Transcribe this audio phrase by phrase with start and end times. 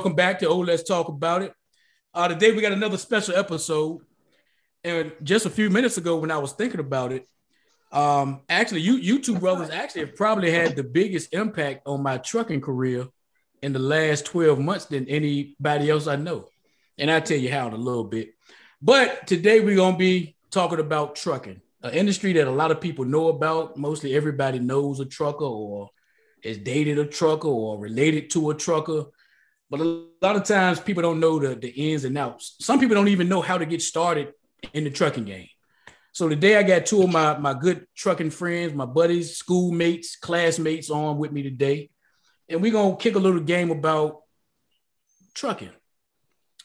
[0.00, 0.38] Welcome back.
[0.38, 1.52] To Oh Let's Talk About It.
[2.14, 4.00] Uh, today we got another special episode.
[4.82, 7.28] And just a few minutes ago, when I was thinking about it,
[7.92, 12.16] um, actually, you you two brothers actually have probably had the biggest impact on my
[12.16, 13.08] trucking career
[13.60, 16.48] in the last 12 months than anybody else I know.
[16.96, 18.30] And I'll tell you how in a little bit.
[18.80, 23.04] But today we're gonna be talking about trucking, an industry that a lot of people
[23.04, 23.76] know about.
[23.76, 25.90] Mostly everybody knows a trucker or
[26.42, 29.04] is dated a trucker or related to a trucker.
[29.70, 29.84] But a
[30.20, 32.56] lot of times people don't know the, the ins and outs.
[32.60, 34.34] Some people don't even know how to get started
[34.72, 35.48] in the trucking game.
[36.12, 40.90] So today I got two of my, my good trucking friends, my buddies, schoolmates, classmates
[40.90, 41.90] on with me today.
[42.48, 44.22] And we're gonna kick a little game about
[45.34, 45.70] trucking.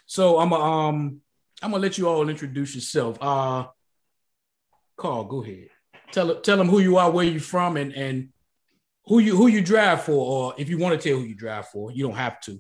[0.08, 1.22] So I'm a, um
[1.62, 3.20] I'm gonna let you all introduce yourself.
[3.22, 3.68] Uh
[4.98, 5.70] Karl, go ahead.
[6.12, 8.30] Tell tell them who you are, where you're from, and and
[9.06, 11.68] who you who you drive for, or if you want to tell who you drive
[11.68, 12.60] for, you don't have to.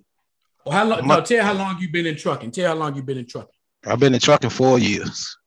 [0.66, 1.08] Or how long?
[1.08, 2.52] No, tell how long you've been in trucking.
[2.52, 3.54] Tell how long you've been in trucking.
[3.86, 5.38] I've been in trucking four years.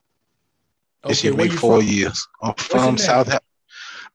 [1.05, 1.89] This year make you four from?
[1.89, 2.27] years.
[2.41, 2.99] I'm from name?
[2.99, 3.39] South.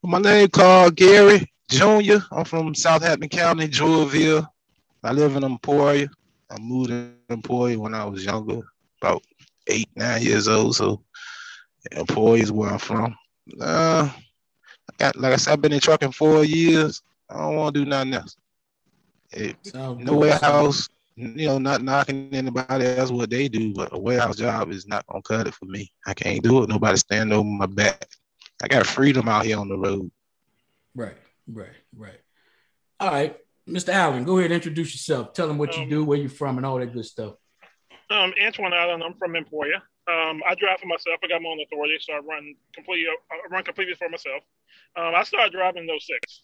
[0.02, 2.24] My name Karl Gary Junior.
[2.31, 4.48] I'm from Southampton County, Drewryville.
[5.04, 6.09] I live in Emporia.
[6.50, 8.62] I moved to Emporia when I was younger,
[9.02, 9.24] about
[9.68, 10.75] eight, nine years old.
[10.75, 11.03] So
[11.91, 13.16] Emporia is where I'm from.
[13.59, 17.02] Uh, I got, like I said, I've been in trucking four years.
[17.30, 18.38] I don't want to do nothing else.
[19.31, 24.38] It, no warehouse, you know, not knocking anybody else what they do, but a warehouse
[24.38, 25.91] job is not gonna cut it for me.
[26.06, 26.69] I can't do it.
[26.69, 28.07] Nobody stand over my back.
[28.62, 30.12] I got freedom out here on the road.
[30.96, 32.19] Right, right, right.
[33.00, 33.38] All right,
[33.68, 33.90] Mr.
[33.90, 35.34] Allen, go ahead and introduce yourself.
[35.34, 37.35] Tell them what you Um, do, where you're from, and all that good stuff.
[38.09, 39.02] Um, Antione Allen.
[39.03, 39.84] I'm from Emporia.
[40.07, 41.19] Um, I drive for myself.
[41.23, 43.07] I got my own authority, so I run completely.
[43.31, 44.44] I run completely for myself.
[44.96, 46.41] Um, I started driving in 06.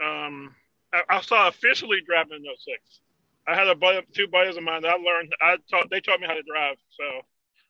[0.00, 0.54] Um,
[0.92, 3.00] I, I started officially driving in 06.
[3.46, 5.34] I had a buddy, two buddies of mine that I learned.
[5.40, 5.88] I taught.
[5.90, 7.04] They taught me how to drive, so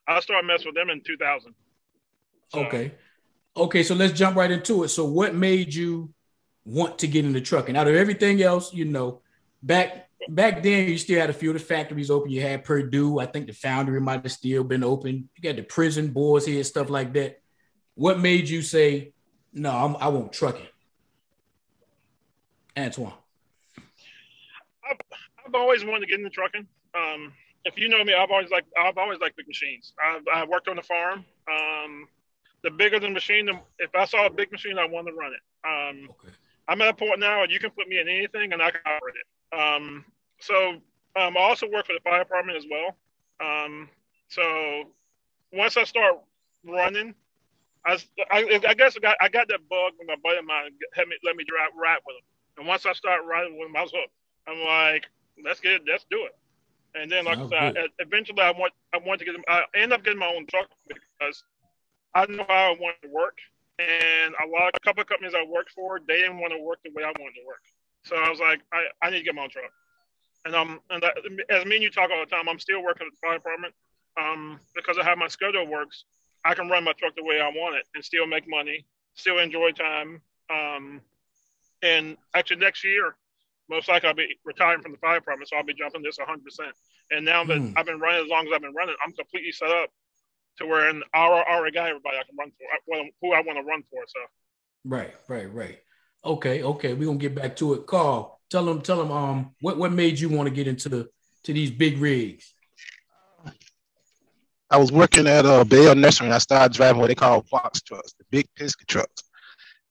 [0.09, 1.55] I started messing with them in 2000.
[2.49, 2.93] So, Okay,
[3.57, 3.83] okay.
[3.83, 4.89] So let's jump right into it.
[4.89, 6.13] So, what made you
[6.65, 7.77] want to get into trucking?
[7.77, 9.21] Out of everything else, you know,
[9.63, 12.31] back back then you still had a few of the factories open.
[12.31, 13.19] You had Perdue.
[13.19, 15.29] I think the foundry might have still been open.
[15.37, 17.41] You got the prison boards here, stuff like that.
[17.95, 19.13] What made you say,
[19.53, 20.67] "No, I'm, I want trucking"?
[22.77, 23.15] Antione.
[25.47, 26.67] I've always wanted to get into trucking.
[26.95, 27.33] Um,
[27.65, 29.93] if you know me, I've always liked I've always liked big machines.
[30.03, 31.25] I've, I've worked on the farm.
[31.51, 32.09] Um,
[32.63, 35.33] the bigger the machine, the, if I saw a big machine, I wanted to run
[35.33, 35.41] it.
[35.67, 36.33] Um, Okay.
[36.69, 38.81] I'm at a point now where you can put me in anything and I can
[38.85, 39.57] operate it.
[39.57, 40.05] Um,
[40.41, 40.73] so
[41.17, 42.97] um, I also work for the fire department as well.
[43.41, 43.89] Um,
[44.29, 44.85] so
[45.53, 46.15] once I start
[46.65, 47.15] running,
[47.85, 47.99] I,
[48.33, 51.07] I, I guess I got, I got that bug when my buddy of mine had
[51.07, 52.25] me, let me drive ride with him.
[52.59, 54.13] And once I start riding with him, I was hooked.
[54.49, 55.07] I'm like,
[55.45, 56.35] let's get it, let's do it.
[56.95, 57.73] And then, like I said.
[57.77, 60.69] I- eventually I want I want to get I end up getting my own truck
[60.89, 61.45] because
[62.15, 63.39] I know how I want to work.
[63.79, 66.79] And a lot, a couple of companies I worked for, they didn't want to work
[66.85, 67.63] the way I wanted to work.
[68.05, 69.71] So I was like, I, I need to get my own truck.
[70.45, 71.17] And um, and that,
[71.51, 73.75] as me and you talk all the time, I'm still working at the fire department.
[74.19, 76.05] Um, because of how my schedule works,
[76.45, 79.39] I can run my truck the way I want it and still make money, still
[79.39, 80.23] enjoy time.
[80.51, 81.03] Um,
[81.83, 83.17] and actually next year,
[83.69, 86.73] most likely I'll be retiring from the fire department, so I'll be jumping this 100%.
[87.11, 87.73] And now that Hmm.
[87.77, 89.91] I've been running as long as I've been running, I'm completely set up
[90.59, 93.65] to where an hour, hour guy, everybody I can run for, who I want to
[93.65, 94.03] run for.
[94.07, 94.21] So
[94.85, 95.79] Right, right, right.
[96.25, 96.95] Okay, okay.
[96.95, 97.87] We're gonna get back to it.
[97.87, 101.09] Karl, tell them, tell them, um, what what made you want to get into the
[101.45, 102.53] to these big rigs?
[104.71, 107.81] I was working at a Bell Nursery and I started driving what they call box
[107.83, 109.23] trucks, the big Penske trucks.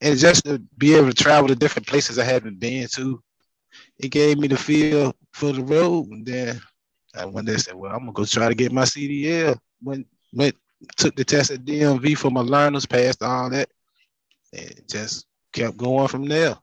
[0.02, 3.24] And just to be able to travel to different places I haven't been to,
[4.00, 6.08] it gave me the feel for the road.
[6.08, 6.62] And then
[7.16, 9.58] I one day said, Well, I'm gonna go try to get my CDL.
[9.84, 10.56] Went went
[10.98, 13.70] took the test at DMV for my learners, passed all that,
[14.54, 16.58] and just kept going from there.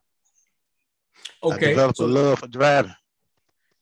[1.43, 1.67] Okay.
[1.67, 2.95] I developed so, a love for driving.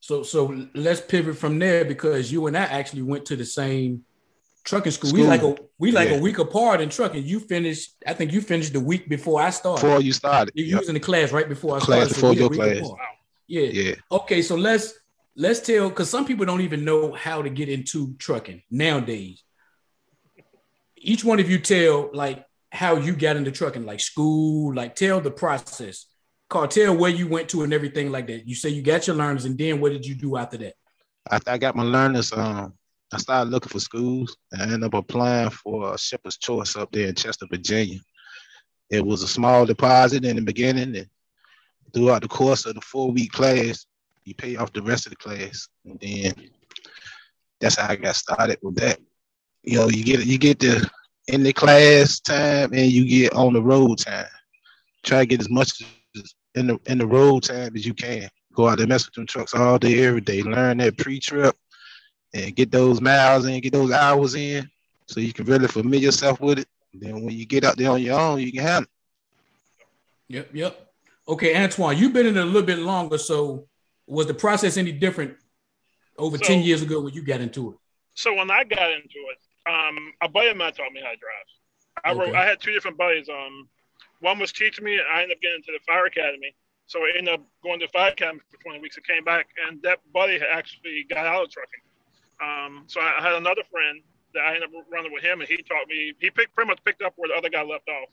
[0.01, 4.05] so so let's pivot from there because you and I actually went to the same
[4.65, 5.13] trucking school.
[5.13, 6.17] We like a we like Yeah.
[6.17, 7.25] a week apart in trucking.
[7.25, 9.83] You finished, I think you finished the week before I started.
[9.85, 10.53] Before you started.
[10.55, 10.79] you Yep.
[10.81, 12.15] was in the class right before I Class started.
[12.15, 12.79] before a your class.
[12.87, 13.01] apart.
[13.51, 13.63] Yeah.
[13.63, 13.95] Yeah.
[14.13, 14.95] Okay, so let's
[15.35, 19.43] let's tell because some people don't even know how to get into trucking nowadays.
[20.97, 25.21] Each one of you tell like how you got into trucking, like school, like tell
[25.21, 26.07] the process.
[26.49, 28.47] Karl, tell where you went to and everything like that.
[28.47, 30.75] You say you got your learners, and then what did you do after that?
[31.29, 32.75] After I got my learners, um,
[33.13, 36.93] I started looking for schools and I ended up applying for a Shepherd's Choice up
[36.93, 37.99] there in Chester, Virginia.
[38.91, 41.09] it was a small deposit in the beginning, and
[41.93, 43.87] throughout the course of the four week class,
[44.25, 46.33] you pay off the rest of the class, and then
[47.61, 48.99] that's how I got started with that.
[49.63, 50.89] You know, you get you get the
[51.29, 54.27] in the class time and you get on the road time.
[55.03, 55.83] Try to get as much
[56.55, 58.29] in the in the road time as you can.
[58.55, 60.43] Go out there mess with them trucks all day, every day.
[60.43, 61.57] Learn that pre-trip
[62.35, 64.69] and get those miles in, get those hours in,
[65.07, 66.69] so you can really familiar yourself with it.
[66.93, 68.89] Then when you get out there on your own, you can handle it.
[70.29, 70.90] Yep, yep.
[71.31, 73.17] Okay, Antione, you've been in it a little bit longer.
[73.17, 73.69] So
[74.07, 75.37] was the process any different
[76.19, 77.77] over so, 10 years ago when you got into it?
[78.15, 79.39] So when I got into it,
[79.71, 81.47] um, a buddy of mine taught me how to drive.
[82.05, 82.19] I okay.
[82.19, 83.29] wrote, I had two different buddies.
[83.29, 83.69] Um,
[84.19, 86.53] one was teaching me, and I ended up getting into the fire academy.
[86.87, 88.99] So I ended up going to the fire academy for 20 weeks.
[88.99, 91.85] I came back, and that buddy actually got out of trucking.
[92.43, 94.03] Um, so I had another friend
[94.35, 96.13] that I ended up running with him, and he taught me.
[96.19, 98.09] He picked pretty much picked up where the other guy left off,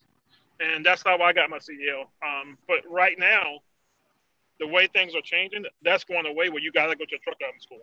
[0.59, 2.05] and that's how I got my CDL.
[2.23, 3.59] Um, but right now,
[4.59, 7.19] the way things are changing, that's going away where you got to go to a
[7.19, 7.81] truck driving school.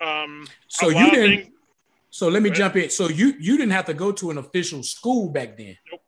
[0.00, 1.44] Um, so you didn't.
[1.44, 1.54] Things,
[2.10, 2.90] so let me jump in.
[2.90, 5.76] So you you didn't have to go to an official school back then.
[5.90, 6.02] Nope.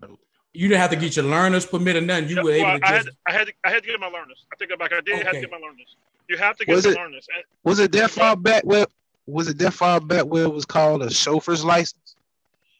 [0.00, 0.18] Nope.
[0.52, 2.28] You didn't have to get your learner's permit or nothing.
[2.28, 3.06] You were well, able to I just.
[3.06, 4.44] Had, I had, to, I had to get my learners.
[4.52, 4.92] I think it back.
[4.92, 5.24] I did okay.
[5.24, 5.96] have to get my learners.
[6.28, 7.26] You have to get was it, learners.
[7.64, 8.86] Was it that far back where?
[9.26, 12.03] Was it that far back where it was called a chauffeur's license?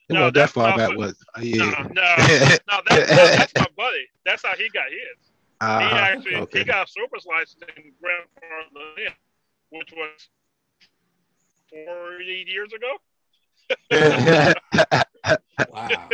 [0.08, 1.14] It no, that far back was.
[1.34, 1.64] Uh, yeah.
[1.64, 2.80] No, no, no.
[2.88, 2.88] That,
[3.52, 4.06] that's my buddy.
[4.26, 5.30] That's how he got his.
[5.60, 6.58] Uh, he actually okay.
[6.58, 9.16] he got a chauffeur's license in Grand Park,
[9.70, 10.28] which was
[11.70, 12.96] 40 years ago.
[15.72, 16.08] wow,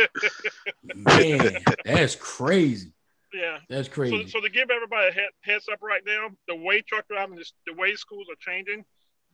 [0.95, 2.93] man, that's crazy.
[3.33, 4.23] Yeah, that's crazy.
[4.23, 7.53] So, so to give everybody a heads up right now, the way truck driving, is,
[7.67, 8.85] the way schools are changing,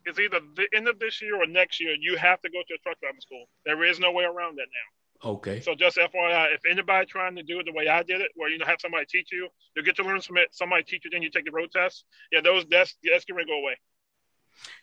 [0.07, 1.95] is either the end of this year or next year.
[1.99, 3.45] You have to go to a truck driving school.
[3.65, 5.29] There is no way around that now.
[5.29, 5.61] Okay.
[5.61, 8.49] So just FYI, if anybody trying to do it the way I did it, where
[8.49, 10.49] you know have somebody teach you, you get to learn from it.
[10.51, 12.05] Somebody teach you, then you take the road test.
[12.31, 13.77] Yeah, those that's that's gonna go away.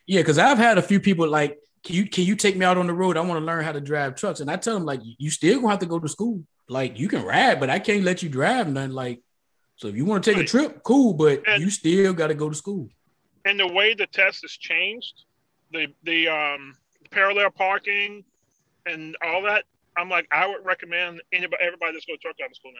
[0.06, 2.78] Yeah, because I've had a few people like can you can you take me out
[2.78, 3.16] on the road?
[3.16, 4.40] I want to learn how to drive trucks.
[4.40, 6.42] And I tell them like you still gonna have to go to school.
[6.68, 8.90] Like you can ride, but I can't let you drive nothing.
[8.90, 9.22] Like
[9.76, 12.34] so if you want to take a trip, cool, but and, you still got to
[12.34, 12.88] go to school.
[13.44, 15.24] And the way the test has changed,
[15.72, 16.76] the the um
[17.10, 18.24] parallel parking
[18.86, 19.64] and all that,
[19.96, 22.78] I'm like I would recommend anybody everybody that's go to truck driving school now.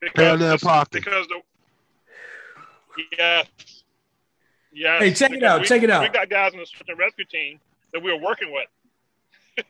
[0.00, 1.40] Because, parallel parking because the
[3.16, 3.46] yes.
[4.72, 5.02] Yes.
[5.02, 5.62] Hey, check it out.
[5.62, 6.02] We, check it out.
[6.02, 7.58] We got guys on the search and rescue team
[7.92, 9.64] that we were working with.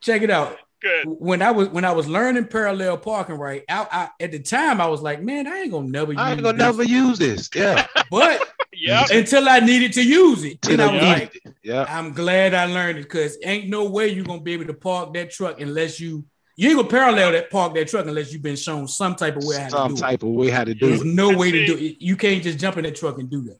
[0.00, 0.56] Check it out.
[0.80, 1.06] Good.
[1.06, 3.64] When I was when I was learning parallel parking, right?
[3.68, 6.14] I, I, at the time I was like, man, I ain't gonna never.
[6.16, 6.66] I ain't gonna this.
[6.66, 7.50] never use this.
[7.52, 7.86] Yeah.
[8.10, 8.40] But
[8.78, 9.18] yeah, mm-hmm.
[9.18, 11.54] until I needed to use it, then I was like, it.
[11.62, 14.74] yeah, I'm glad I learned it because ain't no way you're gonna be able to
[14.74, 16.24] park that truck unless you
[16.56, 19.44] you ain't gonna parallel that park that truck unless you've been shown some type of
[19.44, 20.26] way how some to do type it.
[20.26, 21.06] of way how to do There's it.
[21.06, 21.96] no way to do it.
[22.00, 23.58] You can't just jump in that truck and do that.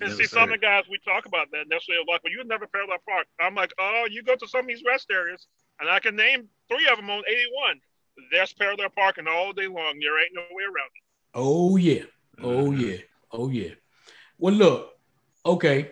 [0.00, 2.42] And see, some of the guys we talk about that, they'll say like, "Well, you
[2.44, 5.46] never parallel park." I'm like, "Oh, you go to some of these rest areas,
[5.78, 7.80] and I can name three of them on 81.
[8.32, 9.98] There's parallel parking all day long.
[10.00, 11.02] There ain't no way around it."
[11.34, 12.02] Oh yeah,
[12.42, 12.80] oh mm-hmm.
[12.80, 12.96] yeah,
[13.30, 13.74] oh yeah.
[14.40, 14.90] Well, look,
[15.44, 15.90] okay.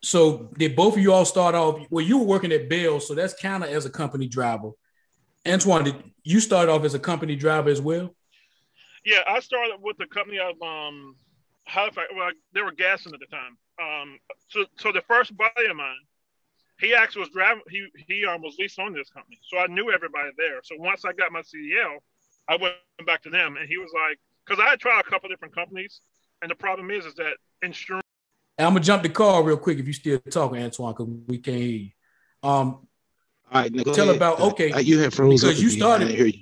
[0.00, 1.84] So did both of you all start off?
[1.90, 4.70] Well, you were working at Bell, so that's kind of as a company driver.
[5.44, 8.14] Antione, did you start off as a company driver as well?
[9.04, 11.16] Yeah, I started with the company of um
[11.64, 12.08] Halifax.
[12.14, 13.56] Well, they were gassing at the time.
[13.82, 15.96] Um, so, so the first buddy of mine,
[16.78, 17.62] he actually was driving.
[17.68, 20.60] He he um, was leased on this company, so I knew everybody there.
[20.62, 21.98] So once I got my CDL,
[22.48, 22.74] I went
[23.04, 26.00] back to them, and he was like, because I had tried a couple different companies,
[26.42, 28.04] and the problem is, is that insurance.
[28.58, 31.56] I'm gonna jump the call real quick if you still talking, Antione, because we can't
[31.56, 31.90] hear you.
[32.42, 32.86] Um,
[33.52, 34.16] all right, tell ahead.
[34.16, 34.70] about okay.
[34.70, 36.10] Uh, you have froze because you started.
[36.10, 36.32] You.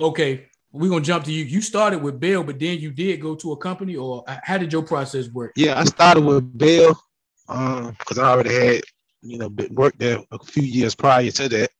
[0.00, 1.44] Okay, we're gonna jump to you.
[1.44, 4.72] You started with Bell, but then you did go to a company, or how did
[4.72, 5.52] your process work?
[5.56, 7.00] Yeah, I started with Bell
[7.46, 8.82] because um, I already had
[9.22, 11.70] you know worked there a few years prior to that,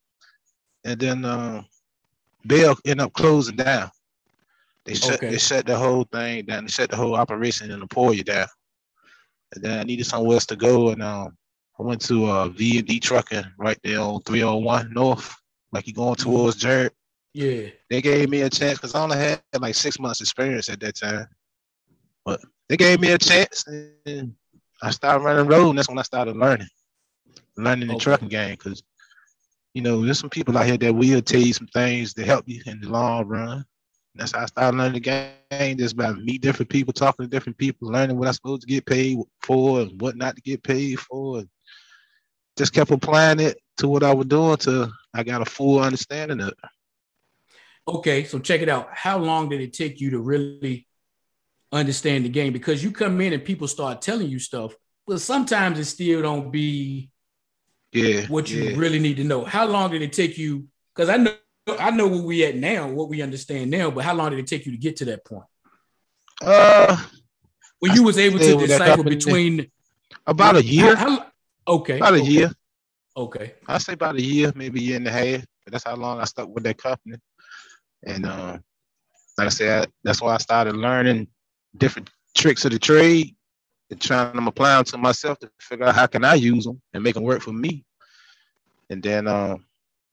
[0.84, 1.62] and then uh,
[2.44, 3.90] Bell ended up closing down.
[4.84, 5.30] They shut okay.
[5.30, 6.64] they shut the whole thing down.
[6.64, 8.48] They shut the whole operation in Emporia down.
[9.54, 11.36] And then I needed somewhere else to go, and um,
[11.78, 15.34] I went to uh, V and D Trucking right there on 301 North,
[15.72, 16.90] like you going towards Jarratt.
[17.32, 17.68] Yeah.
[17.90, 20.96] They gave me a chance because I only had like six months experience at that
[20.96, 21.26] time.
[22.24, 24.34] But they gave me a chance and
[24.80, 26.68] I started running road and that's when I started learning.
[27.56, 28.04] Learning the okay.
[28.04, 28.82] trucking game because
[29.74, 32.48] you know, there's some people out here that will tell you some things to help
[32.48, 33.64] you in the long run.
[34.14, 35.76] That's how I started learning the game.
[35.78, 38.86] Just by meet different people, talking to different people, learning what I'm supposed to get
[38.86, 41.38] paid for and what not to get paid for.
[41.38, 41.48] And
[42.56, 46.40] just kept applying it to what I was doing till I got a full understanding
[46.40, 46.54] of it.
[47.86, 48.88] Okay, so check it out.
[48.92, 50.86] How long did it take you to really
[51.72, 52.52] understand the game?
[52.52, 54.74] Because you come in and people start telling you stuff,
[55.06, 57.10] but sometimes it still don't be
[57.92, 58.26] Yeah.
[58.28, 58.76] what you yeah.
[58.76, 59.44] really need to know.
[59.44, 60.66] How long did it take you?
[60.94, 61.34] Because I know
[61.66, 64.46] I know where we at now, what we understand now, but how long did it
[64.46, 65.44] take you to get to that point?
[66.42, 67.02] Uh,
[67.78, 69.70] When I you was able to decipher between
[70.26, 70.94] about a year.
[70.94, 71.26] How- how-
[71.66, 71.96] okay.
[71.96, 72.52] About a okay, year.
[73.16, 73.54] Okay.
[73.66, 75.44] I say about a year, maybe a year and a half.
[75.64, 77.16] But that's how long I stuck with that company.
[78.06, 78.58] And uh,
[79.38, 81.28] like I said, that's why I started learning
[81.76, 83.34] different tricks of the trade
[83.90, 86.82] and trying to apply them to myself to figure out how can I use them
[86.92, 87.84] and make them work for me.
[88.90, 89.56] And then uh,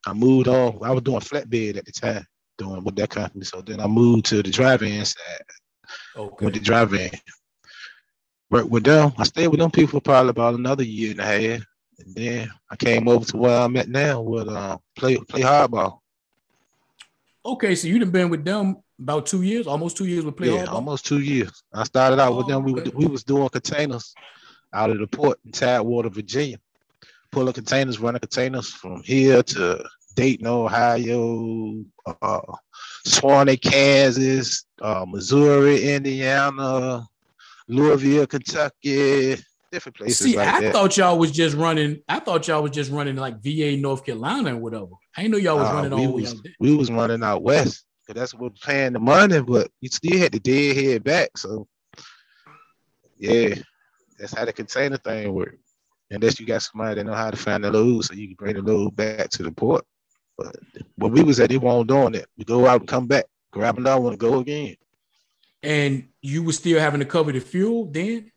[0.05, 0.79] I moved on.
[0.83, 2.25] I was doing flatbed at the time,
[2.57, 3.45] doing with that company.
[3.45, 5.41] So then I moved to the drive-in side
[6.15, 6.45] Okay.
[6.45, 7.11] with the drive-in.
[8.49, 9.13] Worked with them.
[9.17, 11.61] I stayed with them people for probably about another year and a half.
[11.99, 15.99] And then I came over to where I'm at now with uh, play play hardball.
[17.45, 20.65] Okay, so you've been with them about two years, almost two years with Play yeah,
[20.65, 20.73] Hardball?
[20.73, 21.63] almost two years.
[21.73, 22.63] I started out with Oh, them.
[22.63, 24.13] We we was doing containers
[24.73, 26.57] out of the port in Tidewater, Virginia.
[27.31, 29.83] Pulling containers, running containers from here to
[30.15, 31.83] Dayton, Ohio,
[32.21, 32.41] uh,
[33.05, 37.07] Swanee, Kansas, uh, Missouri, Indiana,
[37.67, 39.37] Louisville, Kentucky,
[39.71, 40.73] different places See, like I that.
[40.73, 42.01] thought y'all was just running.
[42.09, 44.87] I thought y'all was just running like VA, North Carolina, and whatever.
[45.15, 46.91] I didn't know y'all was Nah, running we all the way was out we was
[46.91, 51.03] running out west because that's what paying the money, but you still had the deadhead
[51.03, 51.37] back.
[51.37, 51.67] So
[53.17, 53.55] yeah,
[54.19, 55.57] that's how the container thing work.
[56.11, 58.55] Unless you got somebody that know how to find the load, so you can bring
[58.55, 59.85] the load back to the port.
[60.37, 60.55] But
[60.95, 62.27] when we was at, they weren't doing it.
[62.37, 64.75] We go out and come back, grab another one, and go again.
[65.63, 68.31] And you were still having to cover the fuel then.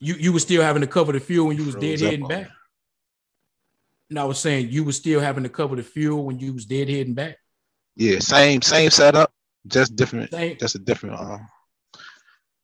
[0.00, 2.28] You you were still having to cover the fuel when you was Froze deadheading up
[2.28, 2.50] back.
[4.10, 6.66] And I was saying you were still having to cover the fuel when you was
[6.66, 7.38] deadheading back.
[7.96, 9.32] Yeah, same same setup,
[9.66, 10.58] just different, Same.
[10.58, 11.18] just a different.
[11.18, 11.48] Um,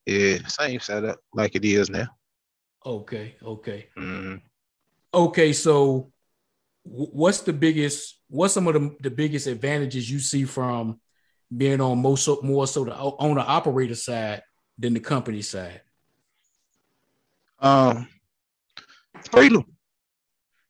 [0.05, 2.07] yeah, same setup like it is now.
[2.85, 4.41] Okay, okay, Mhm.
[5.13, 5.53] okay.
[5.53, 6.11] So,
[6.83, 8.19] what's the biggest?
[8.27, 10.99] What's some of the, the biggest advantages you see from
[11.55, 14.41] being on more so, more so the owner operator side
[14.79, 15.81] than the company side?
[17.59, 18.07] Um,
[19.31, 19.65] freedom.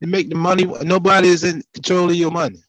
[0.01, 0.65] You make the money.
[0.83, 2.59] Nobody is in control of your money.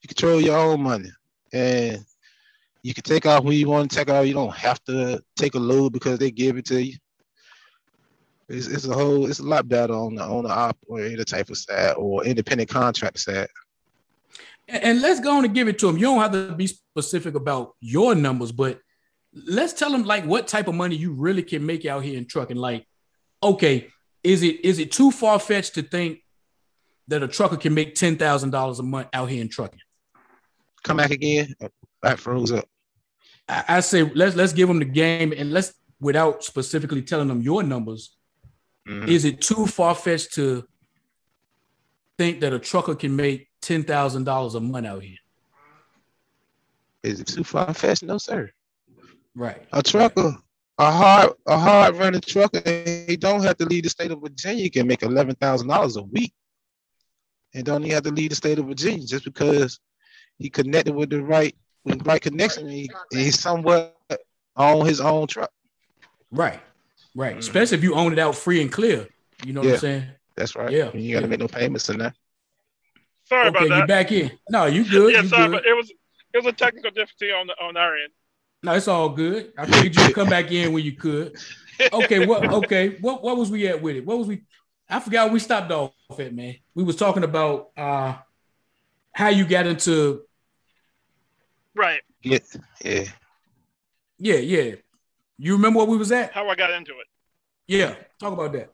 [0.00, 1.10] You control your own money,
[1.52, 2.02] and
[2.82, 4.26] you can take out when you want to take out.
[4.26, 6.96] You don't have to take a load because they give it to you.
[8.48, 9.26] It's, it's a whole.
[9.28, 13.48] It's a lot better on the owner operator type of side or independent contract side.
[14.68, 15.96] And, and let's go on and give it to them.
[15.96, 18.80] You don't have to be specific about your numbers, but
[19.32, 22.26] let's tell them like what type of money you really can make out here in
[22.26, 22.56] trucking.
[22.56, 22.86] Like,
[23.42, 23.88] okay,
[24.24, 26.20] is it is it too far fetched to think
[27.08, 29.80] that a trucker can make ten thousand dollars a month out here in trucking?
[30.84, 31.54] Come back again.
[32.00, 32.64] Back froze up.
[33.48, 37.42] I, I say let's let's give them the game and let's without specifically telling them
[37.42, 38.16] your numbers.
[38.88, 39.08] Mhm.
[39.08, 40.64] Is it too far fetched to
[42.16, 45.18] think that a trucker can make ten thousand dollars a month out here?
[47.02, 48.02] Is it too far fetched?
[48.02, 48.50] No, sir.
[49.34, 49.62] Right.
[49.72, 50.36] A trucker,
[50.78, 52.60] a hard, a hard running trucker,
[53.06, 54.64] he don't have to leave the state of Virginia.
[54.64, 56.32] He can make eleven thousand dollars a week,
[57.54, 59.78] and don't even have to leave the state of Virginia just because
[60.38, 61.54] he connected with the right,
[61.84, 62.64] with the right connection.
[62.64, 63.96] and He, he's somewhat
[64.56, 65.52] on his own truck.
[66.32, 66.60] Right.
[67.14, 67.34] Right.
[67.36, 67.38] Mhm.
[67.38, 69.08] Especially if you own it out free and clear.
[69.44, 70.04] You know what I'm saying?
[70.36, 70.70] That's right.
[70.70, 71.30] Yeah, And you got to yeah.
[71.30, 72.14] make no payments in that.
[73.24, 73.88] Sorry okay, about you that.
[73.88, 74.30] back in.
[74.50, 75.12] No, you good.
[75.12, 75.52] yeah, you sorry, good.
[75.52, 78.12] but it was it was a technical difficulty on the, on our end.
[78.62, 79.52] No, it's all good.
[79.58, 81.36] I figured you'd come back in when you could.
[81.92, 84.04] Okay, what okay, what what was we at with it?
[84.06, 84.42] What was we
[84.88, 86.56] I forgot we stopped off at, man.
[86.74, 88.16] We was talking about uh
[89.12, 90.22] how you got into
[91.74, 92.00] Right.
[92.22, 92.44] Get,
[92.84, 93.04] yeah.
[94.18, 94.74] yeah, yeah.
[95.38, 96.32] You remember what we was at?
[96.32, 97.06] How I got into it.
[97.68, 98.72] Yeah, talk about that.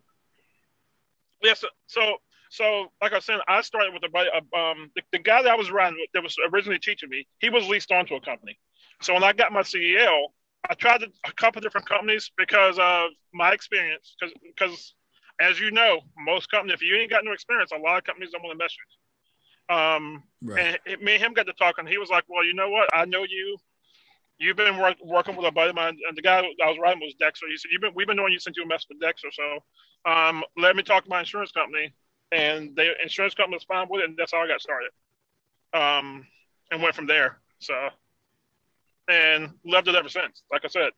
[1.43, 1.61] Yes.
[1.61, 2.17] so, so
[2.51, 4.31] so like I said, I started with a buddy.
[4.31, 7.27] uh, Um, the, the guy that I was riding with, that was originally teaching me,
[7.41, 8.57] he was leased onto a company.
[9.03, 10.29] So when I got my CDL,
[10.71, 14.15] I tried to, a couple different companies because of my experience.
[14.19, 14.95] Because because
[15.41, 18.31] as you know, most companies, if you ain't got no experience, a lot of companies
[18.31, 19.77] don't want to mess with you.
[19.77, 20.67] Um, Right.
[20.67, 21.87] and it, me and him got to talking.
[21.87, 22.89] He was like, "Well, you know what?
[22.95, 23.57] I know you.
[24.39, 27.01] You've been work, working with a buddy of mine, and the guy I was riding
[27.01, 27.47] was Dexter.
[27.49, 29.29] He said, "You've been we've been knowing you since you messed with Dexter.
[29.33, 29.61] So,
[30.11, 31.95] um, let me talk to my insurance company."
[32.33, 34.91] And the insurance company was fine with it, and that's how I got started.
[35.73, 36.27] Um,
[36.71, 37.39] and went from there.
[37.61, 37.91] So,
[39.09, 40.43] and loved it ever since.
[40.51, 40.91] Like I said,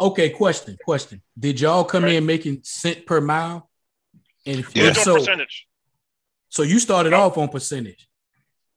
[0.00, 1.22] Okay, question, question.
[1.38, 2.14] Did y'all come Right.
[2.14, 3.70] in making cent per mile?
[4.44, 4.88] And if, Yeah.
[4.88, 5.66] if so, percentage.
[6.48, 8.08] so you started off on percentage.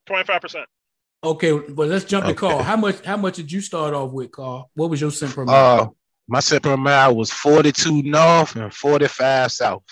[0.06, 0.68] Twenty five percent.
[1.24, 2.38] Okay, but let's jump to Okay.
[2.40, 2.64] Karl.
[2.64, 3.04] How much?
[3.04, 4.70] How much did you start off with, Karl?
[4.74, 5.82] What was your cent per mile?
[5.82, 5.88] Uh,
[6.28, 9.84] my cent per mile was 42 north and 45 south.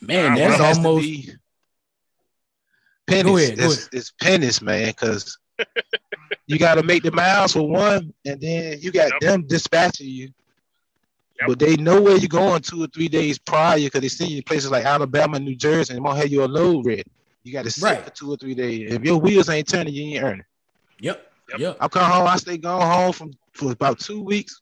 [0.00, 1.06] Man, It that's almost.
[1.06, 1.30] be
[3.06, 3.24] pennies.
[3.24, 5.36] Go ahead, go it's, it's pennies, man, because
[6.46, 9.20] you got to make the miles for one, and then you got Yep.
[9.20, 10.28] them dispatching you.
[11.40, 11.48] Yep.
[11.48, 14.36] But they know where you're going two or three days prior because they send you
[14.40, 17.02] to places like Alabama, New Jersey, and they won't have your load ready.
[17.46, 18.04] You got to sit Right.
[18.04, 18.92] for two or three days.
[18.92, 20.44] If your wheels ain't turning, you ain't earning.
[20.98, 21.32] Yep.
[21.50, 21.60] Yep.
[21.60, 21.76] Yep.
[21.80, 24.60] I come home, I stay gone home from for about two weeks,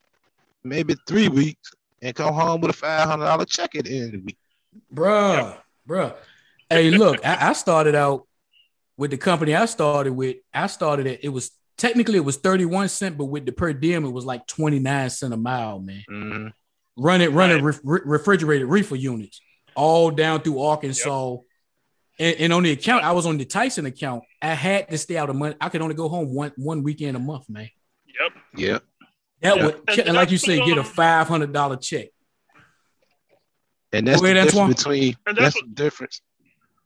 [0.62, 1.72] maybe three weeks,
[2.02, 4.36] and come home with a five hundred dollar check at the end of the week.
[4.94, 5.56] Bruh,
[5.88, 6.14] bruh.
[6.68, 8.26] Hey, look, I, I started out
[8.98, 10.36] with the company I started with.
[10.52, 14.04] I started at it was technically it was 31 cent, but with the per diem,
[14.04, 16.04] it was like 29 cent a mile, man.
[16.10, 16.52] Mhm.
[16.98, 17.64] Running, running Right.
[17.64, 19.40] ref- re- refrigerated reefer units
[19.74, 21.38] all down through Arkansas.
[22.18, 24.22] And, and on the account, I was on the Tyson account.
[24.40, 25.56] I had to stay out a month.
[25.60, 27.68] I could only go home one one weekend a month, man.
[28.06, 28.32] Yep.
[28.56, 28.84] Yep.
[29.42, 29.64] That Yeah.
[29.64, 32.08] would, and like you say, get a um, five hundred dollar check.
[33.92, 34.52] and that's Go ahead, the Antione.
[34.52, 36.20] difference between And that's, that's the difference.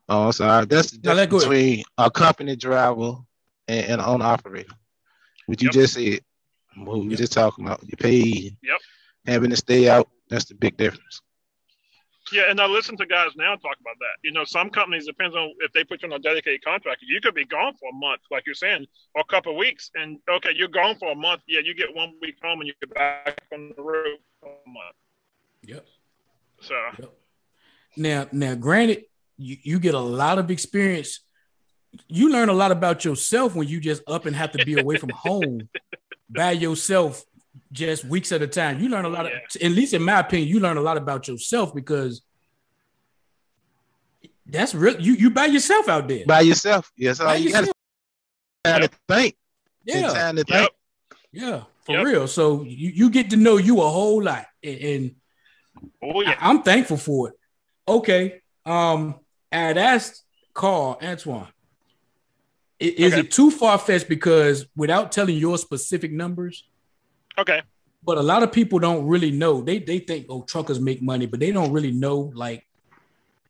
[0.08, 1.38] Oh, sorry, that's the difference go.
[1.40, 3.16] between a company driver
[3.68, 4.72] and an owner operator.
[5.46, 5.74] What you Yep.
[5.74, 6.20] just said,
[6.76, 7.18] what we were Yep.
[7.18, 8.80] just talking about, you pay, Yep.
[9.26, 10.08] having to stay out.
[10.30, 11.20] That's the big difference.
[12.32, 14.16] Yeah, and I listen to guys now talk about that.
[14.22, 17.02] You know, some companies depends on if they put you on a dedicated contract.
[17.06, 19.90] You could be gone for a month, like you're saying, or a couple of weeks,
[19.94, 21.42] and okay, you're gone for a month.
[21.46, 24.68] Yeah, you get one week home and you get back on the road for a
[24.68, 24.96] month.
[25.62, 25.86] Yep.
[26.60, 26.74] So
[27.96, 29.04] Now, now, granted,
[29.36, 31.20] you, you get a lot of experience.
[32.08, 34.96] You learn a lot about yourself when you just up and have to be away
[34.96, 35.68] from home
[36.30, 37.24] by yourself
[37.72, 38.80] just weeks at a time.
[38.80, 41.28] You learn a lot of, at least in my opinion, you learn a lot about
[41.28, 42.22] yourself because
[44.46, 45.00] that's real.
[45.00, 46.24] You you by yourself out there.
[46.26, 47.76] By yourself, yes, all By you got yourself.
[48.64, 49.36] time to think.
[49.84, 50.60] Yeah, time to Yep.
[50.60, 50.70] think.
[51.32, 52.04] yeah, for Yep.
[52.06, 52.28] real.
[52.28, 55.14] So you, you get to know you a whole lot, and, and
[56.02, 57.34] oh yeah, I, am thankful for it.
[57.86, 58.40] Okay.
[58.64, 59.20] Um,
[59.52, 61.48] I'd asked Karl Antione,
[62.78, 63.20] is Okay.
[63.20, 66.67] it too far fetched because without telling your specific numbers,
[67.38, 67.62] okay,
[68.04, 69.60] but a lot of people don't really know.
[69.62, 72.66] They they think oh truckers make money, but they don't really know like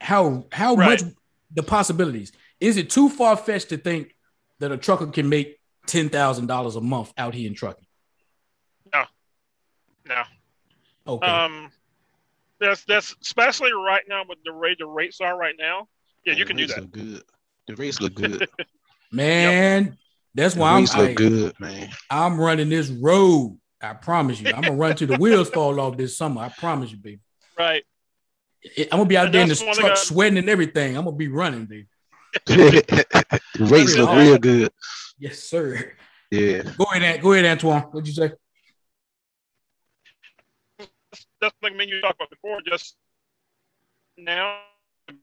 [0.01, 1.03] how how Right.
[1.03, 1.13] much
[1.55, 2.33] the possibilities.
[2.61, 4.15] Is it too far fetched to think
[4.59, 7.87] that a trucker can make ten thousand dollars a month out here in trucking?
[8.93, 9.05] no.
[10.07, 10.23] No.
[11.07, 11.27] Okay.
[11.27, 11.71] Um,
[12.61, 15.89] that's that's especially right now with the rate the rates are right now.
[16.25, 16.91] Yeah, you The can do that.
[16.91, 17.23] Good.
[17.67, 18.49] The rates look good.
[19.13, 19.97] man,
[20.35, 21.89] that's the why I'm rates look I- good, man.
[22.11, 23.59] I'm running this road.
[23.81, 24.49] I promise you.
[24.53, 26.43] I'm gonna run till the wheels fall off this summer.
[26.43, 27.21] I promise you, baby.
[27.59, 27.85] Right.
[28.79, 30.97] I'm gonna be out And there in that's this truck thing sweating and everything.
[30.97, 31.87] I'm gonna be running, baby.
[32.47, 34.43] the rates look real hard.
[34.43, 34.73] good.
[35.19, 35.93] Yes, sir.
[36.31, 36.63] Yeah.
[36.77, 37.93] Go ahead, go ahead, Antione.
[37.93, 38.33] What'd you say?
[41.41, 42.61] That's like me you talked about before.
[42.67, 42.97] Just
[44.17, 44.59] now,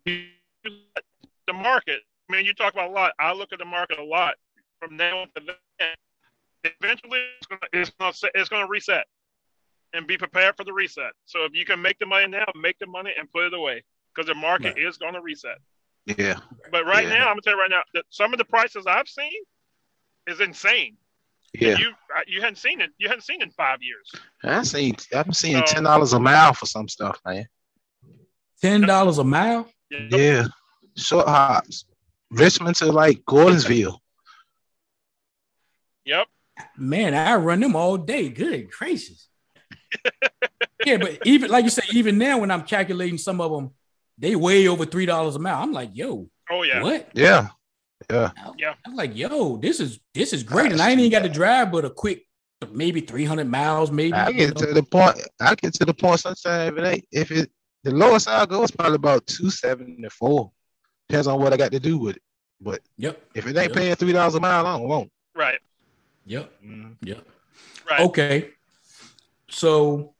[0.05, 1.99] the market.
[2.29, 3.11] I mean, you talk about a lot.
[3.19, 4.35] I look at the market a lot.
[4.79, 5.87] From now to then,
[6.81, 9.05] eventually, it's gonna it's gonna it's gonna reset,
[9.93, 11.11] and be prepared for the reset.
[11.25, 13.83] So if you can make the money now, make the money and put it away
[14.13, 14.83] because the market Right.
[14.87, 15.57] is gonna reset.
[16.05, 16.39] Yeah.
[16.71, 17.17] But right Yeah.
[17.19, 19.43] now, I'm gonna tell you right now that some of the prices I've seen
[20.27, 20.97] is insane.
[21.53, 21.77] Yeah.
[21.77, 21.93] You
[22.27, 22.91] you hadn't seen it.
[22.97, 24.11] You hadn't seen it in five years.
[24.43, 27.47] I seen I'm seeing So- ten dollars a mile for some stuff, man.
[28.61, 29.71] Ten dollars a mile?
[29.89, 30.01] Yep.
[30.11, 30.47] Yeah.
[30.97, 31.85] Short hops.
[32.31, 33.99] Richmond to like Gordonsville.
[36.05, 36.27] Yep.
[36.77, 38.29] Man, I run them all day.
[38.29, 39.27] Good gracious.
[40.85, 43.71] yeah, but even like you say, even now when I'm calculating some of them,
[44.17, 45.61] they way over three dollars a mile.
[45.61, 46.81] I'm like, yo, Oh yeah.
[46.81, 47.09] what?
[47.13, 47.47] Yeah.
[48.09, 48.31] Yeah.
[48.57, 48.73] Yeah.
[48.85, 51.71] I'm like, yo, this is this is great, and I ain't even got to drive
[51.71, 52.23] but a quick,
[52.71, 54.13] maybe 300 miles, maybe.
[54.13, 55.19] I get to the point.
[55.39, 57.51] I get to the point sometimes if it ain't if it
[57.83, 60.51] the lowest I go is probably about two seventy four.
[61.09, 62.21] Depends on what I got to do with it.
[62.61, 63.73] But Yep, if it ain't Yep.
[63.73, 65.11] paying three dollars a mile, I don't want.
[65.35, 65.59] Right.
[66.25, 67.07] Yep, it.
[67.07, 67.27] yep.
[67.89, 67.99] Right.
[68.01, 68.49] Okay,
[69.49, 70.15] so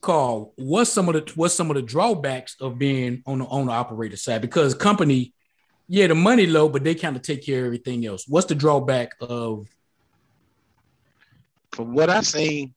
[0.00, 3.72] Karl, what's some of the what's some of the drawbacks of being on the owner
[3.72, 4.40] operator side?
[4.40, 5.32] Because company,
[5.88, 8.24] yeah, the money low, but they kind of take care of everything else.
[8.28, 9.68] What's the drawback of?
[11.72, 12.74] From what I've seen,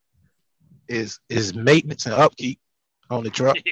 [0.87, 2.59] is is maintenance and upkeep
[3.09, 3.57] on the truck.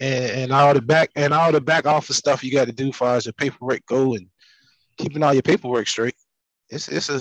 [0.00, 2.88] and, and all the back and all the back office stuff you got to do
[2.88, 4.26] as far as your paperwork go and
[4.96, 6.14] keeping all your paperwork straight.
[6.72, 7.20] It's it's a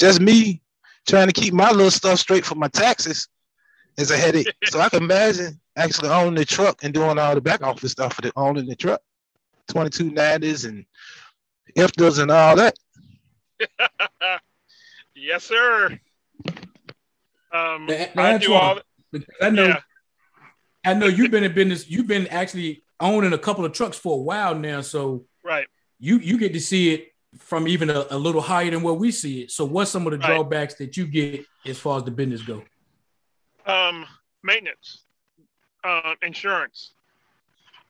[0.00, 0.62] just me
[1.06, 3.28] trying to keep my little stuff straight for my taxes
[3.96, 4.52] is a headache.
[4.64, 8.14] so I can imagine actually owning the truck and doing all the back office stuff
[8.14, 9.00] for the owning the truck.
[9.70, 10.84] 2290s and
[11.76, 12.76] IFTAs and all that.
[15.14, 15.98] yes, sir.
[17.52, 18.80] Um, Now, I do all.
[19.12, 19.80] because I know, Yeah.
[20.84, 21.88] I know you've been in business.
[21.90, 25.66] You've been actually owning a couple of trucks for a while now, so Right.
[25.98, 29.10] you you get to see it from even a, a little higher than what we
[29.10, 29.50] see it.
[29.50, 30.26] So, what's some of the Right.
[30.26, 32.62] drawbacks that you get as far as the business go?
[33.66, 34.06] um,
[34.42, 35.04] maintenance,
[35.84, 36.92] uh, insurance.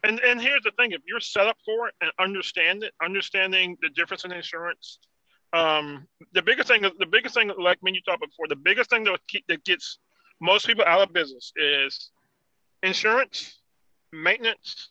[0.05, 3.77] And and here's the thing: if you're set up for it and understand it, understanding
[3.83, 4.99] the difference in insurance,
[5.53, 9.05] um, the biggest thing, the biggest thing, like when you talked before, the biggest thing
[9.05, 9.99] that keep, that gets
[10.41, 12.11] most people out of business is
[12.83, 13.61] insurance,
[14.13, 14.91] maintenance,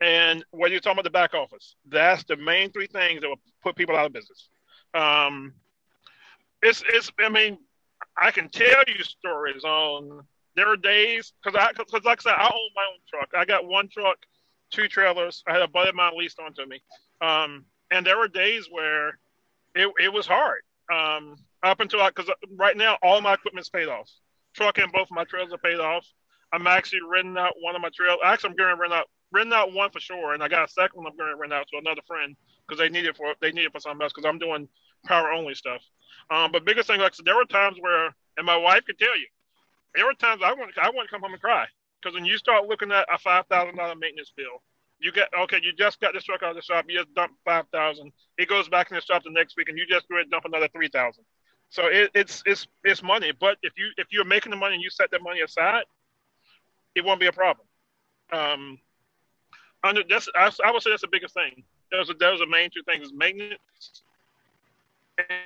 [0.00, 1.76] and what you're talking about the back office.
[1.88, 4.48] That's the main three things that will put people out of business.
[4.94, 5.54] Um,
[6.62, 7.10] it's it's.
[7.20, 7.58] I mean,
[8.16, 10.22] I can tell you stories on
[10.54, 13.30] there are days because I because like I said I own my own truck.
[13.36, 14.18] I got one truck,
[14.70, 15.42] two trailers.
[15.46, 16.82] I had a buddy of mine leased onto me,
[17.20, 19.18] um, and there were days where
[19.74, 20.62] it, it was hard.
[20.92, 24.10] Um, up until I because right now all my equipment's paid off.
[24.54, 26.06] Truck and both of my trailers are paid off.
[26.52, 28.18] I'm actually renting out one of my trailers.
[28.24, 30.72] Actually, I'm going to rent out rent out one for sure, and I got a
[30.72, 32.36] second one I'm going to rent out to another friend
[32.66, 34.68] because they need it for they need it for something else because I'm doing
[35.06, 35.82] power only stuff.
[36.30, 39.16] Um, but biggest thing, like said, there were times where, and my wife could tell
[39.18, 39.26] you,
[39.94, 41.66] there were times I want I want to come home and cry
[42.02, 44.62] because when you start looking at a five thousand dollar maintenance bill,
[45.00, 47.32] you get okay, you just got this truck out of the shop, you just dump
[47.44, 50.18] five thousand, it goes back in the shop the next week, and you just go
[50.18, 51.24] and dump another three thousand.
[51.70, 54.82] So it, it's it's it's money, but if you if you're making the money and
[54.82, 55.84] you set that money aside,
[56.94, 57.66] it won't be a problem.
[58.32, 58.78] Um,
[59.86, 61.62] under that's I, I would say that's the biggest thing.
[61.92, 64.02] Those are those main two things: maintenance,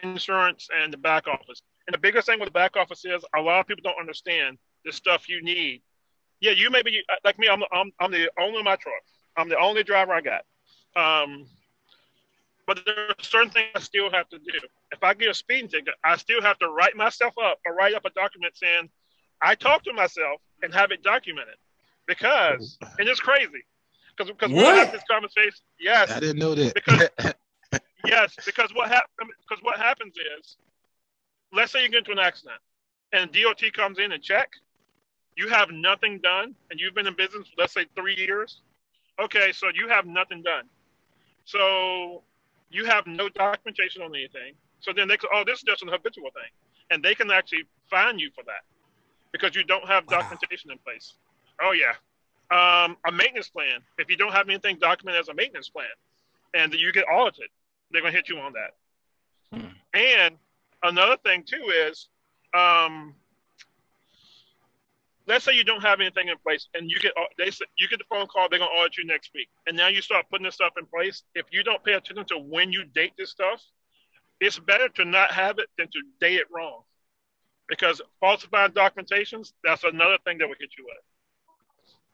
[0.03, 1.63] insurance, and the back office.
[1.87, 4.59] And the biggest thing with the back office is a lot of people don't understand
[4.85, 5.83] the stuff you need.
[6.41, 7.49] Yeah, you may be like me.
[7.49, 9.03] I'm I'm I'm the owner of my truck.
[9.37, 10.45] I'm the only driver I got.
[10.97, 11.47] Um,
[12.67, 14.59] but there are certain things I still have to do.
[14.93, 17.95] If I get a speeding ticket, I still have to write myself up or write
[17.95, 18.89] up a document saying
[19.43, 21.57] I talked to myself and have it documented.
[22.07, 23.65] Because and it's crazy.
[24.21, 24.77] Because because we What?
[24.77, 25.65] have this conversation.
[25.81, 26.11] Yes.
[26.11, 26.75] I didn't know that.
[26.75, 27.09] Because-
[28.07, 30.57] Yes, because what happens because what happens is,
[31.53, 32.59] let's say you get into an accident,
[33.13, 34.51] and DOT comes in and check,
[35.37, 38.63] you have nothing done, and you've been in business, let's say three years.
[39.21, 40.65] Okay, so you have nothing done,
[41.45, 42.23] so
[42.71, 44.55] you have no documentation on anything.
[44.81, 46.51] So then they go, oh, this is just an habitual thing,
[46.91, 48.65] and they can actually fine you for that
[49.33, 50.19] because you don't have Wow.
[50.19, 51.15] documentation in place.
[51.61, 51.95] Oh yeah,
[52.51, 53.81] um, a maintenance plan.
[53.99, 55.87] If you don't have anything documented as a maintenance plan,
[56.55, 57.49] and you get audited,
[57.91, 58.75] they're gonna hit you on that.
[59.53, 59.73] Hmm.
[59.95, 60.37] And
[60.83, 62.09] another thing too is,
[62.55, 63.15] um,
[65.27, 67.99] let's say you don't have anything in place, and you get they say you get
[67.99, 70.55] the phone call, they're gonna audit you next week, and now you start putting this
[70.55, 71.23] stuff in place.
[71.35, 73.63] If you don't pay attention to when you date this stuff,
[74.41, 76.83] it's better to not have it than to date it wrong,
[77.69, 80.97] because falsifying documentations that's another thing that will hit you with.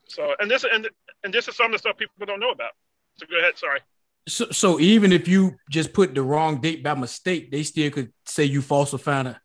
[0.08, 0.88] So, and this and
[1.24, 2.72] and this is some of the stuff people don't know about.
[3.16, 3.58] So go ahead.
[3.58, 3.80] Sorry.
[4.28, 8.12] So, so even if you just put the wrong date by mistake, they still could
[8.24, 9.36] say you falsified it.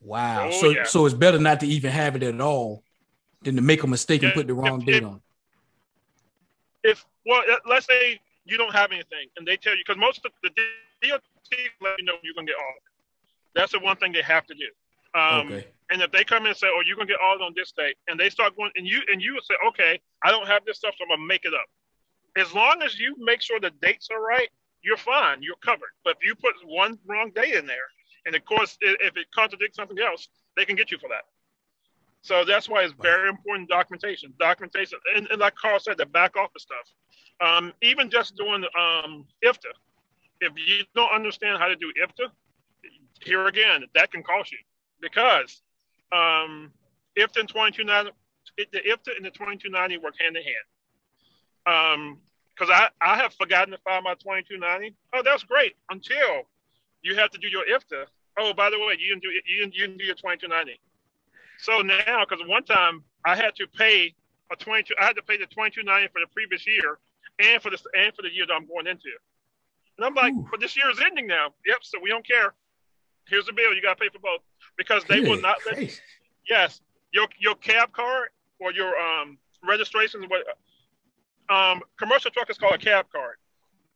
[0.00, 0.48] Wow.
[0.48, 0.84] Oh, so, yeah.
[0.84, 2.84] so it's better not to even have it at all
[3.42, 5.22] than to make a mistake and put the wrong if- date if- on.
[6.84, 10.32] if well, let's say you don't have anything, and they tell you because most of
[10.42, 10.50] the
[11.02, 11.20] DOT
[11.80, 12.82] let you know you're gonna get off.
[13.54, 14.68] That's the one thing they have to do.
[15.18, 15.66] Um, okay.
[15.90, 17.96] And if they come in and say, "Oh, you're gonna get audited on this date,"
[18.08, 20.94] and they start going, and you and you say, "Okay, I don't have this stuff,
[20.98, 21.66] so I'm gonna make it up."
[22.36, 24.48] As long as you make sure the dates are right,
[24.82, 25.42] you're fine.
[25.42, 25.90] You're covered.
[26.04, 27.88] But if you put one wrong date in there,
[28.26, 31.24] and of course, if it contradicts something else, they can get you for that.
[32.22, 34.34] So that's why it's very important documentation.
[34.38, 36.92] Documentation, and, and like Karl said, the back office stuff.
[37.40, 39.72] Um, even just doing um, IFTA.
[40.40, 42.28] If you don't understand how to do IFTA,
[43.24, 44.58] here again, that can cost you
[45.00, 45.62] because
[46.12, 46.72] um,
[47.18, 48.12] IFTA and 2290,
[48.56, 50.66] it- the IFTA and the 2290 work hand in hand.
[51.66, 52.18] Um,
[52.58, 54.96] because I, I have forgotten to file my 2290.
[55.12, 56.42] Oh, that's great until
[57.02, 58.06] you have to do your IFTA.
[58.38, 60.80] Oh, by the way, you didn't do you didn't, you didn't do your 2290.
[61.58, 64.14] So now, because one time I had to pay
[64.50, 66.98] a 22, I had to pay the 2290 for the previous year
[67.38, 69.10] and for this and for the year that I'm going into.
[69.98, 70.46] And I'm like, Ooh.
[70.50, 71.54] but this year is ending now.
[71.66, 71.78] Yep.
[71.82, 72.54] So we don't care.
[73.28, 73.74] Here's the bill.
[73.74, 74.40] You got to pay for both
[74.78, 75.76] because they will Good not let.
[75.76, 76.00] gracious.
[76.48, 76.80] Yes,
[77.12, 79.36] your your cab card or your um
[79.68, 80.46] registration what.
[81.50, 83.36] Um, commercial truck is called a cab card.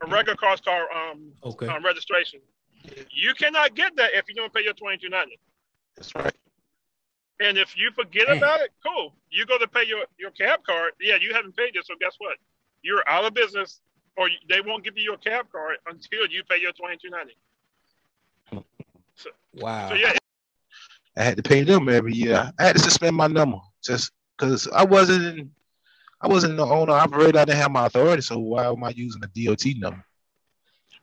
[0.02, 1.66] A regular car is called um, Okay.
[1.66, 2.40] um registration.
[3.14, 5.38] You cannot get that if you don't pay your 2290.
[5.96, 6.34] That's right.
[7.40, 8.38] And if you forget Dang.
[8.38, 9.14] about it, cool.
[9.30, 10.92] You go to pay your, your cab card.
[11.00, 12.36] Yeah, you haven't paid it, so guess what?
[12.82, 13.80] You're out of business
[14.16, 17.36] or they won't give you your cab card until you pay your twenty two ninety.
[19.14, 19.88] So, Wow.
[19.90, 20.12] so yeah,
[21.16, 22.52] I had to pay them every year.
[22.58, 25.50] I had to suspend my number just because I wasn't in,
[26.20, 27.38] I wasn't the owner operator.
[27.38, 28.22] I didn't have my authority.
[28.22, 30.04] So why am I using a DOT number?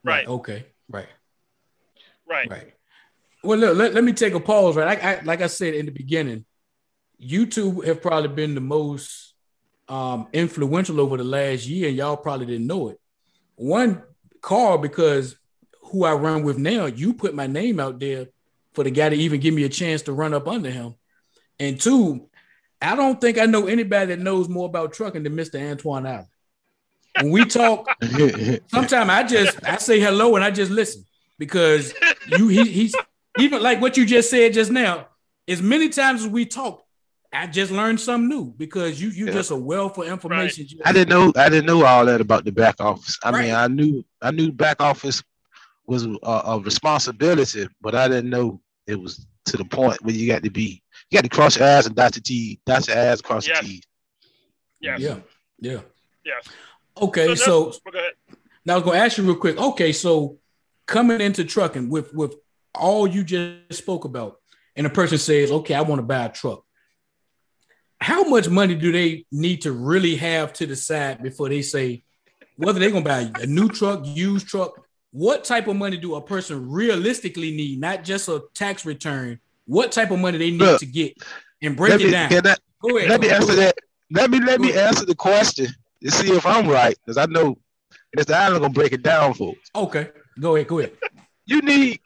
[0.04, 0.66] right, Okay.
[0.88, 1.08] Right.
[2.28, 2.74] right, Right.
[3.44, 4.76] Well, look, let, let me take a pause.
[4.76, 4.98] Right.
[4.98, 6.46] I, I, like I said in the beginning,
[7.18, 9.34] you two have probably been the most
[9.88, 13.00] um, influential over the last year, and y'all probably didn't know it.
[13.56, 14.04] One,
[14.42, 15.36] Karl, because
[15.84, 18.28] who I run with now, you put my name out there
[18.80, 20.96] for the guy to even give me a chance to run up under him.
[21.60, 22.30] And two,
[22.82, 25.60] I don't think I know anybody that knows more about trucking than Mr.
[25.60, 26.28] Antione Allen.
[27.18, 27.94] When we talk,
[28.68, 31.04] sometimes I just I say hello and I just listen
[31.38, 31.94] because
[32.26, 32.96] you he, he's
[33.38, 35.08] even like what you just said just now.
[35.46, 36.82] As many times as we talk,
[37.34, 39.34] I just learned something new because you you Yeah.
[39.34, 40.66] just a wealth of information.
[40.86, 43.20] I didn't know I didn't know all that about the back office.
[43.26, 43.42] I Right.
[43.48, 45.22] mean, I knew I knew back office
[45.90, 50.28] was a, a responsibility, but I didn't know it was to the point where you
[50.28, 52.98] got to be you got to cross your eyes and dot your T, dot your
[52.98, 53.62] eyes, cross Yes.
[53.62, 53.82] your T's.
[54.82, 55.20] yes, Yeah,
[55.60, 55.82] yeah.
[56.26, 56.46] yes.
[57.02, 58.02] Okay, that's- so go.
[58.66, 59.58] Now I was gonna ask you real quick.
[59.58, 60.38] Okay, so
[60.86, 62.36] coming into trucking with with
[62.76, 64.40] all you just spoke about,
[64.76, 66.64] and a person says, "Okay, I want to buy a truck."
[68.02, 72.04] How much money do they need to really have to the side before they say
[72.58, 74.86] whether they're gonna buy a new truck, used truck?
[75.12, 77.80] What type of money do a person realistically need?
[77.80, 79.40] Not just a tax return.
[79.66, 81.18] What type of money they need Look, to get
[81.62, 82.32] and break it me, down?
[82.34, 83.10] I- Go ahead.
[83.10, 83.74] let me go ahead, answer ahead.
[83.76, 83.76] that.
[84.12, 85.68] Let me let me answer the question
[86.04, 87.58] to see if I'm right, because I know
[88.18, 88.32] Mr.
[88.32, 89.58] Allen gonna break it down for us.
[89.76, 90.68] Okay, go ahead.
[90.68, 90.94] Go ahead.
[91.46, 92.00] You need,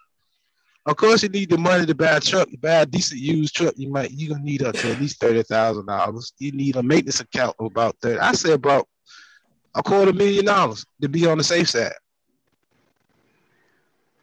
[0.85, 2.49] of course, you need the money to buy a truck.
[2.49, 5.19] You buy a decent used truck, you might you gonna need up to at least
[5.19, 6.33] thirty thousand dollars.
[6.39, 8.19] You need a maintenance account of about thirty.
[8.19, 8.87] I say about
[9.75, 11.93] a quarter million dollars to be on the safe side.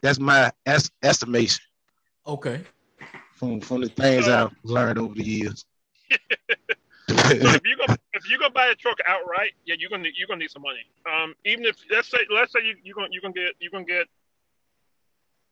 [0.02, 1.62] That's my es- estimation
[2.26, 2.64] Okay.
[3.34, 5.64] from from the things So- I've learned over the years.
[6.10, 6.16] So
[7.08, 10.38] if you go if you go buy a truck outright, yeah, you're gonna you're gonna
[10.40, 10.84] need some money.
[11.06, 13.84] Um, even if let's say let's say you you gonna you gonna get you gonna
[13.84, 14.06] get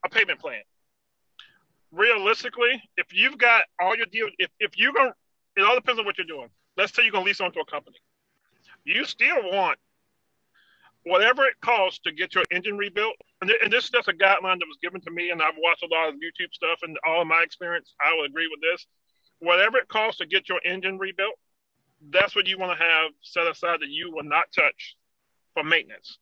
[0.04, 0.62] a payment plan.
[1.90, 5.14] Realistically, if you've got all your deal, if if you're gonna,
[5.56, 6.48] it all depends on what you're doing.
[6.76, 7.96] Let's say you're gonna lease onto a company,
[8.84, 9.78] you still want
[11.08, 13.14] whatever it costs to get your engine rebuilt.
[13.40, 15.54] And, th- and this is just a guideline that was given to me, and I've
[15.58, 18.60] watched a lot of YouTube stuff, and all of my experience, I will agree with
[18.60, 18.86] this.
[19.40, 21.34] Whatever it costs to get your engine rebuilt,
[22.10, 24.96] that's what you want to have set aside that you will not touch
[25.54, 26.18] for maintenance.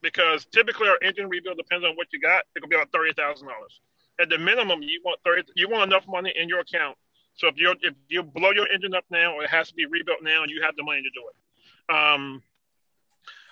[0.00, 2.44] Because typically our engine rebuild depends on what you got.
[2.54, 3.80] It could be about thirty thousand dollars.
[4.20, 5.42] At the minimum, you want thirty.
[5.56, 6.96] You want enough money in your account.
[7.34, 9.86] So if you if you blow your engine up now, or it has to be
[9.86, 11.94] rebuilt now, and you have the money to do it.
[11.94, 12.42] Um,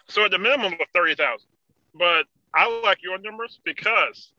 [0.09, 1.49] so at the minimum of thirty thousand.
[1.95, 4.33] But I like your numbers because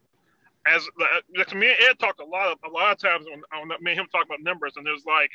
[0.68, 3.78] as like, me and Ed talked a lot of a lot of times when, when
[3.82, 5.32] me and him talk about numbers, and there's like,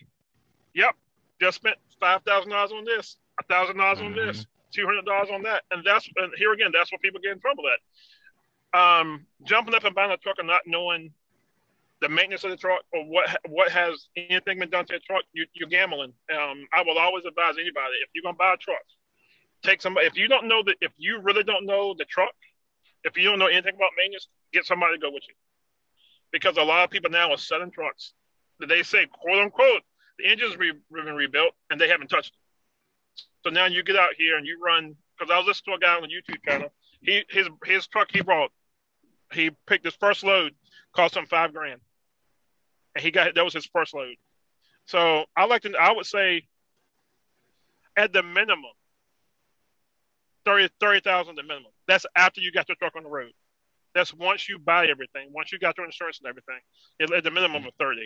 [0.75, 0.95] yep,
[1.41, 5.29] just spent five thousand dollars on this, a thousand dollars on this, two hundred dollars
[5.33, 8.79] on that, and that's and here again, that's what people get in trouble at.
[8.79, 11.13] Um, jumping up and buying a truck and not knowing
[12.01, 15.23] the maintenance of the truck or what what has anything been done to the truck,
[15.33, 16.13] you, you're gambling.
[16.35, 18.83] Um, I will always advise anybody if you're gonna buy a truck,
[19.63, 20.07] take somebody.
[20.07, 22.35] If you don't know that, if you really don't know the truck,
[23.05, 25.35] if you don't know anything about maintenance, get somebody to go with you.
[26.33, 28.13] Because a lot of people now are selling trucks
[28.61, 29.83] that they say, quote unquote,
[30.19, 33.23] the engine's re- been rebuilt and they haven't touched it.
[33.45, 34.95] So now you get out here and you run.
[35.19, 36.73] Because I was listening to a guy on the YouTube channel.
[37.01, 38.51] He his his truck he brought,
[39.33, 40.55] he picked his first load,
[40.95, 41.81] cost him five grand,
[42.95, 44.15] and he got that was his first load.
[44.87, 45.75] So I like to.
[45.79, 46.47] I would say,
[47.97, 48.73] at the minimum,
[50.45, 51.73] 30 30,000 the minimum.
[51.87, 53.33] That's after you got your truck on the road.
[53.95, 56.61] That's once you buy everything, once you got your insurance and everything,
[57.17, 58.03] at the minimum of 30.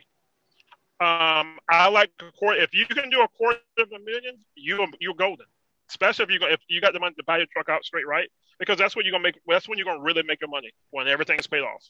[1.01, 2.61] Um, I like a quarter.
[2.61, 5.47] If you can do a quarter of a million, you you're golden.
[5.89, 8.29] Especially if you if you got the money to buy your truck out straight right,
[8.59, 9.39] because that's when you're gonna make.
[9.47, 11.85] That's when you're gonna really make your money when everything's paid off.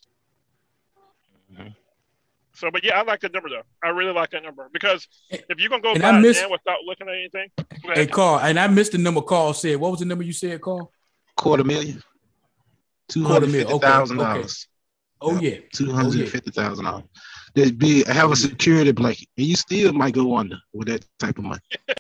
[1.53, 1.75] Mhm.
[2.57, 3.63] So, but yeah, I like that number though.
[3.85, 6.79] I really like that number because if you're gonna go And buy I it without
[6.85, 8.07] looking at anything, go Hey.
[8.07, 9.77] Karl, and I missed the number Karl said.
[9.77, 10.91] What was the number you said, Karl?
[11.37, 12.03] Quarter million.
[13.09, 14.33] Two Quarter hundred million, fifty okay, thousand okay.
[14.33, 14.69] dollars.
[15.21, 15.57] Oh yeah.
[15.73, 17.05] Two hundred fifty thousand dollars.
[17.55, 21.39] There'd be have a security blanket, and you still might go under with that type
[21.39, 21.61] of money.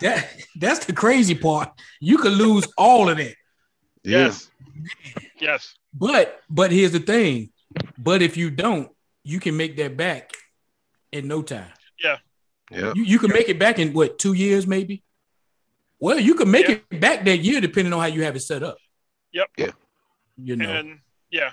[0.00, 1.70] That that's the crazy part.
[2.00, 3.34] You could lose all of that.
[4.02, 4.50] Yes.
[5.38, 7.50] yes, But but here's the thing.
[7.98, 8.88] But if you don't,
[9.24, 10.32] you can make that back
[11.12, 11.70] in no time.
[12.72, 12.92] Yeah.
[12.94, 15.02] You you can make it back in what two years maybe?
[16.00, 16.76] Well, you can make yeah.
[16.90, 18.78] it back that year depending on how you have it set up.
[19.32, 19.48] Yep.
[19.56, 19.70] Yeah.
[20.36, 20.70] You know.
[20.70, 20.98] And
[21.30, 21.50] yeah.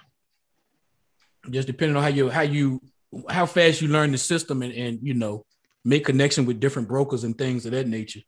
[1.50, 2.82] Just depending on how you how you
[3.30, 5.46] how fast you learn the system and, and you know
[5.84, 8.22] make connection with different brokers and things of that nature.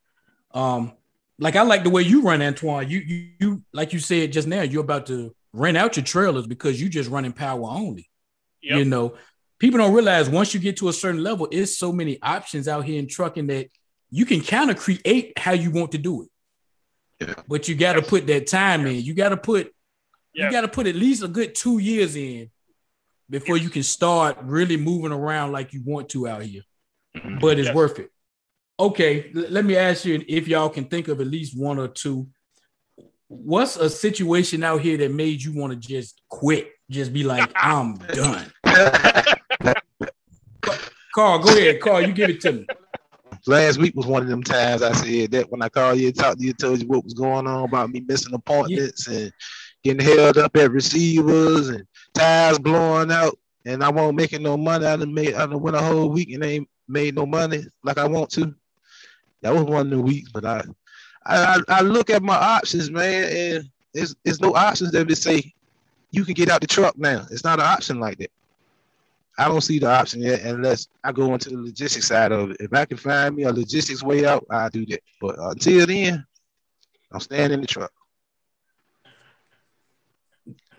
[0.54, 0.93] Um,
[1.39, 2.89] like I like the way you run, Antione.
[2.89, 6.47] You you, you like you said just now, you're about to rent out your trailers
[6.47, 8.10] because you just running power only.
[8.62, 8.77] Yep.
[8.77, 9.15] You know,
[9.62, 12.84] people don't realize once you get to a certain level, it's so many options out
[12.84, 13.69] here in trucking that
[14.10, 16.30] you can kind of create how you want to do it.
[17.19, 17.36] Yeah.
[17.47, 19.04] But you got to put that time in.
[19.04, 19.71] You got to put
[20.34, 22.50] you got to put at least a good two years in
[23.30, 26.63] before you can start really moving around like you want to out here.
[27.15, 27.38] Mm-hmm.
[27.38, 27.76] But it's yes.
[27.76, 28.10] worth it.
[28.80, 31.88] Okay, l- let me ask you if y'all can think of at least one or
[31.88, 32.28] two.
[33.28, 36.71] What's a situation out here that made you want to just quit?
[36.89, 38.52] Just be like, I'm done.
[41.13, 41.80] Karl, go ahead.
[41.82, 42.65] Karl, you give it to me.
[43.47, 46.39] Last week was one of them times I said that when I called you, talked
[46.39, 49.19] to you, told you what was going on about me missing appointments yeah.
[49.19, 49.34] and
[49.84, 54.86] getting held up at receivers and tires blowing out, and I won't making no money.
[54.86, 57.97] I done made I done went a whole week and ain't made no money like
[57.97, 58.54] I want to.
[59.41, 60.63] That was one of the weeks, but I
[61.26, 65.52] I, I look at my options, man, and it's it's no options that they say
[66.12, 67.26] you can get out the truck now.
[67.32, 68.32] It's not an option like that.
[69.38, 72.58] I don't see the option yet unless I go into the logistics side of it.
[72.60, 75.02] If I can find me a logistics way out, I'll do that.
[75.20, 76.26] But until then,
[77.12, 77.91] I'm staying in the truck.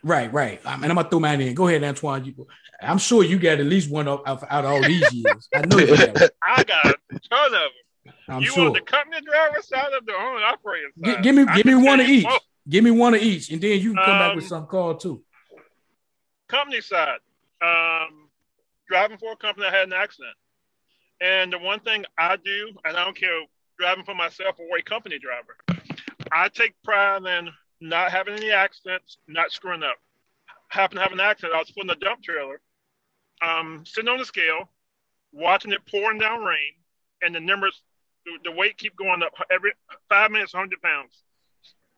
[0.05, 0.61] Right, right.
[0.65, 1.55] I mean, I'm gonna throw mine in.
[1.55, 2.27] Go ahead, Antione.
[2.27, 2.47] You,
[2.81, 5.49] I'm sure you got at least one out, out of all these years.
[5.55, 6.31] I know you got.
[6.43, 8.15] I got a ton of them.
[8.29, 8.67] I'm you sure.
[8.67, 11.17] on the company driver side of the owner operator side?
[11.17, 12.25] G- give me, give me one of each.
[12.25, 12.41] Both.
[12.69, 14.67] Give me one of each, and then you can come um, back with um, some
[14.67, 15.23] call too.
[16.49, 17.19] Company side,
[17.61, 18.22] um,
[18.89, 20.35] driving for a company that had an accident,
[21.21, 23.43] and the one thing I do, and I don't care
[23.79, 25.57] driving for myself or a company driver,
[26.33, 29.97] I take pride in not having any accidents, not screwing up.
[30.69, 31.55] Happened to have an accident.
[31.55, 32.61] I was putting a dump trailer,
[33.43, 34.69] um, sitting on the scale,
[35.33, 36.73] watching it pouring down rain,
[37.23, 37.83] and the numbers,
[38.25, 39.33] the, the weight keep going up.
[39.51, 39.73] Every
[40.09, 41.23] five minutes, 100 pounds.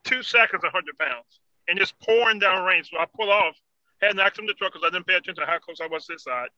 [0.05, 1.41] Two seconds, 100 pounds.
[1.69, 2.85] And it's pouring down rain.
[2.85, 3.57] So I pull off,
[4.03, 5.87] had an accident in the truck because I didn't pay attention to how close I
[5.87, 6.49] was to this side.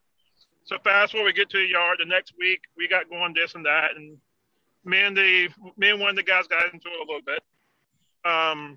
[0.66, 1.98] So fast forward, we get to the yard.
[2.00, 4.18] The next week, we got going this and that, and
[4.84, 7.40] me and the me and one of the guys got into it a little bit.
[8.24, 8.76] Um,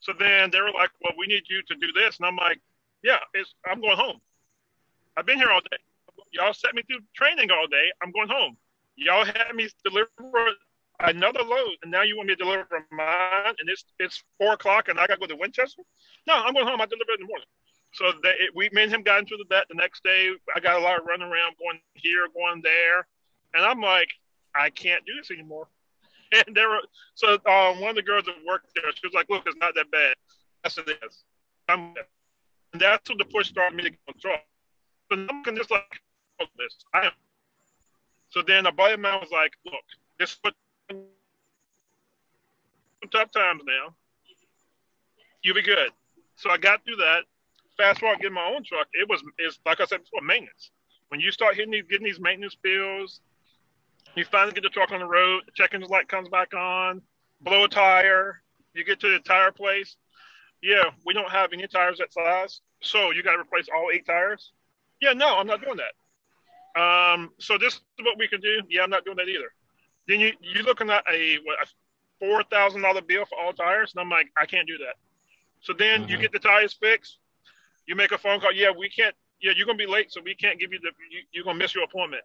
[0.00, 2.60] so then they were like, "Well, we need you to do this," and I'm like,
[3.02, 3.18] "Yeah,
[3.66, 4.22] I'm going home.
[5.14, 5.76] I've been here all day.
[6.30, 7.92] Y'all set me through training all day.
[8.02, 8.56] I'm going home.
[8.96, 10.08] Y'all had me deliver
[11.00, 14.88] another load, and now you want me to deliver mine, and it's it's four o'clock,
[14.88, 15.82] and I got to go to Winchester.
[16.26, 16.80] No, I'm going home.
[16.80, 17.48] I deliver in the morning."
[17.92, 20.30] So they, we, me and him got into the bet the next day.
[20.56, 23.06] I got a lot of running around, going here, going there,
[23.54, 24.08] and I'm like,
[24.54, 25.68] I can't do this anymore.
[26.46, 26.80] and there were
[27.14, 29.74] so um, one of the girls that worked there, she was like, "Look, it's not
[29.74, 30.14] that bad."
[30.64, 31.24] Yes, it is.
[31.68, 31.94] I'm,
[32.72, 34.36] and that's when the push started me to control.
[35.10, 36.00] So I'm just like,
[36.58, 36.74] this.
[36.92, 37.12] I am.
[38.30, 39.84] So then a buddy of mine was like, "Look,
[40.18, 40.38] this is
[40.90, 41.04] some
[43.12, 43.94] tough times now.
[45.42, 45.90] You'll be good."
[46.36, 47.24] So I got through that.
[47.82, 48.86] Fast forward, getting my own truck.
[48.92, 50.70] It was, it's like I said before, maintenance.
[51.08, 53.20] When you start hitting these, getting these maintenance bills,
[54.14, 55.42] you finally get the truck on the road.
[55.46, 57.02] The check engine light comes back on.
[57.40, 58.40] Blow a tire.
[58.72, 59.96] You get to the tire place.
[60.62, 64.06] Yeah, we don't have any tires that size, so you got to replace all eight
[64.06, 64.52] tires.
[65.00, 66.80] Yeah, no, I'm not doing that.
[66.80, 68.62] Um, so this is what we can do.
[68.70, 69.52] Yeah, I'm not doing that either.
[70.06, 71.66] Then you you're looking at a what a
[72.20, 74.94] four thousand dollar bill for all tires, and I'm like, I can't do that.
[75.62, 76.10] So then mm-hmm.
[76.12, 77.18] you get the tires fixed.
[77.86, 78.52] You make a phone call.
[78.52, 79.14] Yeah, we can't.
[79.40, 80.92] Yeah, you're gonna be late, so we can't give you the.
[81.10, 82.22] You, you're gonna miss your appointment.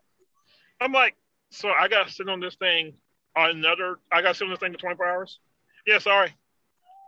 [0.79, 1.15] I'm like,
[1.49, 2.93] so I got to sit on this thing
[3.35, 3.99] another.
[4.11, 5.39] I got to sit on this thing for 24 hours.
[5.85, 6.33] Yeah, sorry.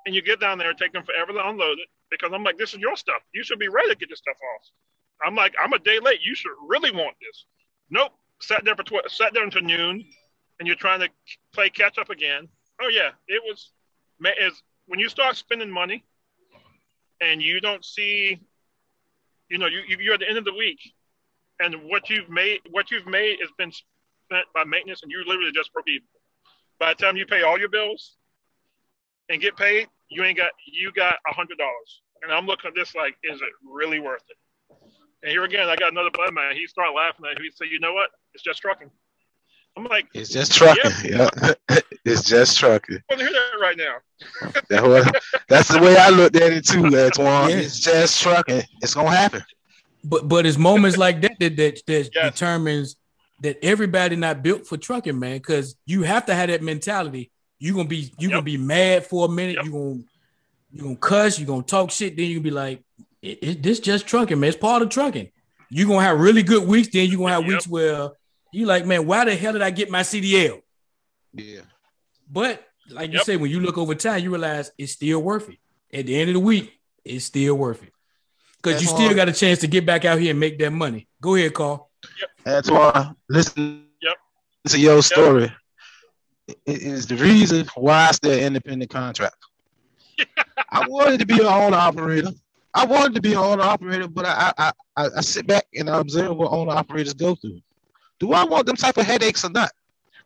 [0.05, 2.73] And you get down there, take them forever to unload it because I'm like, this
[2.73, 3.21] is your stuff.
[3.33, 4.67] You should be ready to get this stuff off.
[5.25, 6.21] I'm like, I'm a day late.
[6.23, 7.45] You should really want this.
[7.89, 8.13] Nope.
[8.41, 10.05] Sat there for tw- sat there until noon,
[10.59, 11.09] and you're trying to
[11.53, 12.47] play catch up again.
[12.81, 13.71] Oh yeah, it was.
[14.41, 16.05] Is when you start spending money,
[17.21, 18.39] and you don't see,
[19.49, 20.79] you know, you you're at the end of the week,
[21.59, 25.51] and what you've made, what you've made has been spent by maintenance, and you literally
[25.53, 26.07] just broke even.
[26.79, 28.15] By the time you pay all your bills
[29.29, 32.01] and get paid, you ain't got you got a hundred dollars.
[32.21, 34.37] And I'm looking at this like, is it really worth it?
[35.23, 36.55] And here again, I got another buddy man.
[36.55, 37.45] He started laughing at me.
[37.45, 38.09] He said, "You know what?
[38.33, 38.89] It's just trucking."
[39.79, 40.91] I'm like, "It's just trucking.
[41.05, 41.79] Yeah, yeah.
[42.05, 43.95] it's just trucking." I want to hear that right now.
[44.69, 45.09] that was,
[45.47, 47.49] that's the way I looked at it too, Antione.
[47.49, 47.55] Yeah.
[47.55, 48.61] It's just trucking.
[48.81, 49.41] It's gonna happen.
[50.03, 52.33] But but it's moments like that that that, that yes.
[52.33, 52.97] determines
[53.41, 57.31] that everybody not built for trucking, man, because you have to have that mentality.
[57.57, 59.55] You're gonna be you're gonna be mad for a minute.
[59.55, 59.65] Yep.
[59.65, 60.03] You're gonna
[60.73, 61.39] you're gonna cuss.
[61.39, 62.17] You're gonna talk shit.
[62.17, 62.83] Then you be like,
[63.21, 64.49] it, it, "This just trucking, man.
[64.49, 65.31] It's part of trucking."
[65.69, 66.89] You're gonna have really good weeks.
[66.91, 67.49] Then you're gonna have Yep.
[67.49, 68.09] weeks where
[68.51, 70.61] you like, man, why the hell did I get my CDL?
[71.33, 71.61] Yeah.
[72.31, 75.57] But like you say, when you look over time, you realize it's still worth it.
[75.93, 76.71] At the end of the week,
[77.03, 77.93] it's still worth it.
[78.57, 79.15] Because That's you still hard.
[79.15, 81.07] got a chance to get back out here and make that money.
[81.21, 81.89] Go ahead, Karl.
[82.43, 84.15] That's why listen Yep.
[84.69, 85.51] to your story.
[86.47, 89.37] It is the reason why I stay independent contractor.
[90.69, 92.31] I wanted to be an owner operator.
[92.73, 95.89] I wanted to be an owner operator, but I I, I I sit back and
[95.89, 97.59] I observe what owner operators go through.
[98.19, 99.71] Do I want them type of headaches or not?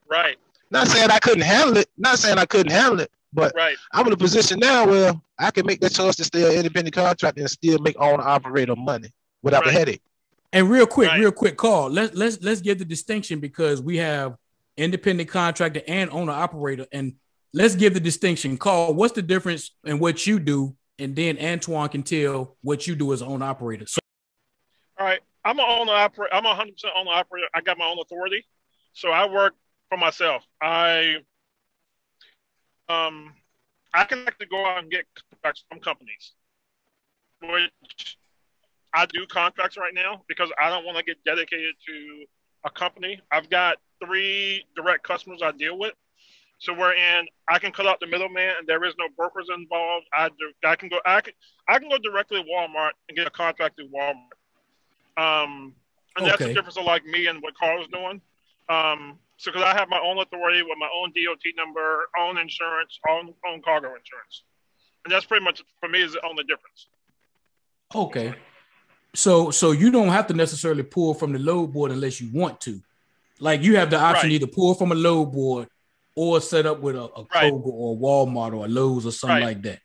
[0.09, 0.37] Right,
[0.69, 1.89] Not saying I couldn't handle it.
[1.97, 3.75] Not saying I couldn't handle it, but right.
[3.93, 6.93] I'm in a position now where I can make that choice to stay an independent
[6.95, 9.09] contractor and still make owner operator money
[9.41, 9.77] without the Right.
[9.79, 10.01] headache.
[10.51, 11.19] And real quick, Right.
[11.19, 11.89] real quick, Karl.
[11.89, 14.35] Let's let's let's get the distinction because we have
[14.77, 17.15] independent contractor and owner operator, and
[17.53, 18.57] let's give the distinction.
[18.57, 18.93] Karl.
[18.93, 23.13] what's the difference in what you do, and then Antione can tell what you do
[23.13, 23.85] as an owner operator.
[23.87, 23.99] So
[24.99, 25.21] All right.
[25.45, 26.33] I'm an owner operator.
[26.33, 27.47] I'm a 100% owner operator.
[27.53, 28.45] I got my own authority.
[28.93, 29.55] So I work
[29.89, 30.43] for myself.
[30.61, 31.17] I
[32.89, 33.33] um
[33.93, 36.33] I can actually go out and get contracts from companies.
[37.41, 38.17] Which
[38.93, 42.25] I do contracts right now because I don't want to get dedicated to
[42.65, 43.19] a company.
[43.31, 45.93] I've got three direct customers I deal with.
[46.59, 50.05] So we're in I can cut out the middleman and there is no brokers involved.
[50.13, 51.33] I do, I can go I can
[51.67, 54.31] I can go directly to Walmart and get a contract through Walmart.
[55.17, 55.73] Um,
[56.15, 58.21] and that's the difference of like me and what Karl's doing.
[58.69, 62.99] Um, so because I have my own authority with my own DOT number, own insurance,
[63.09, 64.43] own own cargo insurance,
[65.03, 66.87] and that's pretty much for me is the only difference.
[67.93, 68.33] okay,
[69.13, 72.61] so so you don't have to necessarily pull from the load board unless you want
[72.61, 72.79] to.
[73.39, 74.35] Like you have the option Right.
[74.35, 75.67] either pull from a load board
[76.15, 77.51] or set up with a, a Right.
[77.51, 79.55] Kroger or a Walmart or a Lowe's or something Right.
[79.55, 79.79] like that.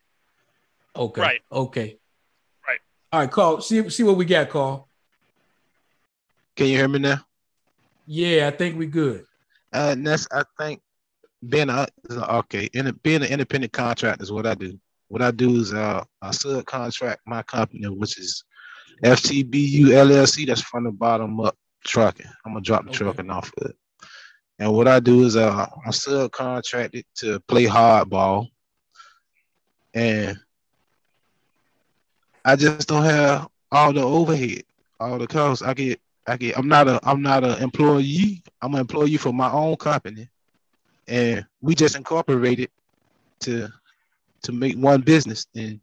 [0.95, 1.21] Okay.
[1.21, 1.41] Right.
[1.51, 1.99] Okay.
[2.67, 2.79] Right.
[3.13, 3.61] All right, Karl.
[3.61, 4.88] See see what we got, Karl.
[6.59, 7.21] Can you hear me now?
[8.09, 9.25] Yeah, I think we good.
[9.73, 10.81] Uh, and that's I think
[11.49, 14.77] being a okay, in being an independent contractor is what I do.
[15.07, 18.43] What I do is uh, I subcontract my company, which is
[19.05, 20.49] FTBU LLC.
[20.49, 21.57] That's from the bottom up
[21.87, 22.27] trucking.
[22.45, 22.99] I'm gonna drop the Okay.
[23.05, 23.77] trucking off of it.
[24.59, 28.49] And what I do is uh, I subcontract it to play hardball,
[29.95, 30.37] and
[32.45, 34.65] I just don't have all the overhead,
[34.99, 35.63] all the costs.
[35.63, 38.43] I get I get I'm not a I'm not an employee.
[38.61, 40.29] I'm an employee for my own company.
[41.07, 42.71] And we just incorporated
[43.41, 43.69] to
[44.43, 45.81] to make one business and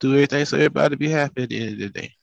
[0.00, 2.14] do everything so everybody be happy at the end of the day.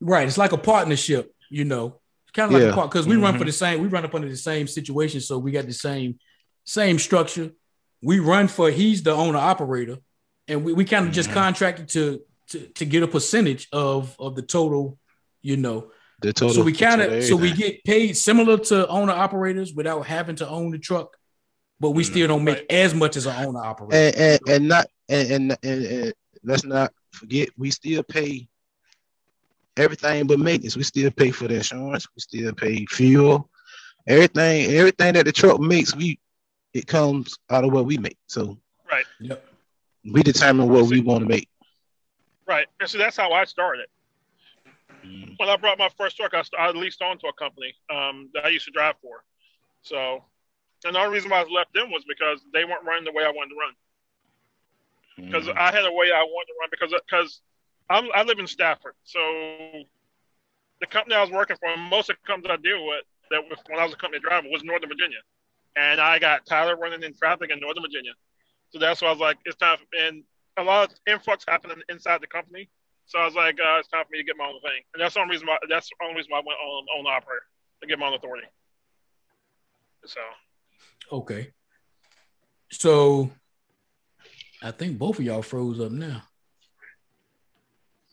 [0.00, 0.26] Right.
[0.26, 2.00] It's like a partnership, you know.
[2.24, 2.70] It's kind of like Yeah.
[2.70, 3.38] a part because we run Mhm.
[3.38, 5.20] for the same, we run up under the same situation.
[5.20, 6.18] So we got the same,
[6.64, 7.50] same structure.
[8.02, 9.98] We run for he's the owner operator,
[10.46, 11.34] and we, we kind of just Mhm.
[11.34, 14.98] contracted to, to to get a percentage of of the total,
[15.42, 15.90] you know.
[16.20, 20.02] The total so we kind of so we get paid similar to owner operators without
[20.06, 21.16] having to own the truck,
[21.78, 22.06] but we Mhm.
[22.06, 22.66] still don't make Right.
[22.72, 23.94] as much as an owner operator.
[23.96, 28.48] and, and, and not and, and, and, and let's not forget we still pay
[29.76, 30.76] everything but maintenance.
[30.76, 33.48] We still pay for the insurance, we still pay fuel,
[34.08, 36.18] everything, everything that the truck makes, we
[36.74, 38.18] it comes out of what we make.
[38.26, 38.58] So
[38.90, 39.46] Right, Yep.
[40.04, 41.48] we determine what we want to make.
[42.46, 42.66] right.
[42.80, 43.86] And so that's how I started.
[45.36, 48.48] When I brought my first truck, I, I leased onto a company um, that I
[48.48, 49.24] used to drive for.
[49.82, 50.24] So,
[50.84, 53.24] and the only reason why I left them was because they weren't running the way
[53.24, 53.74] I wanted to run.
[55.30, 55.56] because Mhm.
[55.56, 57.40] I had a way I wanted to run because because
[57.90, 59.20] I'm I live in Stafford, so
[60.80, 63.58] the company I was working for, most of the companies I deal with, that was,
[63.68, 65.18] when I was a company driver, was Northern Virginia,
[65.76, 68.12] and I got tired of running in traffic in Northern Virginia,
[68.70, 69.78] so that's why I was like, it's time.
[69.78, 70.24] For, and
[70.56, 72.68] a lot of influx happening inside the company,
[73.08, 75.02] so I was like, uh, it's time for me to get my own thing, and
[75.02, 77.10] that's the only reason why that's the only reason why I went on on the
[77.10, 77.46] operator
[77.82, 78.46] to get my own authority.
[80.06, 80.20] So
[81.12, 81.52] Okay.
[82.70, 83.30] So
[84.62, 86.22] I think both of y'all froze up now.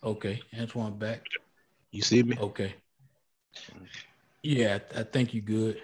[0.03, 1.23] Okay, Antione back.
[1.91, 2.37] You see me?
[2.39, 2.75] Okay.
[4.43, 5.81] Yeah, I, I think you good.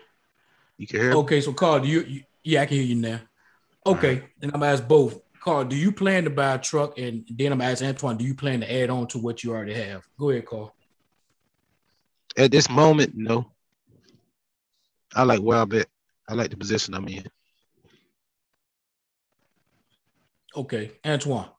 [0.78, 1.12] You can hear?
[1.14, 3.20] Okay, so Karl, do you, you yeah, I can hear you now.
[3.86, 5.20] Okay, and I'm gonna ask both.
[5.41, 6.97] Karl, do you plan to buy a truck?
[6.99, 9.51] And then I'm gonna ask Antione, do you plan to add on to what you
[9.51, 10.03] already have?
[10.19, 10.73] Go ahead, Karl.
[12.37, 13.51] At this moment, no.
[15.15, 15.87] I like where I'm at.
[16.29, 17.25] I like the position I'm in.
[20.55, 21.49] Okay, Antione.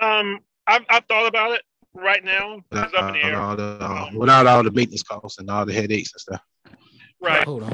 [0.00, 1.62] um, I've I've thought about it.
[1.94, 3.40] Right now, it's up in the Without air.
[3.40, 6.40] all the, uh, without all the maintenance costs and all the headaches and stuff.
[7.20, 7.44] Right.
[7.44, 7.70] Hold on.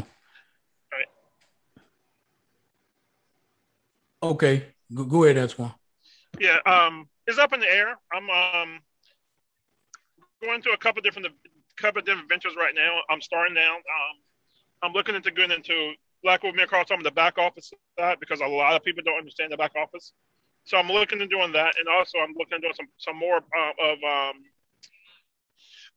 [0.93, 1.09] Right.
[4.23, 5.75] Okay, go, go ahead, one.
[6.41, 7.97] Yeah, um, it's up in the air.
[8.13, 8.81] I'm um
[10.43, 11.27] going to a couple different
[11.77, 13.01] couple different ventures right now.
[13.11, 13.75] I'm starting now.
[13.77, 14.17] Um,
[14.83, 15.93] I'm looking into going into
[16.23, 19.19] like what me some of the back office side because a lot of people don't
[19.19, 20.13] understand the back office.
[20.65, 23.73] So I'm looking into doing that, and also I'm looking into some some more uh,
[23.83, 24.43] of um,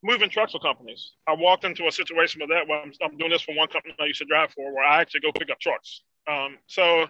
[0.03, 1.13] moving trucks for companies.
[1.27, 3.95] I walked into a situation with that where I'm, I'm, doing this for one company
[3.99, 6.01] I used to drive for, where I actually go pick up trucks.
[6.27, 7.07] Um, so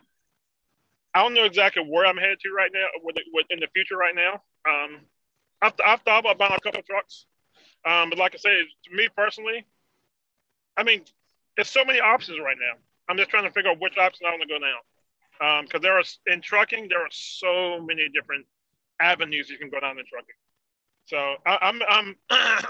[1.18, 3.98] I don't know exactly where I'm headed to right now, with, with in the future
[3.98, 4.34] right now.
[4.70, 5.00] Um,
[5.64, 7.26] I've, I've thought about buying a couple trucks,
[7.86, 9.66] um, but like I said, to me personally,
[10.78, 11.02] I mean,
[11.56, 12.78] there's so many options right now.
[13.10, 15.82] I'm just trying to figure out which option I want to go now, because um,
[15.82, 18.46] there are in trucking there are so many different
[19.00, 20.36] avenues you can go down in trucking.
[21.06, 22.16] So I, I'm I'm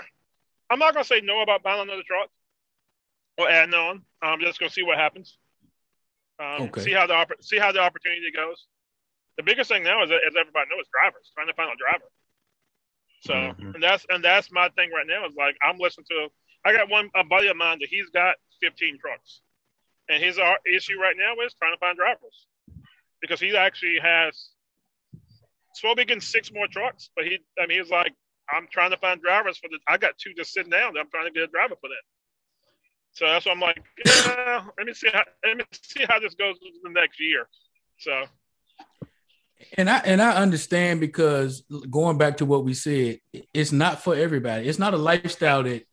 [0.70, 2.30] I'm not gonna say no about buying another truck
[3.38, 4.04] or adding on.
[4.22, 5.38] I'm just gonna see what happens.
[6.40, 6.82] Um, okay.
[6.82, 8.66] See how the see how the opportunity goes.
[9.38, 12.10] The biggest thing now is, as everybody knows, drivers trying to find a driver.
[13.22, 13.76] So mm-hmm.
[13.76, 16.28] and that's and that's my thing right now is like I'm listening to.
[16.66, 19.42] I got one a buddy of mine that he's got 15 trucks,
[20.10, 22.48] and his uh, issue right now is trying to find drivers
[23.22, 24.50] because he actually has.
[25.74, 28.14] Supposed to six more trucks, but he I mean he's like
[28.50, 29.78] I'm trying to find drivers for the.
[29.88, 30.98] I got two just sitting down.
[30.98, 32.04] I'm trying to get a driver for that.
[33.18, 36.36] So that's why I'm like, yeah, let me see how let me see how this
[36.36, 37.48] goes the next year.
[37.98, 38.26] So.
[39.76, 43.20] And I and I understand because going back to what we said,
[43.56, 44.68] it's not for everybody.
[44.68, 45.88] It's not a lifestyle that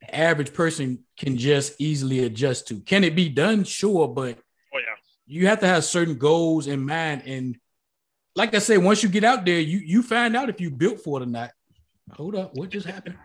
[0.00, 2.80] the average person can just easily adjust to.
[2.80, 3.64] Can it be done?
[3.64, 4.38] Sure, but
[4.74, 4.96] oh yeah,
[5.26, 7.24] you have to have certain goals in mind.
[7.26, 7.58] And
[8.34, 11.00] like I said, once you get out there, you you find out if you built
[11.00, 11.50] for it or not.
[12.12, 12.54] Hold up.
[12.54, 13.18] What just happened?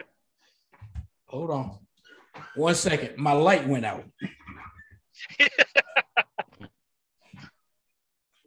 [1.28, 1.87] Hold on.
[2.56, 3.18] One second.
[3.18, 4.04] My light went out.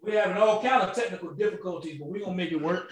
[0.02, 2.90] we're having all kind of technical difficulties, but we're gonna make it work.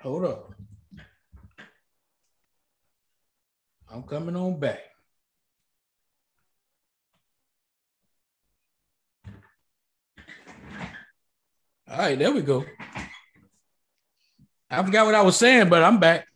[0.00, 0.52] Hold up.
[3.90, 4.80] I'm coming on back.
[11.88, 12.64] All right, there we go.
[14.68, 16.26] I forgot what I was saying, but I'm back.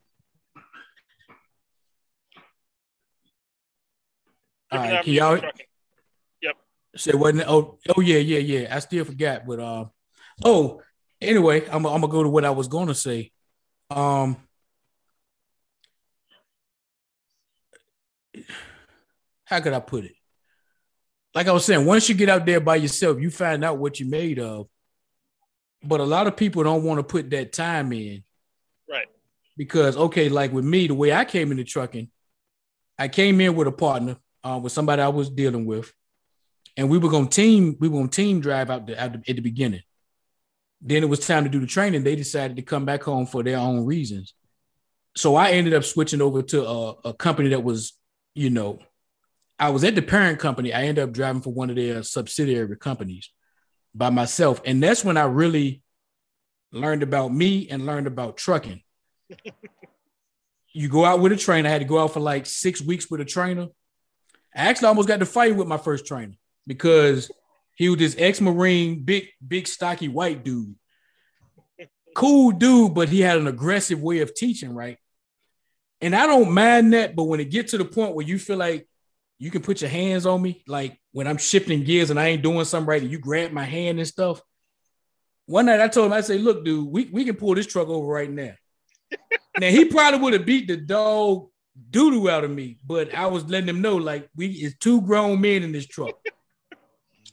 [4.72, 5.40] All right, can y'all?
[6.42, 6.56] Yep.
[6.96, 7.34] Say what?
[7.48, 8.74] Oh, oh yeah, yeah, yeah.
[8.74, 9.84] I still forgot, but uh,
[10.44, 10.82] oh,
[11.20, 13.32] anyway, I'm, I'm gonna go to what I was gonna say.
[13.90, 14.36] Um,
[19.44, 20.12] how could I put it?
[21.34, 24.00] Like I was saying, once you get out there by yourself, you find out what
[24.00, 24.68] you're made of.
[25.82, 28.22] But a lot of people don't want to put that time in.
[28.88, 29.06] Right.
[29.56, 32.10] Because okay, like with me, the way I came into trucking,
[32.98, 35.92] I came in with a partner, uh, with somebody I was dealing with,
[36.76, 39.36] and we were gonna team, we were gonna team drive out, the, out the, at
[39.36, 39.82] the beginning.
[40.80, 42.04] Then it was time to do the training.
[42.04, 44.34] They decided to come back home for their own reasons.
[45.16, 47.92] So I ended up switching over to a, a company that was,
[48.34, 48.78] you know,
[49.58, 50.72] I was at the parent company.
[50.72, 53.30] I ended up driving for one of their subsidiary companies
[53.94, 54.62] by myself.
[54.64, 55.82] And that's when I really
[56.72, 58.82] learned about me and learned about trucking.
[60.72, 61.68] you go out with a trainer.
[61.68, 63.68] I had to go out for like six weeks with a trainer.
[64.54, 66.34] I actually almost got to fight with my first trainer
[66.66, 67.30] because
[67.76, 70.74] he was this ex-marine, big, big, stocky white dude.
[72.14, 74.98] Cool dude, but he had an aggressive way of teaching, right?
[76.00, 78.56] And I don't mind that, but when it gets to the point where you feel
[78.56, 78.88] like
[79.38, 82.42] you can put your hands on me, like when I'm shifting gears and I ain't
[82.42, 84.40] doing something right, and you grab my hand and stuff.
[85.46, 87.88] One night I told him, I say, look, dude, we, we can pull this truck
[87.88, 88.52] over right now.
[89.58, 91.48] now he probably would have beat the dog
[91.90, 95.40] doo-doo out of me, but I was letting them know, like, we is two grown
[95.40, 96.14] men in this truck.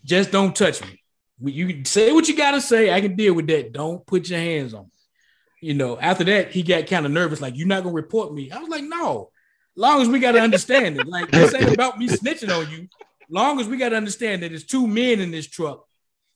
[0.04, 1.02] Just don't touch me.
[1.40, 2.92] You say what you gotta say.
[2.92, 3.74] I can deal with that.
[3.74, 4.92] Don't put your hands on me.
[5.62, 8.52] You know, after that, he got kind of nervous, like, you're not gonna report me.
[8.52, 9.32] I was like, no,
[9.76, 11.08] long as we gotta understand it.
[11.08, 12.88] Like, this ain't about me snitching on you
[13.30, 15.86] long as we got to understand that there's two men in this truck.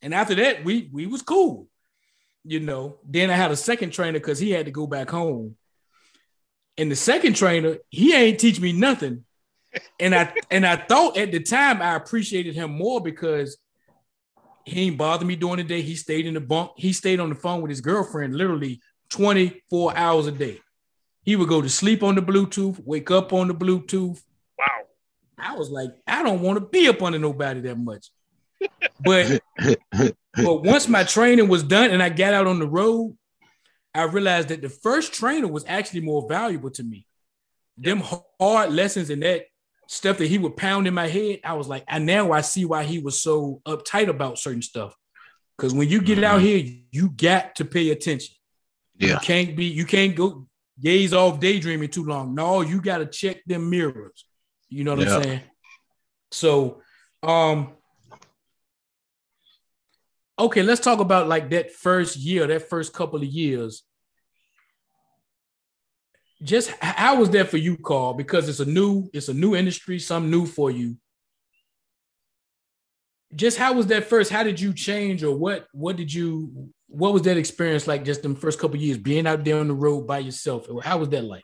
[0.02, 1.68] And after that, we we was cool.
[2.44, 5.56] You know, then I had a second trainer because he had to go back home.
[6.82, 9.24] And the second trainer, he ain't teach me nothing.
[10.00, 13.60] And I and I thought at the time I appreciated him more because
[14.66, 15.84] he ain't bothered me during the day.
[15.84, 16.72] He stayed in the bunk.
[16.78, 20.60] He stayed on the phone with his girlfriend literally 24 hours a day.
[21.22, 24.20] He would go to sleep on the Bluetooth, wake up on the Bluetooth,
[24.58, 24.66] Wow.
[25.38, 28.10] I was like, I don't want to be up under nobody that much.
[29.04, 29.40] But
[30.36, 33.16] but once my training was done and I got out on the road,
[33.94, 37.06] I realized that the first trainer was actually more valuable to me.
[37.78, 38.02] Them
[38.40, 39.46] hard lessons and that
[39.88, 42.64] stuff that he would pound in my head, I was like, and now I see
[42.64, 44.96] why he was so uptight about certain stuff.
[45.58, 46.44] Because when you get out Mhm.
[46.44, 48.36] here, you got to pay attention.
[48.98, 49.10] Yeah.
[49.14, 50.48] You can't be, you can't go
[50.80, 52.34] gaze off daydreaming too long.
[52.34, 54.26] No, you got to check them mirrors.
[54.70, 55.16] You know what Yeah.
[55.18, 55.42] I'm saying?
[56.32, 56.82] So,
[57.22, 57.76] um,
[60.42, 63.84] okay, let's talk about like that first year, that first couple of years.
[66.44, 68.16] Just how was that for you, Karl?
[68.16, 70.98] Because it's a new, it's a new industry, something new for you.
[73.36, 74.32] Just how was that first?
[74.32, 75.68] How did you change, or what?
[75.72, 76.70] What did you?
[76.88, 78.04] What was that experience like?
[78.04, 80.68] Just them first couple years, being out there on the road by yourself.
[80.84, 81.44] How was that like?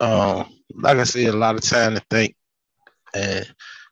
[0.00, 2.36] um, like I said, a lot of time to think
[3.14, 3.46] and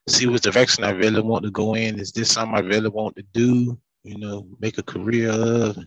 [0.08, 1.98] see what direction I really want to go in.
[1.98, 3.78] Is this something I really want to do?
[4.04, 5.78] You know, make a career of.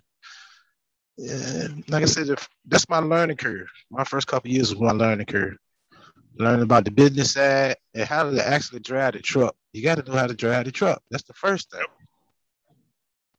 [1.17, 2.29] Yeah, like I said,
[2.65, 3.67] that's my learning curve.
[3.91, 5.57] My first couple years was my learning curve.
[6.37, 9.55] Learning about the business side and how to actually drive the truck.
[9.73, 11.01] You got to know how to drive the truck.
[11.11, 11.83] That's the first thing.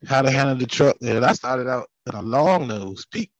[0.07, 0.97] How to handle the truck.
[1.01, 3.33] And I started out in a long nose Pete.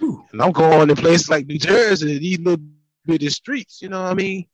[0.00, 2.64] And I'm going to places like New Jersey, these little
[3.04, 4.46] bitty streets, you know what I mean?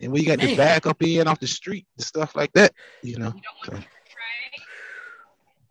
[0.00, 0.48] And when you got Man.
[0.48, 2.72] to back up in off the street and stuff like that,
[3.02, 3.32] you know.
[3.64, 3.78] So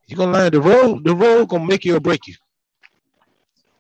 [0.08, 2.36] you're gonna learn the road, the road gonna make you or break you.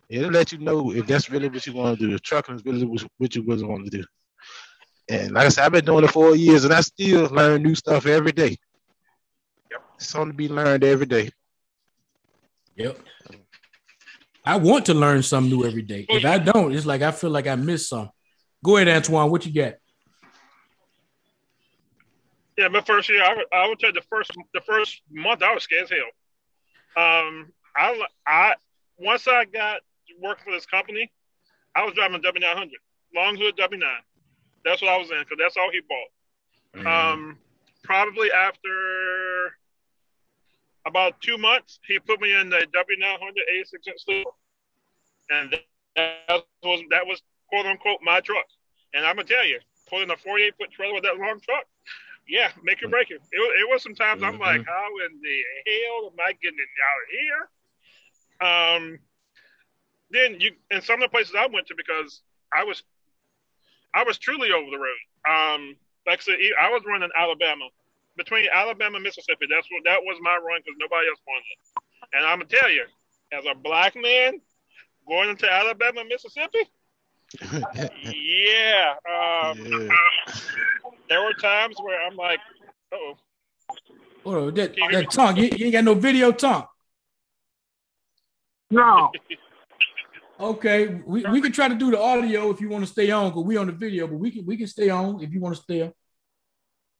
[0.07, 2.65] It'll let you know if that's really what you want to do, if trucking is
[2.65, 4.03] really what what you really want to do.
[5.09, 7.75] And like I said, I've been doing it for years and I still learn new
[7.75, 8.57] stuff every day.
[9.95, 11.29] It's something to be learned every day.
[12.75, 12.99] Yep.
[14.43, 16.05] I want to learn something new every day.
[16.07, 18.09] If I don't, it's like I feel like I missed some.
[18.63, 19.29] Go ahead, Antione.
[19.29, 19.75] What you got?
[22.57, 25.43] Yeah, my first year, I would, I would tell you the first the first month
[25.43, 27.03] I was scared as hell.
[27.03, 28.55] Um, I I
[28.97, 29.81] once I got
[30.21, 31.11] working for this company,
[31.75, 32.79] I was driving a W nine hundred,
[33.13, 34.01] long hood W nine.
[34.63, 37.11] That's what I was in because that's all he bought.
[37.13, 37.37] Um,
[37.83, 39.57] probably after
[40.85, 44.29] about two months, he put me in the W nine hundred eighty six inch sleeper,
[45.29, 45.55] and
[45.95, 48.45] that was that was quote unquote my truck.
[48.93, 51.65] And I'm gonna tell you, pulling a forty eight foot trailer with that long truck,
[52.27, 53.21] yeah, make or break it.
[53.31, 54.65] It, was- it was sometimes I'm like, Mhm.
[54.65, 56.59] how in the hell am I getting
[56.89, 57.49] out of here?
[58.41, 58.99] Um,
[60.09, 62.21] then you and some of the places I went to because
[62.53, 62.83] I was
[63.93, 65.01] I was truly over the road.
[65.27, 67.69] Um, like I said, I was running Alabama
[68.17, 69.47] between Alabama and Mississippi.
[69.49, 71.59] That's what that was my run because nobody else wanted it.
[72.13, 72.85] And I'm gonna tell you,
[73.31, 74.41] as a black man
[75.07, 76.69] going into Alabama Mississippi,
[78.13, 79.89] yeah, um, Yeah.
[81.09, 82.39] there were times where I'm like,
[82.93, 83.13] oh,
[84.27, 84.95] Oh, that, Can me?
[84.95, 85.37] that tongue.
[85.37, 86.65] You, you ain't got no video tongue.
[88.71, 89.11] No,
[90.37, 93.29] Okay, we, we can try to do the audio if you want to stay on
[93.29, 95.55] because we on the video, but we can we can stay on if you want
[95.55, 95.93] to stay on.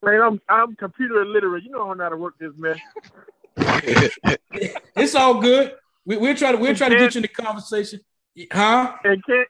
[0.03, 1.63] man, I'm I'm computer illiterate.
[1.63, 2.79] You know how to work this mess.
[4.95, 5.73] It's all good.
[6.05, 7.99] We, we'll try to we'll try to get you in the conversation.
[8.51, 8.95] Huh?
[9.03, 9.43] And Ken,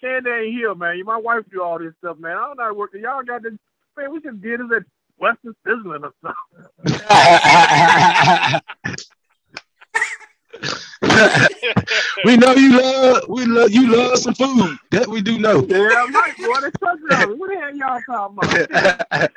[0.00, 1.02] Ken ain't here, man.
[1.04, 2.36] My wife do all this stuff, man.
[2.36, 2.92] I don't know how to work.
[2.94, 3.52] Y'all got this.
[3.96, 4.82] Man, we should did this at
[5.18, 7.00] Western Sizzlin or something.
[12.24, 14.76] we know you love we love you love some food.
[14.90, 15.64] That we do know.
[15.68, 16.60] Yeah, I'm right, boy.
[16.60, 17.34] That's truck driver.
[17.36, 19.30] What the hell y'all talking about?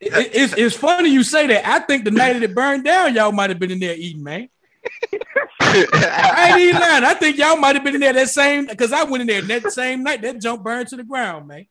[0.00, 1.66] It- it- it's, it's funny you say that.
[1.66, 4.22] I think the night that it burned down, y'all might have been in there eating,
[4.22, 4.48] man.
[5.60, 7.04] I ain't even lying.
[7.04, 9.42] I think y'all might have been in there that same because I went in there
[9.42, 10.22] that same night.
[10.22, 11.66] That junk burned to the ground, man.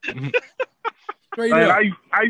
[1.32, 1.76] Straight Man, up.
[1.76, 2.22] I, used- I,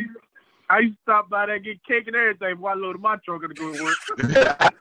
[0.71, 3.43] I used to stop by there, get cake and everything before I loaded my truck
[3.43, 3.99] and go to work.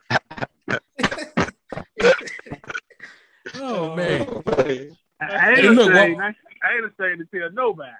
[3.54, 4.26] Oh man.
[4.48, 6.16] I ain't Hey, look, ashamed.
[6.16, 7.92] what- I, I ain't ashamed to tell nobody.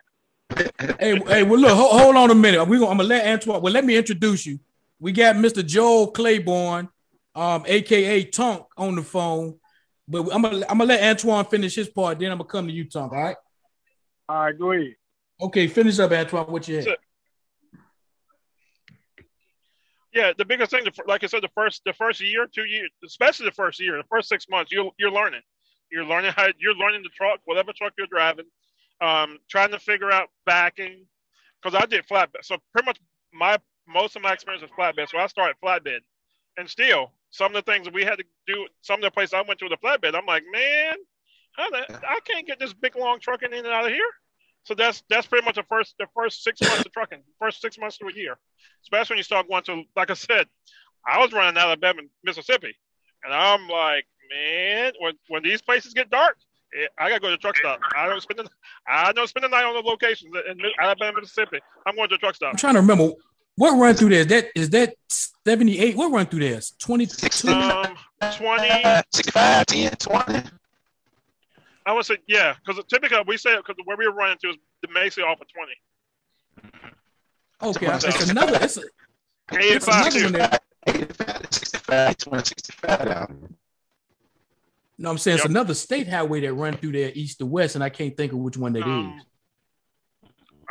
[0.98, 2.64] Hey, hey, well, look, hold, hold on a minute.
[2.66, 3.60] We gonna, I'm gonna let Antione.
[3.62, 4.58] Well, let me introduce you.
[5.00, 5.64] We got Mr.
[5.66, 6.88] Joel Claiborne,
[7.34, 9.58] um, aka Tunk, on the phone.
[10.08, 12.18] But I'm gonna I'm gonna let Antione finish his part.
[12.18, 13.12] Then I'm gonna come to you, Tunk.
[13.12, 13.36] All right.
[14.28, 14.94] All right, go ahead.
[15.42, 16.48] Okay, finish up, Antione.
[16.48, 16.84] What you had?
[16.84, 16.96] So-
[20.14, 23.46] yeah, the biggest thing, like I said, the first the first year, two years, especially
[23.46, 25.40] the first year, the first six months, you're you're learning.
[25.90, 28.46] You're learning how you're learning the truck, whatever truck you're driving,
[29.00, 31.06] um, trying to figure out backing.
[31.60, 32.98] Because I did flatbed, so pretty much
[33.32, 35.08] my most of my experience was flatbed.
[35.08, 36.00] So I started flatbed,
[36.56, 39.34] and still some of the things that we had to do, some of the places
[39.34, 40.94] I went to with a flatbed, I'm like, man,
[41.52, 44.10] how the, I can't get this big long truck in and out of here.
[44.64, 47.78] So that's that's pretty much the first the first six months of trucking, first six
[47.78, 48.38] months to a year.
[48.82, 50.46] Especially when you start going to, like I said,
[51.06, 52.76] I was running out of Alabama, and Mississippi,
[53.24, 56.36] and I'm like, man, when when these places get dark,
[56.80, 57.80] eh, I gotta go to the truck stop.
[57.96, 58.48] I don't spend the
[58.86, 61.58] I don't spend the night on the locations in Alabama, Mississippi.
[61.86, 62.50] I'm going to the truck stop.
[62.50, 63.12] I'm trying to remember.
[63.56, 64.20] What run through there?
[64.20, 65.94] Is that is that 78?
[65.94, 66.60] What run through there?
[66.78, 67.48] 22?
[67.48, 67.96] Um,
[68.36, 68.68] 20.
[69.12, 70.42] 65, 10, 20.
[71.86, 74.56] I would say, yeah, because typically we say, because where we were running to is
[74.94, 75.72] basically off of 20.
[77.62, 78.58] Okay, it's another.
[78.60, 78.82] It's, a,
[79.52, 80.58] it's 85 another one there.
[80.86, 83.56] 85, 65, 20, 65 down.
[84.98, 87.82] No, I'm saying it's another state highway that run through there east to west, and
[87.82, 88.84] I can't think of which one that is.
[88.84, 89.20] Um,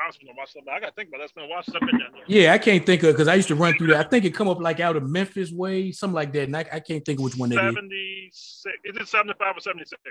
[0.02, 0.72] I was gonna watch something.
[0.74, 1.24] I gotta think about that.
[1.26, 2.24] It's been a while since I've been down there.
[2.28, 4.00] Yeah, I can't think of because I used to run through there.
[4.00, 6.44] I think it come up like out of Memphis way, something like that.
[6.44, 7.76] And I, I can't think of which one that is.
[7.76, 8.76] 76.
[8.86, 10.02] Is it 75 or 76?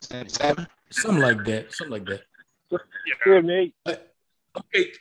[0.00, 0.66] 77.
[0.90, 1.72] Something like that.
[1.72, 2.22] Something like that.
[2.70, 2.78] Yeah.
[2.78, 3.74] Uh, seventy-eight.
[4.56, 4.92] Okay.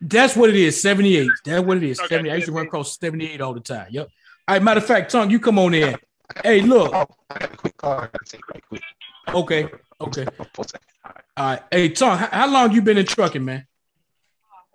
[0.00, 0.80] That's what it is.
[0.80, 1.30] 78.
[1.44, 1.98] That's what it is.
[1.98, 2.08] Okay.
[2.08, 2.30] 70.
[2.30, 3.86] I used to run across 78 all the time.
[3.90, 4.08] Yep.
[4.46, 5.96] All right, matter of fact, Tongue, you come on in.
[6.42, 6.92] Hey, look.
[6.92, 7.92] I got a quick call.
[7.92, 8.82] I got to take right quick.
[9.28, 9.68] Okay.
[10.00, 10.26] Okay.
[10.38, 10.74] All right.
[11.36, 11.62] All right.
[11.70, 13.66] Hey, Tongue, how, how long you been in trucking, man?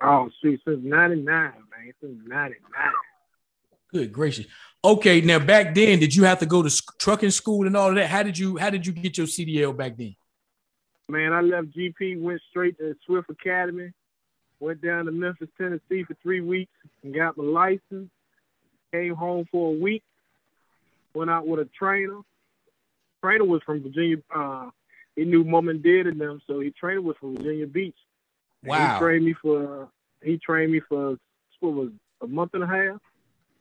[0.02, 1.52] Oh, shoot, since '99, man.
[2.00, 2.56] Since '99.
[3.92, 4.46] Good gracious.
[4.82, 7.90] Okay, now back then, did you have to go to sc- trucking school and all
[7.90, 8.06] of that?
[8.06, 10.16] How did you how did you get your CDL back then?
[11.08, 13.92] Man, I left GP, went straight to Swift Academy,
[14.58, 16.72] went down to Memphis, Tennessee for three weeks
[17.02, 18.10] and got my license.
[18.92, 20.02] Came home for a week,
[21.14, 22.20] went out with a trainer.
[23.22, 24.16] Trainer was from Virginia.
[24.34, 24.70] Uh,
[25.14, 27.94] he knew mom and dad and them, so he trainer was from Virginia Beach.
[28.62, 29.88] And He trained me for
[30.22, 31.18] he trained me for
[31.60, 31.90] what was
[32.22, 32.98] a month and a half,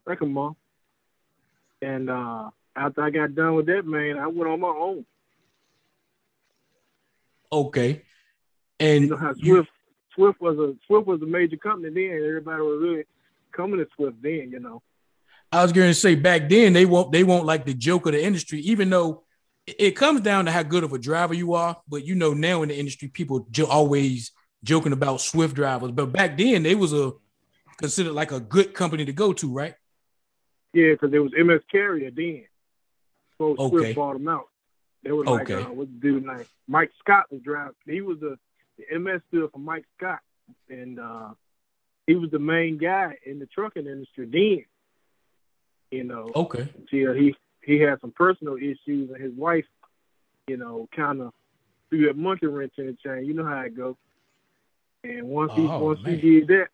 [0.05, 0.55] like a month.
[1.82, 5.05] And uh, after I got done with that, man, I went on my own.
[7.51, 7.89] Okay.
[7.89, 8.01] You
[8.80, 9.69] And know how you- Swift
[10.15, 12.17] Swift was a Swift was a major company then.
[12.25, 13.03] Everybody was really
[13.51, 14.82] coming to Swift then, you know.
[15.51, 18.11] I was going to say back then they won't they won't like the joke of
[18.13, 19.23] the industry, even though
[19.65, 21.77] it, it comes down to how good of a driver you are.
[21.88, 24.32] But you know now in the industry, people jo- always
[24.63, 25.91] joking about Swift drivers.
[25.91, 27.13] But back then they was a
[27.77, 29.73] considered like a good company to go to, right?
[30.74, 32.45] Yeah, because it was MS Carrier then.
[33.38, 33.70] So Okay.
[33.70, 34.49] Swift bought them out.
[35.03, 35.63] They like, Okay.
[35.63, 36.45] uh, what's the dude's name?
[36.67, 37.74] Mike Scott was driving.
[37.86, 38.38] He was the,
[38.78, 40.20] the MS stood for Mike Scott,
[40.70, 41.30] and uh,
[42.05, 44.65] he was the main guy in the trucking industry then.
[45.91, 46.67] You know, Okay.
[46.78, 49.65] until he he had some personal issues, and his wife,
[50.47, 51.34] you know, kind of
[51.89, 53.26] threw that monkey wrench in the chain.
[53.26, 53.95] You know how it goes.
[55.03, 56.20] And once he Oh, once man.
[56.20, 56.67] he did that,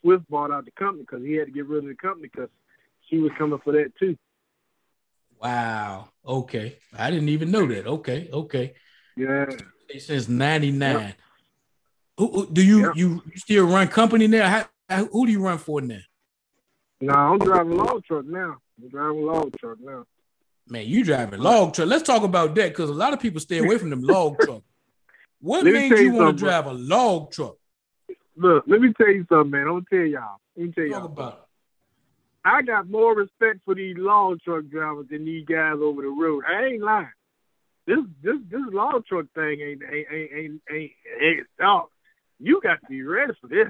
[0.00, 2.48] Swift bought out the company because he had to get rid of the company because
[3.10, 4.16] she was coming for that too.
[5.40, 6.08] Wow.
[6.24, 6.78] Okay.
[6.96, 7.86] I didn't even know that.
[7.86, 8.28] Okay.
[8.32, 8.74] Okay.
[9.16, 9.46] Yeah,
[9.98, 11.14] Since '99.
[12.18, 12.92] Who, who- do you Yep.
[12.96, 14.48] you you still run company now?
[14.48, 15.98] How, how, who do you run for now?
[17.00, 18.58] no, I'm driving a log truck now.
[18.80, 20.04] I'm driving a log truck now.
[20.68, 21.88] Man, you driving log truck.
[21.88, 24.62] Let's talk about that because a lot of people stay away from them log truck.
[25.40, 27.56] What Let made you you want to drive a log truck?
[28.36, 29.62] Look, let me tell you something, man.
[29.62, 30.36] I'm gonna tell y'all.
[30.56, 31.04] Let me tell Talk y'all.
[31.06, 31.46] about
[32.44, 36.44] I got more respect for these log truck drivers than these guys over the road.
[36.48, 37.08] I ain't lying.
[37.86, 41.88] This this this log truck thing ain't ain't ain't ain't, ain't, ain't oh,
[42.38, 43.68] you got to be ready for this.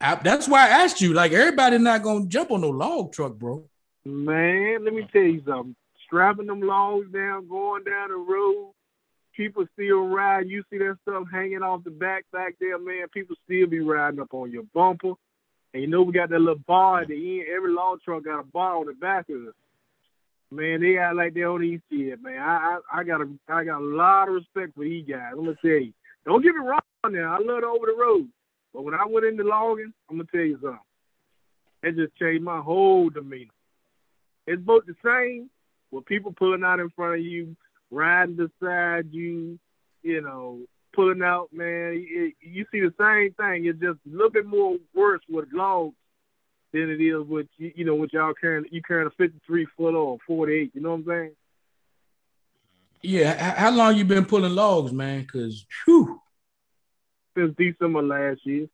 [0.00, 1.14] I, that's why I asked you.
[1.14, 3.64] Like everybody not gonna jump on no log truck, bro.
[4.04, 5.74] Man, let me tell you something.
[6.04, 8.72] Strapping them logs down, going down the road,
[9.34, 10.48] people still ride.
[10.48, 13.08] You see that stuff hanging off the back back there, man.
[13.12, 15.14] People still be riding up on your bumper.
[15.76, 17.48] And you know we got that little bar at the end.
[17.54, 19.54] Every log truck got a bar on the back of it.
[20.50, 22.38] Man, they act like they don't even man.
[22.40, 25.32] I, I I got a I got a lot of respect for these guys.
[25.32, 25.92] I'm gonna tell you.
[26.24, 27.34] Don't get me wrong now.
[27.34, 28.26] I love the over the road.
[28.72, 30.78] But when I went into logging, I'm gonna tell you something.
[31.82, 33.50] It just changed my whole demeanor.
[34.46, 35.50] It's both the same
[35.90, 37.54] with people pulling out in front of you,
[37.90, 39.58] riding beside you,
[40.02, 40.60] you know,
[40.96, 41.92] pulling out, man.
[41.94, 43.66] It, you see the same thing.
[43.66, 45.94] It's just a little bit more worse with logs
[46.72, 49.94] than it is with you, you know, with y'all carrying you carrying a 53 foot
[49.94, 50.72] or 48.
[50.74, 51.30] You know what I'm saying?
[53.02, 53.54] Yeah.
[53.54, 55.26] How long you been pulling logs, man?
[55.26, 56.20] Cause whew.
[57.36, 58.66] Since December last year.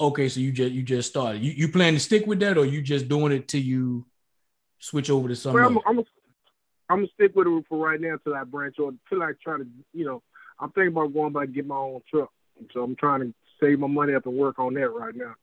[0.00, 1.42] Okay, so you just you just started.
[1.42, 4.06] You you plan to stick with that, or you just doing it till you
[4.78, 5.60] switch over to something?
[5.60, 5.98] Well, I'm.
[5.98, 6.04] I'm,
[6.90, 9.58] I'm gonna stick with it for right now until I branch or until I try
[9.58, 10.22] to, you know,
[10.60, 12.30] I'm thinking about going back and get my own truck.
[12.72, 15.34] So I'm trying to save my money up and work on that right now.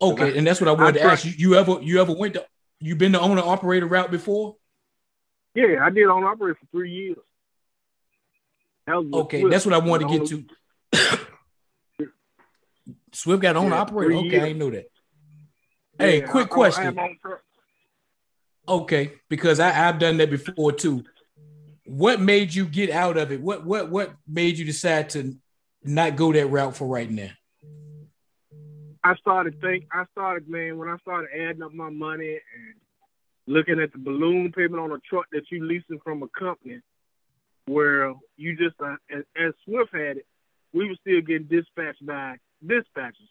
[0.00, 1.32] Okay, and that's what I wanted I to ask you.
[1.36, 2.46] You ever you ever went to
[2.80, 4.56] you been the owner operator route before?
[5.54, 7.16] Yeah, I did owner operator for three years.
[8.86, 9.52] That Okay, Swift.
[9.52, 10.28] that's what I wanted to get
[10.98, 11.26] to.
[13.12, 14.14] Swift got owner Yeah, operator.
[14.14, 14.42] Okay, years.
[14.42, 14.86] I didn't know that.
[15.98, 16.84] Hey, Yeah, quick I- I question.
[16.84, 17.42] have my own truck.
[18.68, 21.04] Okay, because I, I've done that before too.
[21.86, 23.40] What made you get out of it?
[23.40, 25.36] What what what made you decide to
[25.84, 27.30] not go that route for right now?
[29.04, 32.74] I started think I started man when I started adding up my money and
[33.46, 36.80] looking at the balloon payment on a truck that you leasing from a company
[37.66, 40.26] where you just uh, as, as Swift had it,
[40.72, 43.30] we were still getting dispatched by dispatchers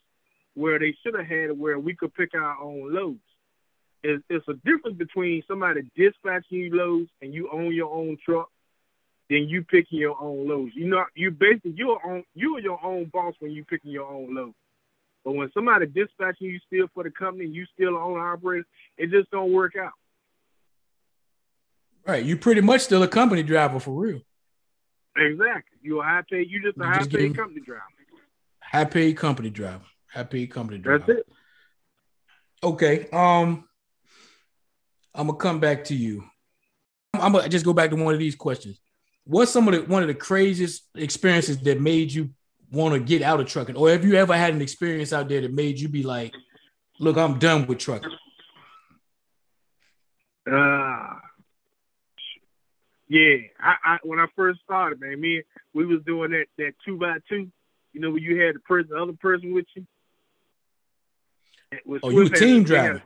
[0.54, 3.20] where they should have had it where we could pick our own loads.
[4.08, 8.48] It's, it's a difference between somebody dispatching you loads and you own your own truck
[9.28, 10.72] than you picking your own loads.
[10.76, 14.06] You know, you basically you're on you are your own boss when you picking your
[14.06, 14.54] own loads.
[15.24, 18.64] But when somebody dispatching you still for the company, you still own operator,
[18.96, 19.90] it just don't work out.
[22.06, 24.20] Right, you pretty much still a company driver for real.
[25.16, 26.48] Exactly, you a high paid.
[26.48, 27.82] You just a high paid company driver.
[28.60, 29.82] High paid company driver.
[30.12, 31.04] High paid company driver.
[31.04, 31.26] That's it.
[32.62, 33.08] Okay.
[33.12, 33.64] Um,
[35.16, 36.24] I'm gonna come back to you.
[37.14, 38.78] I'm gonna just go back to one of these questions.
[39.24, 42.30] What's some of the one of the craziest experiences that made you
[42.70, 45.40] want to get out of trucking, or have you ever had an experience out there
[45.40, 46.34] that made you be like,
[47.00, 48.12] "Look, I'm done with trucking"?
[50.50, 51.14] Uh,
[53.08, 53.36] yeah.
[53.58, 55.42] I, I when I first started, man, me
[55.72, 57.50] we was doing that that two by two.
[57.92, 59.86] You know, when you had the person, the other person with you.
[62.02, 63.02] oh, you a team driver?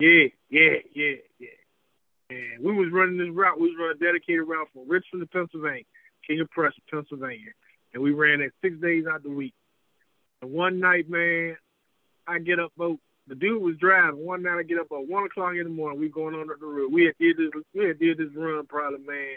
[0.00, 1.48] Yeah, yeah, yeah, yeah.
[2.30, 3.60] And we was running this route.
[3.60, 5.84] We was running a dedicated route from Richmond to Pennsylvania,
[6.26, 7.52] King of Prussia, Pennsylvania
[7.92, 9.54] and we ran it six days out the week.
[10.42, 11.56] And one night, man,
[12.26, 14.24] I get up about the dude was driving.
[14.24, 16.00] One night I get up at one o'clock in the morning.
[16.00, 16.92] We going on the road.
[16.92, 19.36] We had did this we had did this run probably man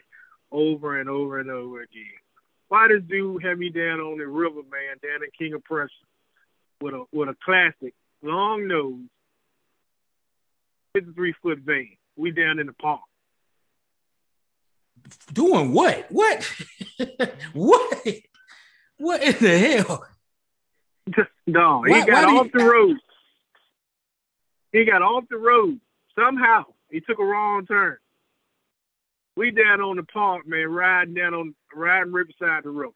[0.51, 2.19] over and over and over again.
[2.69, 5.91] Why this dude had me down on the river, man, down in King of Prussia
[6.81, 9.09] with a with a classic long nose,
[10.93, 11.89] fifty three foot van.
[12.15, 13.01] We down in the park.
[15.33, 16.05] Doing what?
[16.09, 16.49] What?
[17.53, 18.07] what?
[18.97, 20.05] What in the hell?
[21.47, 22.97] no, he why, got why off the road.
[24.71, 25.79] He got off the road.
[26.17, 27.97] Somehow he took a wrong turn.
[29.35, 32.93] We down on the park, man, riding down on riding Riverside the road.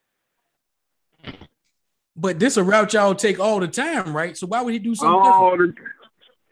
[2.16, 4.36] But this a route y'all take all the time, right?
[4.36, 5.76] So why would he do something all different?
[5.76, 5.82] The,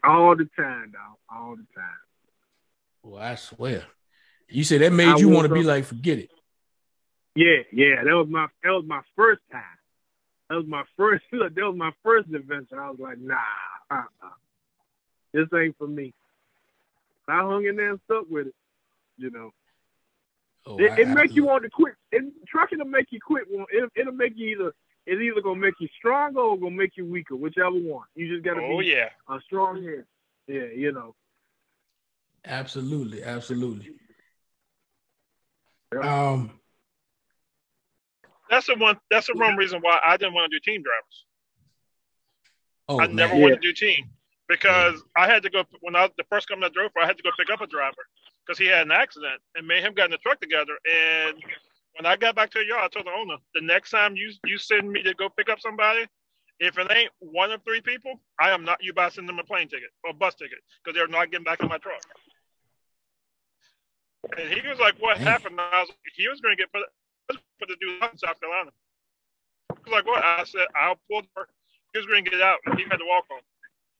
[0.04, 1.16] all the time, dog.
[1.30, 1.84] All the time.
[3.02, 3.84] Well, I swear.
[4.48, 6.30] You said that made I you want to be like, forget it.
[7.34, 9.62] Yeah, yeah, that was my that was my first time.
[10.48, 11.54] That was my first look.
[11.54, 12.82] That was my first adventure.
[12.82, 13.36] I was like, nah,
[13.90, 14.28] uh-uh.
[15.32, 16.14] this ain't for me.
[17.28, 18.54] I hung in there and stuck with it.
[19.18, 19.52] You know,
[20.66, 21.94] oh, it, it make you want to quit.
[22.12, 23.44] It, trucking will make you quit.
[23.50, 24.74] It, it'll make you either.
[25.06, 28.06] It's either gonna make you stronger or gonna make you weaker, whichever one.
[28.14, 29.10] You just gotta oh, be yeah.
[29.28, 30.04] a strong head.
[30.48, 31.14] Yeah, you know.
[32.44, 33.92] Absolutely, absolutely.
[36.00, 36.50] Um,
[38.50, 38.98] that's the one.
[39.10, 41.24] That's the one reason why I didn't want to do team drivers.
[42.88, 43.42] Oh, I never man.
[43.42, 44.10] wanted to do team
[44.48, 47.02] because I had to go when I the first company I drove for.
[47.02, 47.94] I had to go pick up a driver
[48.44, 50.78] because he had an accident and me and him got in the truck together.
[50.84, 51.42] And
[51.96, 54.32] when I got back to the yard, I told the owner, the next time you
[54.44, 56.06] you send me to go pick up somebody,
[56.60, 59.44] if it ain't one of three people, I am not you by sending them a
[59.44, 62.02] plane ticket or bus ticket because they're not getting back in my truck.
[64.38, 66.82] And he was like, "What happened?" I was, he was going to get put
[67.58, 68.70] for the dude in South Carolina.
[69.70, 70.24] I was like, what?
[70.24, 71.46] I said, I'll pull the
[71.92, 73.40] He was going to get out, and he had to walk on.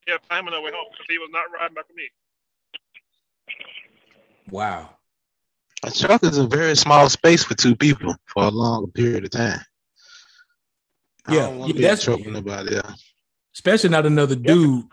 [0.05, 2.09] He had time on the way home because he was not riding back with me.
[4.51, 4.91] Wow.
[5.87, 9.31] A truck is a very small space for two people for a long period of
[9.31, 9.61] time.
[11.29, 13.13] Yeah, yeah that's trouble nobody else.
[13.55, 14.85] Especially not another dude.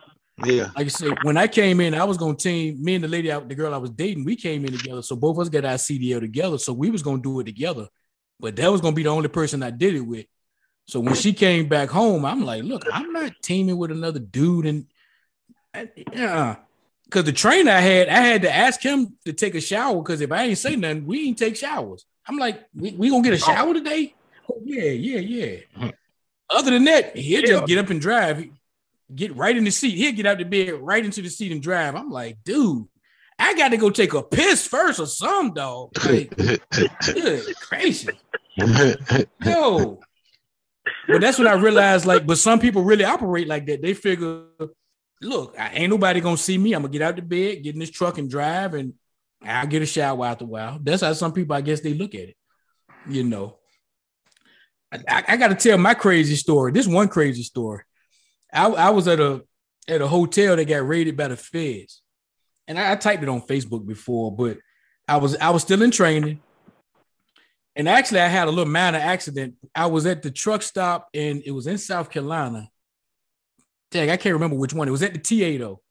[0.45, 0.69] Yeah.
[0.75, 3.31] Like I said, when I came in, I was gonna team me and the lady
[3.31, 5.01] out, the girl I was dating, we came in together.
[5.01, 6.57] So both of us got our CDL together.
[6.57, 7.87] So we was gonna do it together
[8.43, 10.25] but that was gonna be the only person I did it with.
[10.85, 14.65] So when she came back home, I'm like, look, I'm not teaming with another dude,
[14.65, 14.85] and
[16.11, 16.57] yeah,
[17.13, 20.19] because the trainer I had, I had to ask him to take a shower because
[20.19, 22.07] if I ain't say nothing, we ain't take showers.
[22.27, 23.53] I'm like, we, we gonna get a oh.
[23.53, 24.15] shower today?
[24.51, 25.57] Oh, yeah, yeah, yeah.
[25.77, 25.89] Mm-hmm.
[26.49, 28.43] Other than that, he'll just get up and drive,
[29.13, 29.95] get right in the seat.
[29.95, 31.95] He'll get out the bed, right into the seat and drive.
[31.95, 32.87] I'm like, dude,
[33.37, 35.91] I got to go take a piss first or some dog.
[36.03, 36.35] Like,
[37.05, 38.15] good gracious.
[38.57, 39.99] Yo.
[41.07, 42.07] But that's what I realized.
[42.07, 43.83] Like, but some people really operate like that.
[43.83, 44.45] They figure,
[45.23, 46.73] look, I ain't nobody gonna see me.
[46.73, 48.93] I'm gonna get out the bed, get in this truck and drive, and
[49.43, 50.79] I'll get a shower after a while.
[50.81, 52.37] That's how some people, I guess, they look at it.
[53.09, 53.57] You know.
[54.91, 56.71] I, I got to tell my crazy story.
[56.71, 57.81] This one crazy story.
[58.53, 59.43] I, I was at a
[59.87, 62.03] at a hotel that got raided by the feds
[62.67, 64.57] and I, I typed it on Facebook before, but
[65.07, 66.41] I was I was still in training.
[67.75, 69.55] And actually, I had a little minor accident.
[69.73, 72.69] I was at the truck stop, and it was in South Carolina.
[73.93, 74.87] Dang, I can't remember which one.
[74.87, 75.81] It was at the TA though,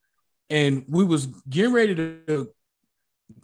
[0.50, 2.50] and we was getting ready to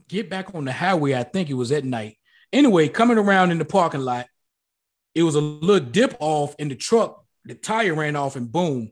[0.09, 1.15] get back on the highway.
[1.15, 2.17] I think it was at night.
[2.53, 4.27] Anyway, coming around in the parking lot,
[5.15, 7.25] it was a little dip off in the truck.
[7.45, 8.91] The tire ran off and boom.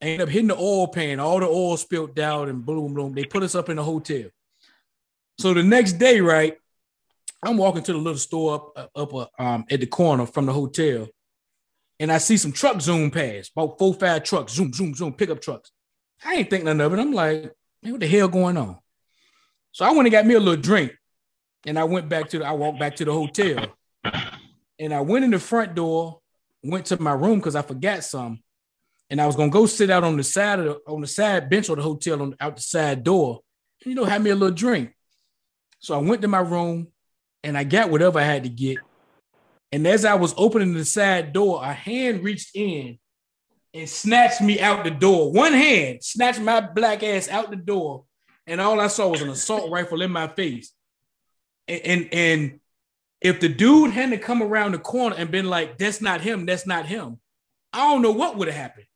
[0.00, 1.18] I ended up hitting the oil pan.
[1.18, 3.14] All the oil spilled out and boom, boom.
[3.14, 4.28] They put us up in a hotel.
[5.38, 6.56] So the next day, right,
[7.42, 11.08] I'm walking to the little store up up um, at the corner from the hotel,
[12.00, 15.40] and I see some trucks zoom past, about four, five trucks, zoom, zoom, zoom, pickup
[15.40, 15.70] trucks.
[16.24, 16.98] I ain't think none of it.
[16.98, 18.78] I'm like, man, what the hell going on?
[19.72, 20.92] So I went and got me a little drink,
[21.66, 23.66] and I went back to the, I walked back to the hotel,
[24.78, 26.20] and I went in the front door,
[26.62, 28.42] went to my room because I forgot some,
[29.10, 31.48] and I was gonna go sit out on the side of the, on the side
[31.48, 33.40] bench of the hotel on out the side door,
[33.84, 34.92] and, you know, have me a little drink.
[35.80, 36.88] So I went to my room,
[37.44, 38.78] and I got whatever I had to get.
[39.72, 42.98] And as I was opening the side door, a hand reached in
[43.74, 45.30] and snatched me out the door.
[45.30, 48.04] One hand snatched my black ass out the door,
[48.46, 50.72] and all I saw was an assault rifle in my face.
[51.66, 52.60] And, and and
[53.20, 56.46] if the dude hadn't come around the corner and been like, "That's not him.
[56.46, 57.20] That's not him,"
[57.72, 58.86] I don't know what would have happened.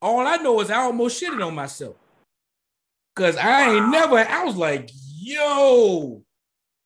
[0.00, 1.96] All I know is I almost shitted on myself
[3.14, 4.16] because I ain't never.
[4.16, 6.22] I was like, "Yo,"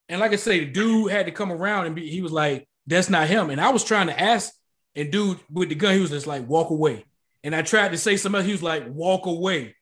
[0.09, 2.11] and like I say, the dude had to come around and be.
[2.11, 4.53] He was like, "That's not him," and I was trying to ask,
[4.95, 7.05] and dude with the gun, he was just like, "Walk away."
[7.45, 8.47] And I tried to say something else.
[8.47, 9.75] He was like, "Walk away."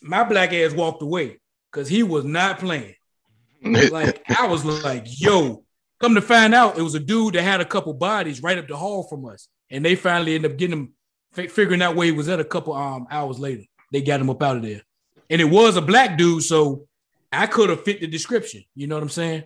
[0.00, 1.38] My black ass walked away
[1.70, 2.94] because he was not playing.
[3.62, 5.64] like I was like, "Yo."
[6.02, 8.66] Come to find out, it was a dude that had a couple bodies right up
[8.66, 10.94] the hall from us, and they finally ended up getting him,
[11.30, 13.62] fi- figuring out where he was at a couple um hours later.
[13.92, 14.82] They got him up out of there,
[15.30, 16.88] and it was a black dude, so
[17.30, 18.64] I could have fit the description.
[18.74, 19.44] You know what I'm saying?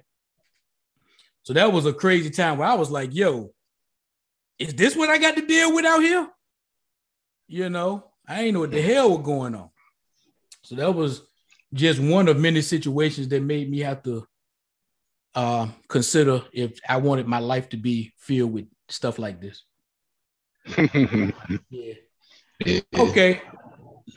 [1.46, 3.52] So that was a crazy time where I was like, "Yo,
[4.58, 6.28] is this what I got to deal with out here?"
[7.46, 9.70] You know, I ain't know what the hell was going on.
[10.62, 11.22] So that was
[11.72, 14.26] just one of many situations that made me have to
[15.36, 19.62] uh, consider if I wanted my life to be filled with stuff like this.
[21.70, 21.94] Yeah.
[22.64, 22.80] Yeah.
[22.96, 23.40] Okay.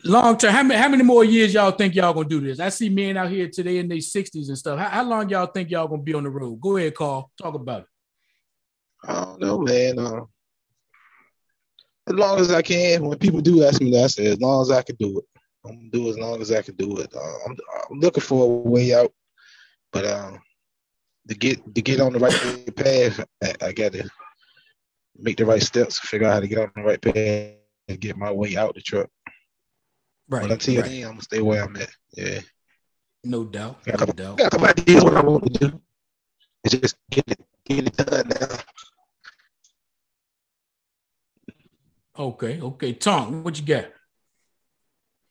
[0.05, 0.53] Long term.
[0.53, 2.59] How many, how many more years y'all think y'all gonna do this?
[2.59, 4.79] I see men out here today in their 60s and stuff.
[4.79, 6.61] How, how long y'all think y'all gonna be on the road?
[6.61, 7.31] Go ahead, Karl.
[7.41, 7.87] Talk about it.
[9.03, 9.97] I don't know, man.
[9.97, 10.21] Uh,
[12.09, 13.05] as long as I can.
[13.05, 15.25] When people do ask me that, I say as long as I can do it.
[15.65, 17.13] I'm gonna do as long as I can do it.
[17.13, 17.57] Uh, I'm,
[17.89, 19.11] I'm looking for a way out,
[19.91, 20.39] but um,
[21.27, 24.09] to get to get on the right path, I, I got to
[25.17, 27.55] make the right steps, figure out how to get on the right path,
[27.87, 29.09] and get my way out the truck.
[30.29, 30.43] Right.
[30.43, 30.85] But until right.
[30.85, 31.89] then, I'm gonna stay where I'm at.
[32.13, 32.39] Yeah,
[33.23, 33.83] No doubt.
[33.83, 34.37] got a No doubt.
[34.37, 35.81] got a couple ideas what I want to do.
[36.63, 38.57] It's just get it get it done now.
[42.17, 42.61] Okay.
[42.61, 42.93] Okay.
[42.93, 43.85] Tom, what you got?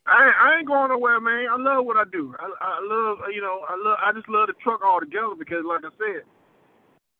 [0.06, 1.46] I ain't, I ain't going nowhere, man.
[1.52, 2.34] I love what I do.
[2.40, 3.98] I, I love, you know, I love.
[4.02, 6.22] I just love the truck altogether because, like I said,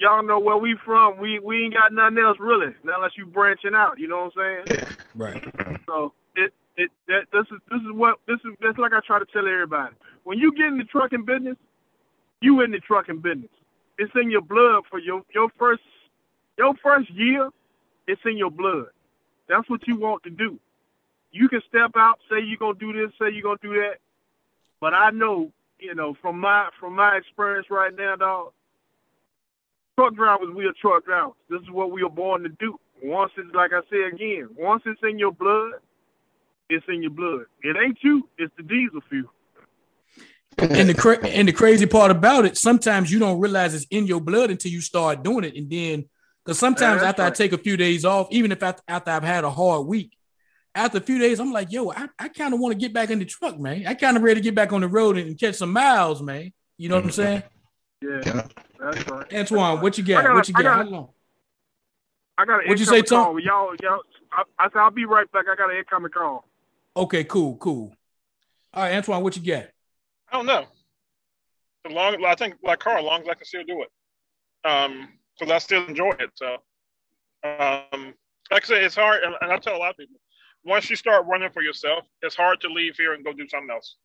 [0.00, 1.18] y'all know where we from.
[1.18, 3.98] We we ain't got nothing else really, unless you branching out.
[3.98, 4.86] You know what I'm saying?
[5.14, 5.44] Right.
[5.86, 6.14] So
[6.78, 9.46] it that this is this is what this is that's like I try to tell
[9.46, 9.94] everybody.
[10.22, 11.56] When you get in the trucking business,
[12.40, 13.50] you in the trucking business.
[13.98, 15.82] It's in your blood for your your first
[16.56, 17.50] your first year.
[18.06, 18.86] It's in your blood.
[19.48, 20.58] That's what you want to do.
[21.32, 23.98] You can step out, say you're gonna do this, say you're gonna do that,
[24.80, 28.52] but I know, you know, from my from my experience right now, dog.
[29.98, 31.34] Truck drivers, we are truck drivers.
[31.50, 32.78] This is what we are born to do.
[33.02, 35.72] Once it's like I say again, once it's in your blood,
[36.68, 37.46] it's in your blood.
[37.62, 39.30] It ain't you, it's the diesel fuel.
[40.58, 44.06] And the cra- and the crazy part about it, sometimes you don't realize it's in
[44.06, 46.08] your blood until you start doing it, and then
[46.44, 49.10] because sometimes Yeah, after that's I take a few days off, even if after, after
[49.10, 50.16] I've had a hard week,
[50.74, 53.10] after a few days, I'm like, yo, I, I kind of want to get back
[53.10, 53.86] in the truck, man.
[53.86, 56.52] I kind of ready to get back on the road and catch some miles, man.
[56.76, 57.22] You know what I'm mm-hmm.
[57.22, 57.42] saying?
[58.02, 58.46] Yeah, Yeah.
[58.80, 59.28] that's right.
[59.28, 60.24] Antione, what you got?
[60.24, 60.84] Got- what you I got?
[60.84, 61.10] got- How?
[62.38, 63.38] I got an What'd you say, Tom?
[63.40, 64.00] Y'all, y'all.
[64.32, 65.46] I, I said I'll be right back.
[65.50, 66.47] I got an incoming call.
[66.97, 67.93] Okay, cool, cool.
[68.72, 69.66] All right, Antione, what you got?
[70.30, 70.66] I don't know.
[71.86, 75.09] As long, I think like Karl, as long as I can still do it, um,
[75.39, 76.30] because I still enjoy it.
[76.34, 76.57] So,
[77.45, 78.14] um,
[78.51, 80.20] like I said, it's hard, and, I tell a lot of people,
[80.64, 83.70] once you start running for yourself, it's hard to leave here and go do something
[83.70, 83.97] else,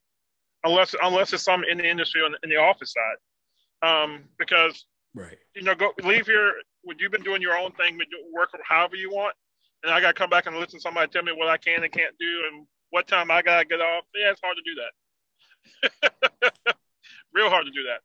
[0.64, 5.38] unless unless it's something in the industry or in the office side, um, because Right.
[5.56, 6.54] you know, go leave here
[6.84, 8.00] when you've been doing your own thing,
[8.34, 9.36] work however you want,
[9.84, 11.84] and I got to come back and listen to somebody tell me what I can
[11.84, 14.04] and can't do and what time I got to get off.
[14.14, 16.76] Yeah, it's hard to do that.
[17.34, 18.02] Real hard to do that.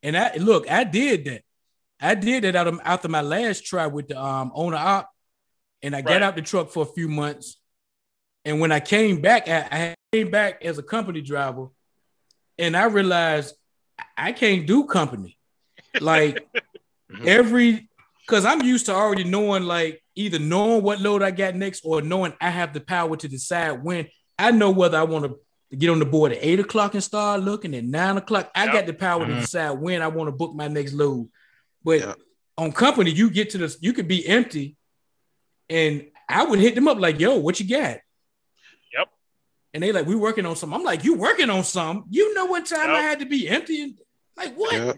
[0.00, 1.42] And I look, I did that.
[2.00, 5.10] I did that out of, after my last try with the um owner op,
[5.82, 7.56] and I got out the truck for a few months.
[8.44, 11.66] And when I came back, I, I came back as a company driver,
[12.56, 13.56] and I realized
[14.16, 15.36] I can't do company.
[16.00, 16.46] Like
[17.24, 17.88] every,
[18.24, 22.02] because I'm used to already knowing, like either knowing what load I got next or
[22.02, 24.06] knowing I have the power to decide when.
[24.38, 27.42] I know whether I want to get on the board at eight o'clock and start
[27.42, 28.50] looking at nine o'clock.
[28.54, 28.72] I Yep.
[28.72, 29.40] got the power to Mhm.
[29.40, 31.28] decide when I want to book my next load.
[31.82, 32.18] But Yep.
[32.56, 34.76] on company, you get to this, you could be empty,
[35.68, 37.98] and I would hit them up like, "Yo, what you got?"
[38.92, 39.08] Yep.
[39.74, 42.04] And they like, "We working on some." I'm like, "You working on some?
[42.10, 43.82] You know what time I had to be empty?
[43.82, 43.98] And
[44.36, 44.72] like what?
[44.72, 44.92] Yeah.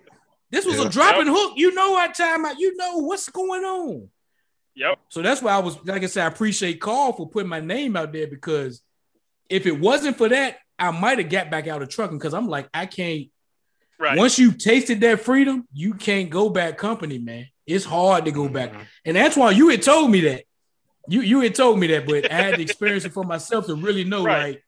[0.50, 0.86] This was Yeah.
[0.86, 1.36] a dropping Yep.
[1.36, 1.52] hook.
[1.56, 2.54] You know what time I?
[2.58, 4.10] You know what's going on."
[4.76, 4.98] Yep.
[5.08, 7.96] So that's why I was like I said, I appreciate Karl for putting my name
[7.96, 8.82] out there because
[9.50, 12.48] if it wasn't for that, I might have got back out of trucking because I'm
[12.48, 13.26] like, I can't.
[13.98, 14.16] Right.
[14.16, 17.48] Once you tasted that freedom, you can't go back company, man.
[17.66, 18.72] It's hard to go back.
[18.72, 18.86] Mhm.
[19.04, 20.44] And that's why you had told me that.
[21.08, 23.74] You you had told me that, but I had to experience it for myself to
[23.74, 24.62] really know, Right.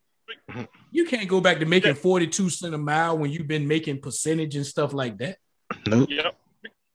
[0.47, 4.01] like, you can't go back to making 42 cent a mile when you've been making
[4.01, 5.37] percentage and stuff like that.
[5.87, 6.09] Nope.
[6.11, 6.39] Yep.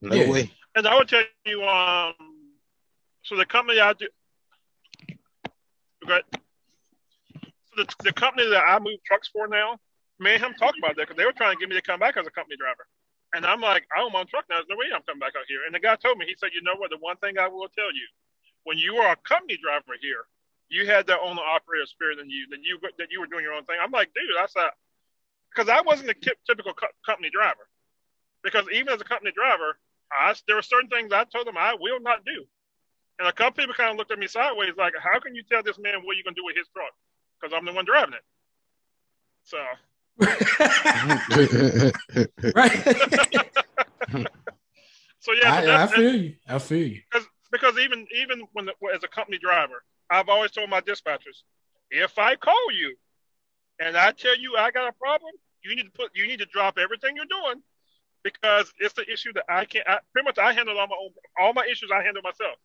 [0.03, 0.31] No Yeah.
[0.31, 0.51] way.
[0.77, 2.15] And I would tell you, um,
[3.23, 4.09] so the company I do,
[6.05, 6.39] okay, so
[7.79, 9.79] the, the company that I move trucks for now,
[10.19, 12.01] me and him talked about that because they were trying to get me to come
[12.03, 12.87] back as a company driver.
[13.35, 14.57] And I'm like, I want a truck now.
[14.57, 15.63] There's no way I'm coming back out here.
[15.67, 16.91] And the guy told me, he said, you know what?
[16.91, 18.07] The one thing I will tell you,
[18.65, 20.25] when you are a company driver here,
[20.69, 23.55] you had that owner operator spirit in you, that you that you were doing your
[23.55, 23.77] own thing.
[23.81, 24.69] I'm like, dude, I said,
[25.53, 26.17] because I wasn't a
[26.47, 27.69] typical co- company driver.
[28.43, 29.79] Because even as a company driver,
[30.13, 32.45] I, there were certain things I told them I will not do.
[33.19, 35.63] And a couple people kind of looked at me sideways, like, how can you tell
[35.63, 36.93] this man what you're going to do with his truck?
[37.41, 38.25] Because I'm the one driving it.
[39.45, 39.59] So,
[42.55, 42.73] right.
[45.21, 46.35] so yeah, I, I feel you.
[46.49, 47.01] I feel you.
[47.11, 51.43] because because even even when the, as a company driver, I've always told my dispatchers,
[51.91, 52.97] if I call you
[53.81, 55.33] and I tell you I got a problem,
[55.63, 57.63] you need to put you need to drop everything you're doing
[58.23, 59.89] because it's the issue that I can't.
[59.89, 61.91] I, pretty much, I handle all my own, all my issues.
[61.95, 62.57] I handle myself.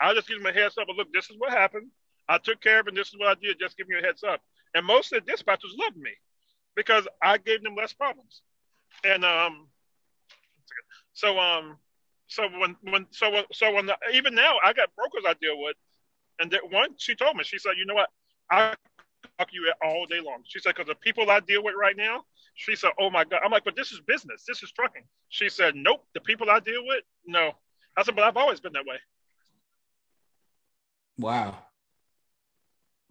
[0.00, 0.86] I'll just give them a heads up.
[0.86, 1.88] But look, this is what happened.
[2.28, 2.90] I took care of it.
[2.90, 3.58] and This is what I did.
[3.58, 4.40] Just giving you a heads up.
[4.74, 6.10] And most of the dispatchers loved me
[6.74, 8.42] because I gave them less problems.
[9.04, 9.68] And um,
[11.12, 11.78] so um,
[12.26, 15.76] so when when so when, so when even now I got brokers I deal with,
[16.40, 18.10] and that one she told me she said, you know what,
[18.50, 18.74] I
[19.38, 20.42] talk you all day long.
[20.46, 22.22] She said because the people I deal with right now,
[22.54, 25.04] she said, oh my god, I'm like, but this is business, this is trucking.
[25.28, 27.52] She said, nope, the people I deal with, no.
[27.96, 28.96] I said, but I've always been that way.
[31.18, 31.58] Wow.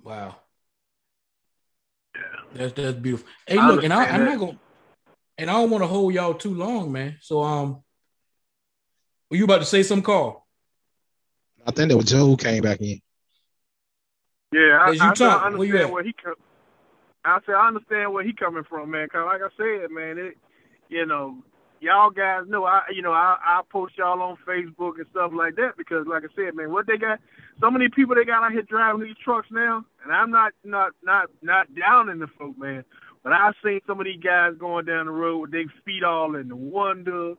[0.03, 0.35] Wow.
[2.15, 2.21] Yeah.
[2.53, 3.27] That's that's beautiful.
[3.47, 4.59] Hey, I look, and I, I'm not gonna,
[5.37, 7.17] and I don't want to hold y'all too long, man.
[7.21, 7.81] So, um,
[9.29, 10.45] were you about to say some call?
[11.65, 12.99] I think that was Joe who came back in.
[14.51, 15.91] Yeah, I, As you I, talk, I where you understand at?
[15.91, 16.35] where he come.
[17.25, 19.07] I said I understand where he coming from, man.
[19.09, 20.37] Cause like I said, man, it,
[20.89, 21.37] you know,
[21.83, 25.55] y'all guys know I, you know, I, I post y'all on Facebook and stuff like
[25.57, 27.19] that because, like I said, man, what they got,
[27.59, 30.93] so many people they got out here driving these trucks now, and I'm not, not,
[31.03, 32.83] not, not down in the folk, man.
[33.23, 36.35] But I've seen some of these guys going down the road with their feet all
[36.35, 37.35] in the wonder,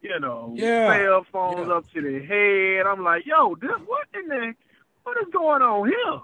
[0.00, 0.86] you know, Yeah.
[0.86, 1.74] cell phones Yeah.
[1.74, 2.86] up to their head.
[2.86, 4.54] I'm like, yo, this what in the,
[5.02, 6.20] what is going on here?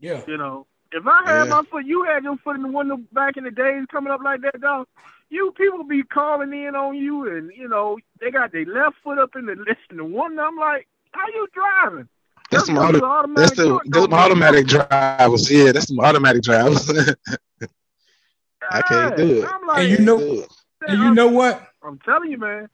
[0.00, 0.22] Yeah.
[0.26, 1.44] You know, if I had Yeah.
[1.44, 4.20] my foot, you had your foot in the window back in the days coming up
[4.22, 4.86] like that, dog.
[5.32, 9.18] You people be calling in on you, and you know they got their left foot
[9.18, 9.52] up in the
[9.90, 10.42] in the window.
[10.42, 12.06] I'm like, how you driving?
[12.50, 15.50] That's some auto, automatic that's the truck, them don't automatic drivers.
[15.50, 16.86] Yeah, that's some automatic drivers.
[18.70, 19.48] I can't do it.
[19.50, 20.44] I'm like, And you know-
[20.86, 21.66] And you know what?
[21.82, 22.68] I'm telling you, man.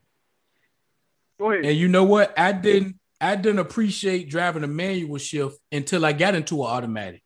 [1.39, 1.65] Go ahead.
[1.65, 2.37] And you know what?
[2.37, 7.23] I didn't I didn't appreciate driving a manual shift until I got into an automatic.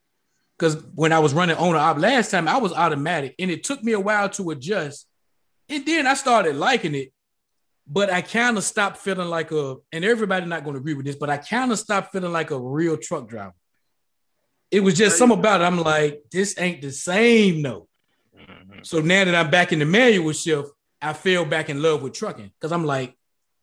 [0.59, 3.83] Because when I was running owner op last time, I was automatic, and it took
[3.83, 5.07] me a while to adjust.
[5.73, 7.15] And then I started liking it,
[7.87, 9.77] but I kind of stopped feeling like a.
[9.91, 12.51] And everybody not going to agree with this, but I kind of stopped feeling like
[12.51, 13.55] a real truck driver.
[14.71, 15.65] It was just something about it.
[15.65, 17.89] I'm like, this ain't the same, though.
[18.39, 18.81] Mm-hmm.
[18.83, 20.69] So now that I'm back in the manual shift,
[21.01, 23.17] I fell back in love with trucking because I'm like,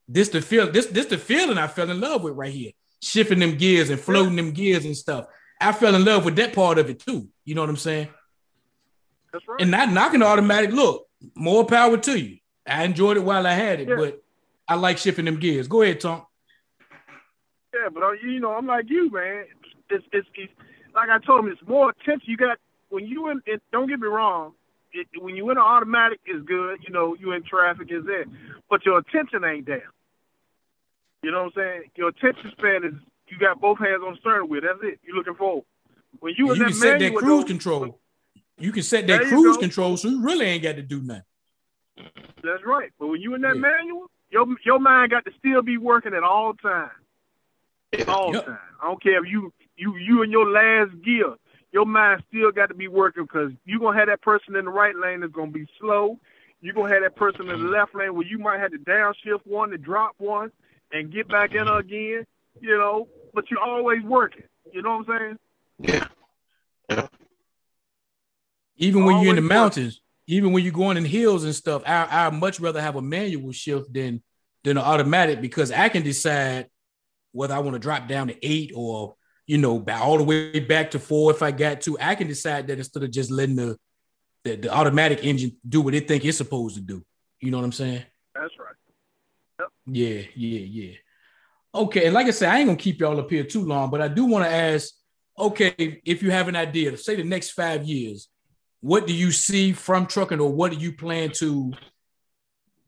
[0.08, 3.38] this the feel this this the feeling I fell in love with right here, shifting
[3.38, 5.26] them gears and floating them gears and stuff.
[5.60, 7.28] I fell in love with that part of it too.
[7.44, 8.08] You know what I'm saying?
[9.32, 9.60] That's right.
[9.60, 10.72] And not knocking the automatic.
[10.72, 12.38] Look, more power to you.
[12.66, 13.96] I enjoyed it while I had it, Yeah.
[13.96, 14.22] but
[14.68, 15.68] I like shifting them gears.
[15.68, 16.22] Go ahead, Tom.
[17.74, 19.44] Yeah, but uh, you know, I'm like you, man.
[19.90, 20.52] It's, it's, it's
[20.94, 22.24] like I told him, it's more attention.
[22.26, 23.42] You got when you in.
[23.46, 24.52] It, don't get me wrong.
[24.92, 26.80] It, when you in an automatic, is good.
[26.86, 28.24] You know, you in traffic is there,
[28.68, 29.90] but your attention ain't there.
[31.22, 31.82] You know what I'm saying?
[31.96, 32.94] Your attention span is
[33.28, 34.62] you got both hands on the steering wheel.
[34.62, 34.98] That's it.
[35.04, 35.64] You're looking forward.
[36.18, 37.98] When you, you in can that set that cruise control.
[38.60, 39.60] You can set that There cruise go.
[39.60, 41.22] control, so you really ain't got to do nothing.
[42.42, 42.90] That's right.
[42.98, 43.62] But when you in that Yeah.
[43.62, 46.92] manual, your your mind got to still be working at all times.
[48.06, 48.46] All Yep.
[48.46, 48.58] time.
[48.80, 51.34] I don't care if you you you in your last gear.
[51.72, 54.70] Your mind still got to be working because you're gonna have that person in the
[54.70, 56.18] right lane that's gonna be slow.
[56.60, 57.72] You're gonna have that person in the mm-hmm.
[57.72, 60.52] left lane where you might have to downshift one to drop one
[60.92, 62.26] and get back in again.
[62.60, 64.44] You know, but you're always working.
[64.72, 65.38] You know what I'm saying?
[65.78, 66.08] Yeah.
[66.88, 67.06] Yeah.
[68.80, 72.26] Even when you're in the mountains, even when you're going in hills and stuff, I
[72.26, 74.22] I much rather have a manual shift than
[74.64, 76.68] than an automatic because I can decide
[77.32, 79.16] whether I want to drop down to eight or
[79.46, 81.98] you know all the way back to four if I got to.
[82.00, 83.76] I can decide that instead of just letting the
[84.44, 87.04] the, the automatic engine do what it think it's supposed to do.
[87.40, 88.04] You know what I'm saying?
[88.34, 88.74] That's right.
[89.60, 89.68] Yep.
[89.86, 90.94] Yeah, yeah, yeah.
[91.74, 94.00] Okay, and like I said, I ain't gonna keep y'all up here too long, but
[94.00, 94.94] I do want to ask.
[95.38, 98.28] Okay, if you have an idea, say the next five years,
[98.80, 101.72] what do you see from trucking, or what do you plan to?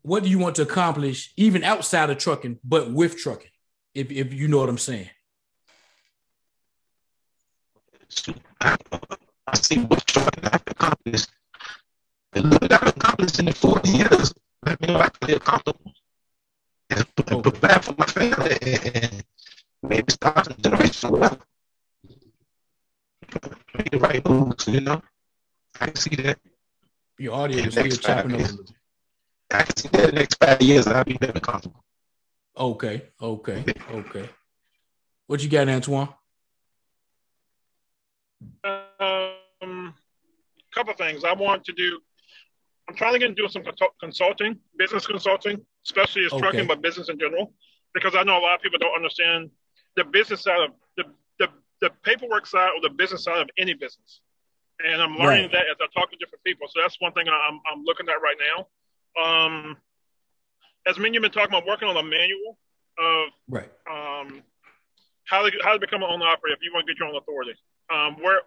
[0.01, 3.51] What do you want to accomplish, even outside of trucking, but with trucking?
[3.93, 5.09] If if you know what I'm saying.
[8.61, 8.77] I,
[9.47, 11.29] I see what trucking I've accomplished.
[12.33, 14.33] And look I've accomplished in the 40 years.
[14.65, 15.93] Let me know I can feel comfortable.
[16.89, 19.23] And, and provide for my family and,
[19.81, 21.45] maybe start some generational wealth.
[23.75, 25.01] Make the right moves, you know.
[25.79, 26.39] I can see that.
[27.17, 28.39] Your audio is still chopping five up.
[28.39, 28.57] years.
[28.57, 28.75] little.
[29.51, 31.83] I can see that in the next five years I'll be living comfortable.
[32.57, 34.29] Okay, okay, okay.
[35.27, 36.13] What you got, Antione?
[38.63, 39.93] Um,
[40.73, 41.23] couple things.
[41.23, 41.99] I want to do.
[42.87, 43.63] I'm trying to get into some
[43.99, 46.41] consulting, business consulting, especially as Okay.
[46.41, 47.53] trucking, but business in general,
[47.93, 49.49] because I know a lot of people don't understand
[49.95, 51.05] the business side of the
[51.39, 51.47] the,
[51.81, 54.21] the paperwork side or the business side of any business.
[54.83, 55.51] And I'm learning Right.
[55.51, 56.67] that as I talk to different people.
[56.69, 58.67] So that's one thing I'm I'm looking at right now.
[59.21, 59.77] Um,
[60.87, 62.57] as many you've been talking about working on a manual
[62.97, 63.71] of Right.
[63.89, 64.43] um,
[65.25, 67.15] how to how to become an owner operator if you want to get your own
[67.15, 67.53] authority.
[67.93, 68.41] Um, where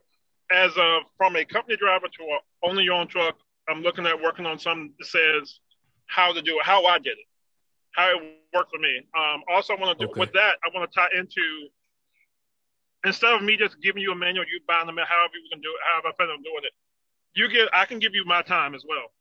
[0.51, 2.39] as a from a company driver to a
[2.69, 3.37] owning your own truck,
[3.69, 5.61] I'm looking at working on something that says
[6.07, 7.27] how to do it, how I did it,
[7.93, 8.23] how it
[8.55, 9.03] worked for me.
[9.19, 10.21] Um, also, I want to do Okay.
[10.21, 10.59] with that.
[10.65, 11.69] I want to tie into
[13.07, 15.71] instead of me just giving you a manual, you buying them, however you can do
[15.71, 16.73] it, however I plan on doing it.
[17.35, 19.13] You get, I can give you my time as well,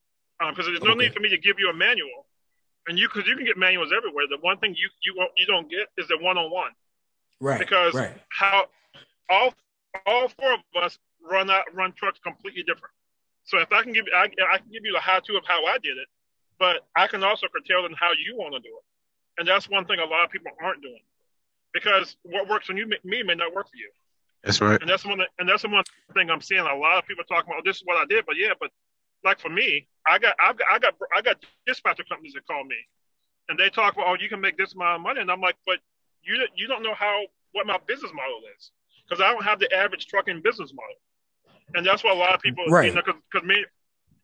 [0.42, 1.06] um, because there's no Okay.
[1.06, 2.26] need for me to give you a manual,
[2.88, 4.26] and you because you can get manuals everywhere.
[4.30, 6.72] The one thing you you won't, you don't get is the one on one
[7.40, 7.60] Right.
[7.60, 8.14] because right.
[8.30, 8.66] how
[9.30, 9.54] all
[10.06, 10.98] all four of us
[11.30, 12.94] run out run trucks completely different.
[13.46, 15.66] So if I can give I, I can give you the how to of how
[15.66, 16.08] I did it,
[16.60, 18.86] but I can also curtail them how you want to do it,
[19.40, 21.02] and that's one thing a lot of people aren't doing
[21.76, 23.92] because what works for you me may not work for you,
[24.44, 24.80] That's right.
[24.82, 25.84] and that's one and that's the one
[26.16, 27.60] thing I'm seeing a lot of people talking about.
[27.60, 28.72] Oh, this is what I did, but yeah, but
[29.24, 31.38] like for me, I got I've got I got I got
[31.68, 32.78] dispatcher companies that call me,
[33.50, 35.58] and they talk about oh you can make this amount of money, and I'm like,
[35.66, 35.80] but
[36.24, 38.72] you you don't know how what my business model is
[39.08, 40.96] because I don't have the average trucking business model,
[41.76, 42.88] and that's what a lot of people Right.
[42.90, 43.66] you know because me.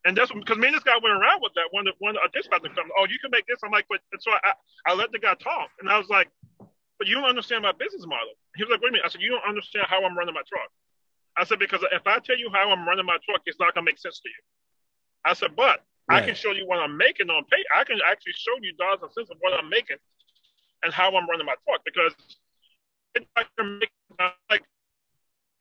[0.04, 1.86] And that's because me and this guy went around with that one.
[2.00, 2.90] One a dispatcher company.
[2.98, 3.60] Oh, you can make this.
[3.64, 4.54] I'm like, but and so I,
[4.88, 6.28] I let the guy talk, and I was like,
[7.02, 8.38] but you don't understand my business model.
[8.56, 9.06] He was like, wait a minute.
[9.06, 10.70] I said, you don't understand how I'm running my truck.
[11.36, 13.84] I said, because if I tell you how I'm running my truck, it's not going
[13.86, 14.42] to make sense to you.
[15.26, 15.82] I said, but
[16.14, 17.58] I can show you what I'm making on pay.
[17.74, 19.98] I can actually show you dollars and cents of what I'm making
[20.84, 22.14] and how I'm running my truck because
[23.16, 24.64] it's like, I'm making- I'm like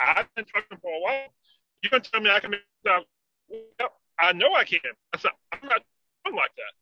[0.01, 1.29] I've been trucking for a while.
[1.83, 3.05] You can tell me I can make that.
[4.19, 4.81] I know I can.
[5.15, 5.83] I said, I'm not
[6.35, 6.75] like that.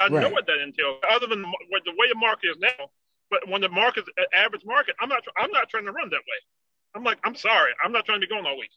[0.00, 1.00] I know what that entails.
[1.10, 2.90] Other than the, what the way the market is now,
[3.30, 5.22] but when the market is average market, I'm not.
[5.36, 6.40] I'm not trying to run that way.
[6.94, 8.70] I'm like, I'm sorry, I'm not trying to be going all week.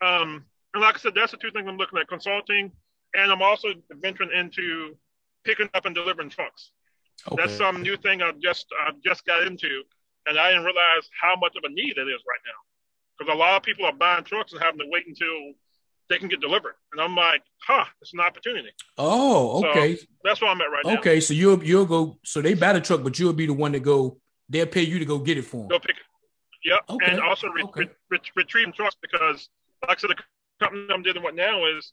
[0.00, 0.44] Um,
[0.74, 2.70] and like I said, that's the two things I'm looking at: consulting,
[3.14, 4.96] and I'm also venturing into
[5.44, 6.70] picking up and delivering trucks.
[7.26, 7.42] Okay.
[7.42, 9.82] That's some new thing I just I just got into,
[10.26, 12.60] and I didn't realize how much of a need it is right now.
[13.18, 15.54] Because a lot of people are buying trucks and having to wait until
[16.08, 18.70] they can get delivered, and I'm like, huh, it's an opportunity.
[18.96, 19.98] Oh, So, okay.
[20.24, 20.98] That's where I'm at right now.
[20.98, 22.18] Okay, so you'll you'll go.
[22.24, 24.18] So they buy the truck, but you'll be the one to go.
[24.48, 25.68] They'll pay you to go get it for them.
[25.68, 26.02] Go pick it.
[26.64, 27.82] Yep, Okay, and also re- okay.
[27.82, 29.48] re- re- retrieving trucks because,
[29.86, 30.16] like I said, the
[30.60, 31.92] company I'm dealing with now is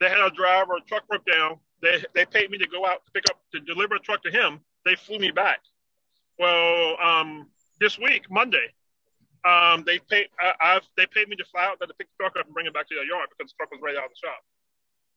[0.00, 1.58] they had a driver, a truck broke down.
[1.82, 4.30] They they paid me to go out to pick up to deliver a truck to
[4.30, 4.60] him.
[4.84, 5.60] They flew me back.
[6.38, 7.48] Well, um,
[7.80, 8.72] this week Monday,
[9.44, 12.22] um, they paid I, I've they paid me to fly out there to pick the
[12.24, 14.04] truck up and bring it back to their yard because the truck was right out
[14.04, 14.40] of the shop.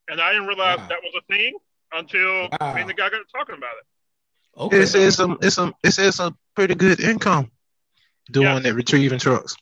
[0.09, 0.87] And I didn't realize Wow.
[0.87, 1.57] that was a thing
[1.93, 2.73] until Wow.
[2.75, 3.85] me and the guy got to talking about it.
[4.59, 4.81] Okay.
[4.83, 7.51] It says some it's some it says some pretty good income
[8.31, 8.63] doing Yes.
[8.63, 9.55] that retrieving trucks.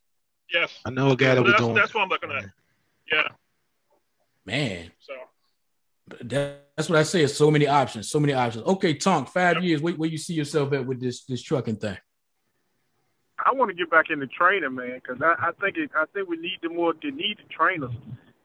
[0.53, 0.71] Yes.
[0.85, 1.75] I know a guy that So was that's, doing.
[1.75, 2.45] that's what I'm looking at.
[3.11, 3.27] Yeah.
[4.45, 5.13] Man, So
[6.21, 7.21] that's what I say.
[7.23, 8.65] Is so many options, so many options.
[8.65, 9.81] Okay, Tonk, five years.
[9.81, 11.97] Where, where you see yourself at with this this trucking thing?
[13.45, 16.29] I want to get back into training, man, because I, I think it, I think
[16.29, 17.91] we need the more the need to train us.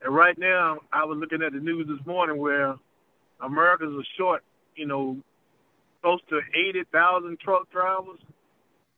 [0.02, 2.74] And right now, I was looking at the news this morning where
[3.40, 4.42] America's a short,
[4.76, 5.18] you know,
[6.02, 8.18] close to eighty thousand truck drivers.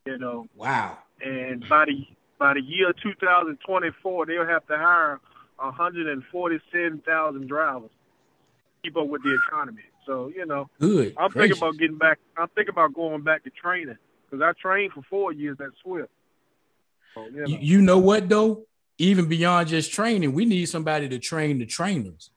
[0.05, 0.97] You know, Wow.
[1.23, 2.05] and by the
[2.39, 5.19] by the year 2024, they'll have to hire
[5.57, 7.89] 147,000 drivers to
[8.83, 9.81] keep up with the economy.
[10.05, 11.13] So you know, Good.
[11.17, 11.57] I'm gracious.
[11.59, 12.19] thinking about getting back.
[12.37, 13.97] I'm thinking about going back to training
[14.29, 16.09] because I trained for four years at Swift.
[17.15, 17.47] So, you know.
[17.47, 18.65] You, you know what though?
[18.97, 22.31] Even beyond just training, we need somebody to train the trainers.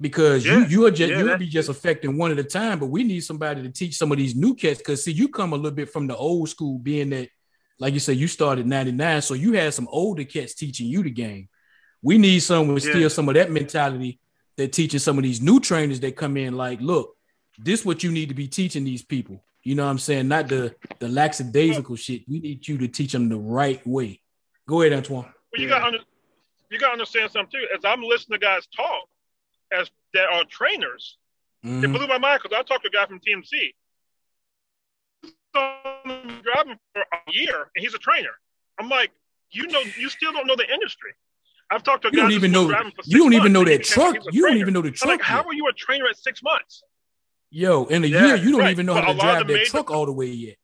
[0.00, 2.86] Because Yeah, you you're just yeah, you'll be just affecting one at a time, but
[2.86, 4.78] we need somebody to teach some of these new cats.
[4.78, 7.30] Because see, you come a little bit from the old school, being that,
[7.80, 11.10] like you said, you started 99, so you had some older cats teaching you the
[11.10, 11.48] game.
[12.02, 12.92] We need someone with Yeah.
[12.92, 14.20] still some of that mentality
[14.56, 17.16] that teaching some of these new trainers that come in, like, look,
[17.58, 19.42] this what you need to be teaching these people.
[19.68, 20.28] You know what I'm saying?
[20.28, 22.22] Not the the lackadaisical shit.
[22.26, 24.22] We need you to teach them the right way.
[24.66, 25.10] Go ahead, Antione.
[25.24, 25.78] Well, you Yeah.
[25.78, 25.98] got under,
[26.70, 27.68] you got to understand something too.
[27.76, 29.06] As I'm listening to guys talk,
[29.70, 31.18] as that are trainers,
[31.62, 31.92] it Mhm.
[31.92, 33.74] blew my mind because I talked to a guy from TMC.
[35.52, 38.38] Driving for a year, and he's a trainer.
[38.80, 39.10] I'm like,
[39.50, 41.12] you know, you still don't know the industry.
[41.70, 42.70] I've talked to a You guy don't even know.
[43.04, 44.16] You don't even know that truck.
[44.32, 45.08] You don't even know the I'm truck.
[45.10, 46.82] like, how are you a trainer at six months?
[47.50, 48.70] Yo, in a Yeah, year, you don't right.
[48.72, 50.56] even know But how to drive of the that major- truck all the way yet.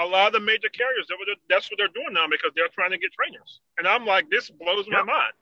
[0.00, 1.06] A lot of the major carriers,
[1.48, 3.60] that's what they're doing now because they're trying to get trainers.
[3.78, 5.32] And I'm like, this blows my mind.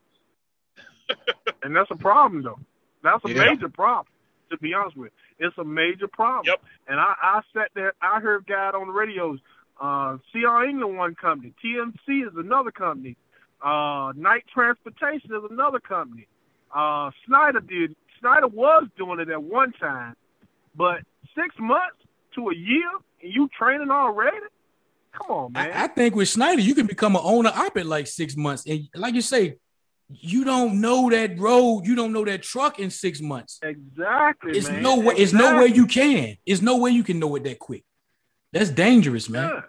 [1.63, 2.59] and that's a problem though.
[3.03, 3.45] That's a Yeah.
[3.51, 4.07] major problem.
[4.49, 6.45] To be honest with you, it's a major problem.
[6.45, 6.61] Yep.
[6.87, 7.93] And I, I sat there.
[8.01, 9.39] I heard guys on the radios.
[9.79, 11.53] Uh, CR England one company.
[11.63, 13.15] TMC is another company.
[13.61, 16.27] Uh, Knight Transportation is another company.
[16.73, 17.95] Uh, Schneider did.
[18.19, 20.15] Schneider was doing it at one time,
[20.75, 21.01] but
[21.35, 21.97] six months
[22.35, 22.89] to a year,
[23.21, 24.37] and you training already?
[25.13, 25.71] Come on, man.
[25.71, 28.65] I, I think with Schneider, you can become an owner op in like six months,
[28.65, 29.57] and like you say,
[30.09, 33.59] you don't know that road, you don't know that truck in six months.
[33.61, 34.57] exactly.
[34.57, 34.81] It's man.
[34.81, 35.15] no way.
[35.15, 36.37] It's no way you can.
[36.45, 37.83] It's no way you can know it that quick.
[38.53, 39.49] That's dangerous, man.
[39.49, 39.61] Yeah.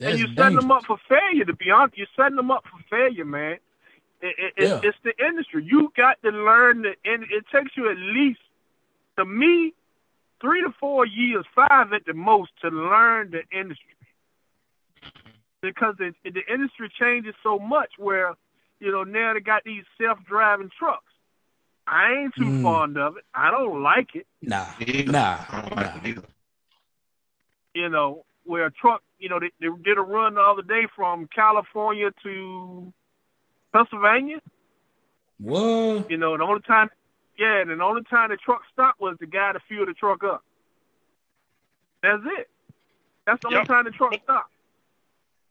[0.00, 1.44] That's and you're setting them up for failure.
[1.44, 3.58] To be honest, you're setting them up for failure, man.
[4.24, 4.80] It, it, Yeah.
[4.82, 5.62] it's, it's the industry.
[5.64, 6.92] You got to learn the.
[7.04, 8.40] And it takes you at least,
[9.18, 9.74] to me,
[10.40, 13.94] three to four years, five at the most, to learn the industry.
[15.60, 17.92] Because it, the industry changes so much.
[17.98, 18.34] Where,
[18.80, 21.12] you know, now they got these self-driving trucks.
[21.86, 22.62] I ain't too Mm.
[22.62, 23.24] fond of it.
[23.34, 24.26] I don't like it.
[24.40, 24.64] Nah,
[25.06, 25.74] nah, nah.
[25.76, 26.22] like it either.
[27.74, 30.86] you know, where a truck, you know, they, they did a run the other day
[30.96, 32.92] from California to
[33.74, 34.38] Pennsylvania.
[35.38, 36.10] What?
[36.10, 36.88] You know, the only time,
[37.38, 40.22] yeah, and the only time the truck stopped was the guy to fuel the truck
[40.24, 40.42] up.
[42.02, 42.48] That's it.
[43.26, 44.50] That's the only time the truck stopped.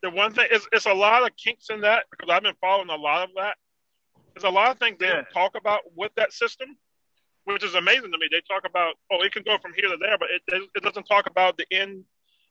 [0.01, 2.89] the one thing is it's a lot of kinks in that because I've been following
[2.89, 3.57] a lot of that.
[4.35, 5.13] There's a lot of things they Yeah.
[5.13, 6.77] don't talk about with that system,
[7.45, 8.27] which is amazing to me.
[8.31, 10.41] They talk about oh, it can go from here to there, but it
[10.75, 12.05] it doesn't talk about the end,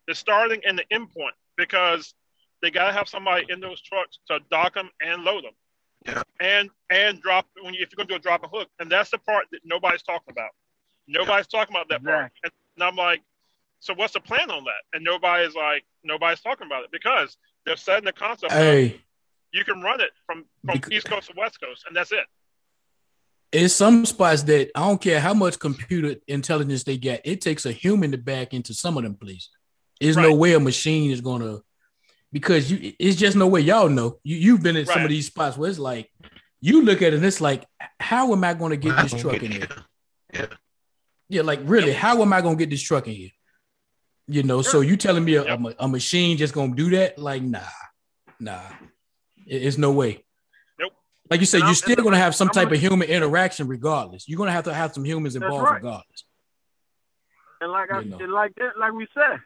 [0.09, 2.15] the starting and the end point because
[2.63, 5.53] they gotta have somebody in those trucks to dock them and load them,
[6.07, 6.23] Yeah.
[6.41, 9.11] and and drop when you, if you're gonna do a drop and hook, and that's
[9.11, 10.51] the part that nobody's talking about.
[11.09, 13.23] Nobody's talking about that part, and, and I'm like,
[13.81, 14.83] so what's the plan on that?
[14.93, 18.53] And nobody's like, nobody's talking about it because they're setting the concept.
[18.53, 19.01] Hey,
[19.53, 22.25] you can run it from from Bec- East Coast to West Coast, and that's it.
[23.53, 27.21] it's some spots that I don't care how much computer intelligence they get.
[27.25, 29.51] It takes a human to back into some of them places.
[30.01, 31.61] There's no way a machine is gonna
[32.33, 34.19] because you it's just no way y'all know.
[34.23, 36.11] You you've been in some of these spots where it's like
[36.61, 37.67] you look at it and it's like,
[38.01, 39.69] how am I gonna get this truck in here?
[41.29, 43.31] Yeah, like really, how am I gonna get this truck in here?
[44.29, 45.61] You know, so you telling me a, a Yep.
[45.61, 47.19] ma- a machine just gonna do that?
[47.19, 47.61] Like, nah,
[48.39, 48.61] nah,
[49.47, 50.25] It- it's no way.
[50.79, 50.93] Nope.
[51.31, 53.09] Like you said, And you're I'm- still gonna have some I'm type gonna- of human
[53.09, 54.29] interaction regardless.
[54.29, 55.75] You're gonna have to have some humans involved right.
[55.75, 56.25] regardless.
[57.61, 58.19] And like I, You know.
[58.19, 59.41] and like that, like we said,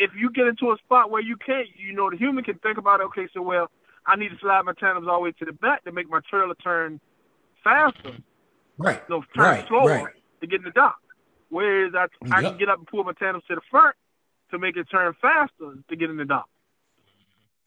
[0.00, 2.78] if you get into a spot where you can't, you know, the human can think
[2.78, 3.68] about, okay, so well,
[4.06, 6.20] I need to slide my tandems all the way to the back to make my
[6.28, 7.00] trailer turn
[7.62, 8.16] faster,
[8.78, 9.02] Right.
[9.08, 10.14] no, turn Right, slower right.
[10.40, 10.96] to get in the dock.
[11.50, 13.94] Whereas I, I can get up and pull my tandems to the front
[14.50, 16.48] to make it turn faster to get in the dock.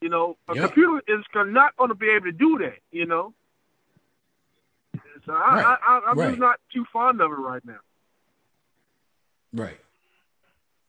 [0.01, 0.64] You know, a Yep.
[0.65, 2.80] computer is not going to be able to do that.
[2.91, 3.34] You know.
[5.26, 6.30] So I, Right, I, I, I'm right.
[6.30, 7.80] just not too fond of it right now.
[9.53, 9.77] Right.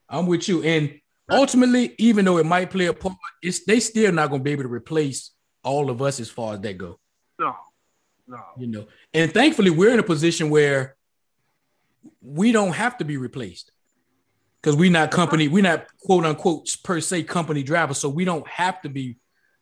[0.09, 0.63] I'm with you.
[0.63, 1.01] And
[1.31, 4.65] ultimately, even though it might play a part, it's they still not gonna be able
[4.65, 5.31] to replace
[5.63, 6.99] all of us as far as that go.
[7.39, 7.55] No,
[8.27, 8.41] no.
[8.59, 10.97] You know, and thankfully we're in a position where
[12.21, 13.73] we don't have to be replaced
[14.61, 18.47] because we're not company, we're not quote unquote per se company drivers, so we don't
[18.49, 19.17] have to be.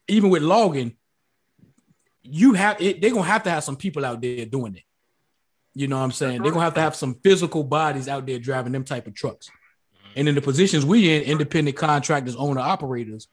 [0.09, 0.97] Even with logging,
[2.23, 4.83] you have it, they're gonna have to have some people out there doing it.
[5.75, 6.43] You know what I'm saying?
[6.43, 9.51] They're gonna have to have some physical bodies out there driving them type of trucks.
[10.17, 13.29] And in the positions we in, independent contractors, owner operators,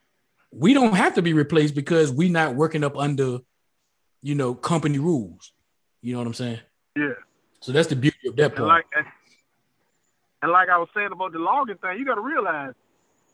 [0.51, 3.39] we don't have to be replaced because we're not working up under,
[4.21, 5.51] you know, company rules.
[6.01, 6.59] You know what I'm saying?
[6.95, 7.13] Yeah.
[7.59, 8.67] So that's the beauty of that And part.
[8.67, 8.85] like,
[10.41, 12.73] and like I was saying about the logging thing, you got to realize,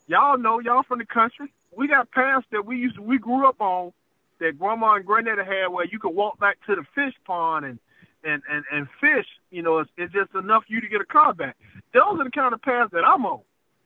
[0.07, 1.53] y'all know y'all from the country.
[1.71, 3.93] We got paths that we used to, we grew up on
[4.39, 7.79] that grandma and granddaddy had where you could walk back to the fish pond and
[8.23, 9.27] and and, and fish.
[9.55, 11.55] You know, it's, it's just enough for you to get a car back.
[11.93, 13.39] Those are the kind of paths that I'm on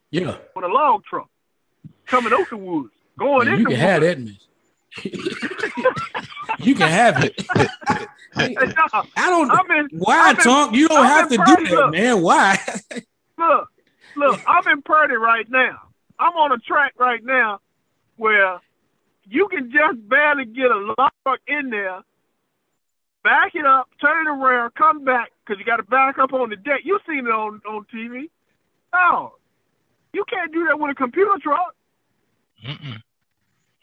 [0.09, 0.35] yeah.
[0.55, 1.29] with a log truck
[2.07, 2.89] coming out the woods,
[3.19, 4.31] going Man, in you can have woods.
[4.95, 6.25] that, man.
[6.59, 7.45] you can have it.
[8.35, 8.45] No,
[9.17, 9.91] I don't.
[9.91, 10.73] In, why, I'm Tonk?
[10.73, 12.21] You don't I'm have to do that, man.
[12.21, 12.57] Why?
[13.37, 13.69] look,
[14.15, 15.79] look, I'm in Purdy right now.
[16.19, 17.59] I'm on a track right now
[18.17, 18.61] where
[19.25, 22.01] you can just barely get a log truck in there,
[23.23, 26.49] back it up, turn it around, come back, because you got to back up on
[26.49, 26.81] the deck.
[26.83, 28.29] You've seen it on, on TV.
[28.93, 29.33] Oh,
[30.13, 31.75] you can't do that with a computer truck.
[32.65, 32.97] Mm-mm.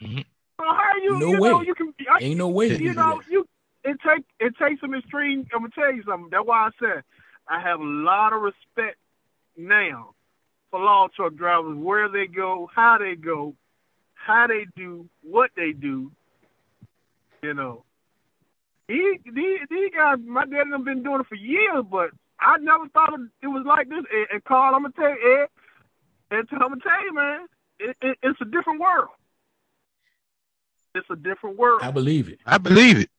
[0.03, 0.19] Mm-hmm.
[0.19, 1.51] So how you, No you way.
[1.51, 2.69] know, you can, I, Ain't no way.
[2.69, 3.47] to you know, you
[3.85, 5.47] it take it takes some extreme.
[5.53, 6.29] I'm gonna tell you something.
[6.31, 7.03] That's why I said
[7.49, 8.97] I have a lot of respect
[9.57, 10.11] now
[10.71, 13.55] for log truck drivers, where they go, how they go,
[14.15, 16.11] how they do, what they do.
[17.43, 17.85] You know,
[18.89, 22.11] these these, these guys, my dad and them been doing it for years, but
[22.41, 24.05] I never thought it was like this.
[24.13, 25.47] And, and Karl, I'm gonna tell you,
[26.31, 27.47] Ed, and I'm gonna tell you, man,
[27.79, 29.09] it, it, it's a different world.
[30.95, 31.83] It's a different world.
[31.83, 32.39] I believe it.
[32.47, 33.11] I believe it.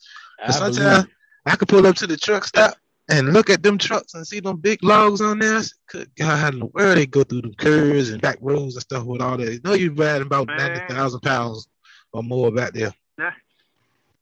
[0.41, 1.11] I believe sometimes it.
[1.45, 2.76] I could pull up to the truck stop
[3.10, 5.57] and look at them trucks and see them big logs on there.
[5.57, 8.38] I said, Good God, how in the world they go through the curves and back
[8.41, 9.53] roads and stuff with all that?
[9.53, 10.57] You know you're riding about Man.
[10.57, 11.68] ninety thousand pounds
[12.11, 12.94] or more back there.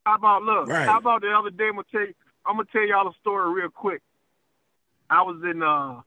[0.05, 0.67] How about look?
[0.67, 0.87] Right.
[0.87, 1.65] How about the other day?
[1.67, 2.13] I'm gonna tell you.
[2.45, 4.01] I'm gonna tell y'all a story real quick.
[5.09, 6.01] I was in uh,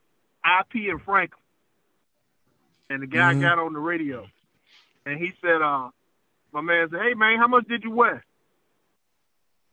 [0.61, 1.41] IP in Franklin,
[2.89, 3.41] and the guy Mhm.
[3.41, 4.25] got on the radio,
[5.05, 5.89] and he said, uh,
[6.53, 8.21] "My man said, hey man, how much did you weigh?"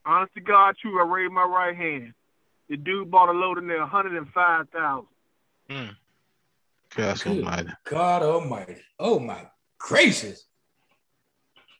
[0.04, 1.00] Honest to God, true.
[1.00, 2.14] I raised my right hand.
[2.68, 5.06] The dude bought a load in there, 105,000.
[5.70, 5.96] Mm.
[6.94, 7.38] Gosh Good.
[7.44, 7.68] almighty.
[7.84, 8.76] God Almighty.
[8.98, 9.48] Oh my
[9.78, 10.46] gracious,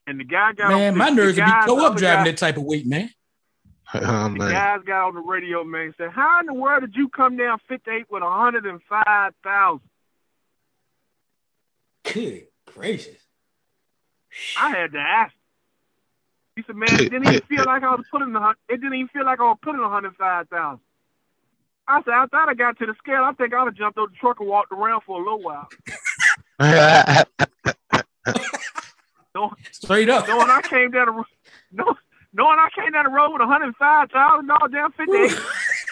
[0.06, 1.96] And the guy got man, on, my the, nerves the would be guys- toe up
[1.96, 3.10] driving guy- that type of weight, man.
[3.94, 4.50] Oh, The man.
[4.50, 7.36] guys got on the radio, man, and said, "How in the world did you come
[7.36, 9.80] down 58 with 105,000?"
[12.12, 13.16] Good gracious.
[14.58, 15.32] I had to ask.
[16.56, 18.40] He said, "Man, it didn't even feel like I was putting the.
[18.40, 20.80] hun- It didn't even feel like I was putting a hundred five thousand.
[21.88, 23.22] I said, I thought I got to the scale.
[23.22, 25.68] I think I'd have jumped out the truck and walked around for a little while.
[29.72, 30.26] Straight up.
[30.28, 31.24] Knowing I came down the ro-
[31.72, 31.96] no,
[32.32, 35.38] knowing I came down the road with hundred five thousand dollars down fifty eight.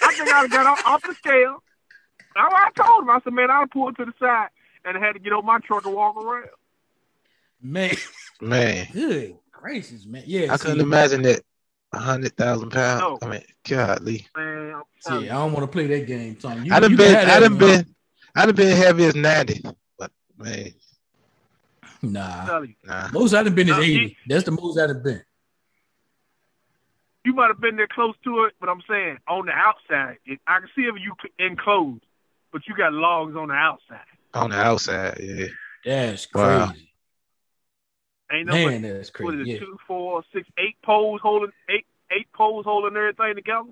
[0.03, 1.63] I think I'd got off, off the scale.
[2.35, 3.11] That's what I told him.
[3.11, 4.49] I said, man, I'll pull it to the side
[4.85, 6.49] and I had to get on my truck and walk around.
[7.63, 7.95] man,
[8.41, 10.23] man, good gracious, man.
[10.27, 11.43] Yeah, I see, couldn't imagine that.
[11.93, 13.01] Hundred thousand pounds.
[13.01, 13.19] No.
[13.23, 14.27] I mean, godly.
[14.37, 16.65] Man, I'm see, I don't want to play that game, Tom.
[16.65, 17.95] You, I'd have been, can have that, I'd have been,
[18.35, 19.63] I'd have been heavy as ninety.
[19.97, 20.73] But man, I'm
[22.13, 23.09] Nah, nah.
[23.13, 24.17] most I'd have been is No, he- eighty.
[24.29, 25.23] That's the most I'd have been.
[27.25, 30.39] you might have been there close to it, but I'm saying on the outside, it,
[30.47, 32.05] I can see if you enclosed,
[32.53, 34.01] but you got logs on the outside.
[34.35, 35.47] On the outside, yeah.
[35.85, 36.73] That's crazy, Wow.
[38.33, 38.83] Ain't no man.
[38.83, 39.41] That's what is crazy.
[39.43, 39.59] it, Yeah.
[39.61, 43.69] two, four, six, eight poles holding eight eight poles holding everything together.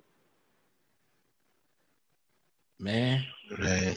[2.79, 3.25] Man,
[3.59, 3.97] Man.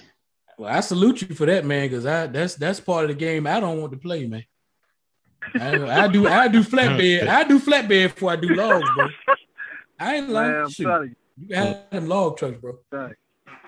[0.57, 3.45] Well, I salute you for that, man, because I that's that's part of the game
[3.47, 4.45] I don't want to play, man.
[5.59, 9.07] I, I do I do flatbed I do flatbed before I do logs, bro.
[9.99, 10.55] I ain't Man, lying.
[10.55, 12.79] I'm Shoot, you, you can have them log trucks, bro.
[12.91, 13.13] telling.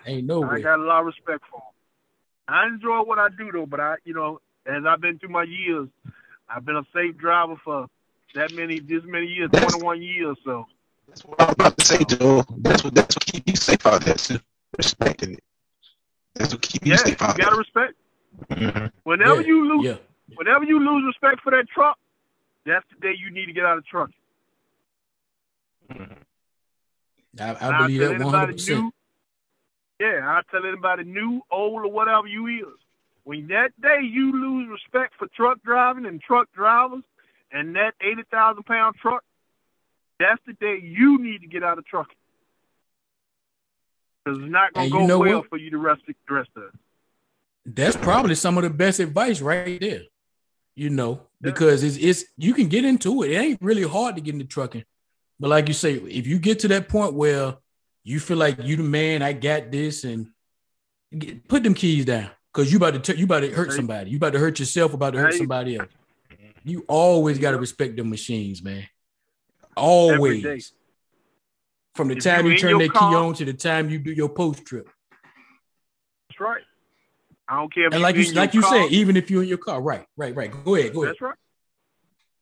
[0.06, 0.62] Ain't no I way.
[0.62, 2.56] got a lot of respect for them.
[2.56, 5.44] I enjoy what I do though, but I, you know, as I've been through my
[5.44, 5.88] years,
[6.50, 7.88] I've been a safe driver for
[8.36, 10.38] that many, this many years, That's- 21 years.
[10.46, 10.66] So
[11.08, 12.44] That's what I was about to say, Joe.
[12.60, 14.40] That's what that's what keeps you safe out there, too.
[14.78, 15.44] Respecting it.
[16.38, 17.56] That's what keep you yeah, safe you gotta there.
[17.56, 17.94] respect.
[18.50, 18.92] Mhm.
[19.04, 19.98] Whenever Yeah, you lose, Yeah,
[20.36, 21.98] whenever you lose respect for that truck,
[22.66, 24.10] that's the day you need to get out of the truck.
[25.90, 26.18] Mhm.
[27.40, 28.80] I, I believe tell that anybody hundred percent.
[28.84, 28.94] new-
[30.00, 32.80] Yeah, I tell anybody new, old, or whatever you is.
[33.24, 37.04] when that day you lose respect for truck driving and truck drivers
[37.52, 39.22] and that 80,000 pound truck,
[40.18, 42.16] that's the day you need to get out of trucking.
[44.28, 45.50] Because it's not going to go well what?
[45.50, 46.64] for you the rest, of, the rest of.
[47.66, 50.02] That's probably some of the best advice right there.
[50.76, 53.32] You know, because it's it's you can get into it.
[53.32, 54.84] It ain't really hard to get into trucking.
[55.40, 57.56] But like you say, if you get to that point where
[58.04, 60.30] you feel like you the man, I got this, and
[61.18, 64.12] get, put them keys down because you about to t- you about to hurt somebody.
[64.12, 64.94] You about to hurt yourself.
[64.94, 65.90] About to hurt somebody else.
[66.64, 68.88] You always got to respect the machines, man.
[69.76, 70.74] Always.
[71.98, 73.98] From the if time you, you turn that car, key on to the time you
[73.98, 74.88] do your post trip.
[76.30, 76.62] That's right.
[77.50, 77.88] I don't care.
[77.92, 80.52] and like you like you said, even if you're in your car, right, right, right.
[80.64, 81.16] Go ahead, go ahead.
[81.16, 81.36] That's right.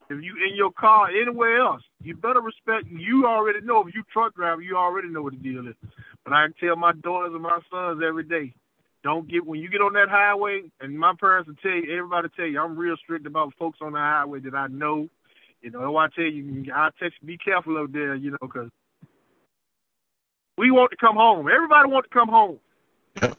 [0.09, 2.87] If you in your car anywhere else, you better respect.
[2.91, 5.75] You already know if you truck driver, you already know what the deal is.
[6.25, 8.53] But I tell my daughters and my sons every day,
[9.03, 10.63] don't get when you get on that highway.
[10.81, 13.93] And my parents will tell you, everybody tell you, I'm real strict about folks on
[13.93, 15.07] the highway that I know.
[15.61, 18.69] You know, I tell you, I text, be careful out there, you know, because
[20.57, 21.47] we want to come home.
[21.47, 22.59] Everybody want to come home.
[23.21, 23.33] Yeah.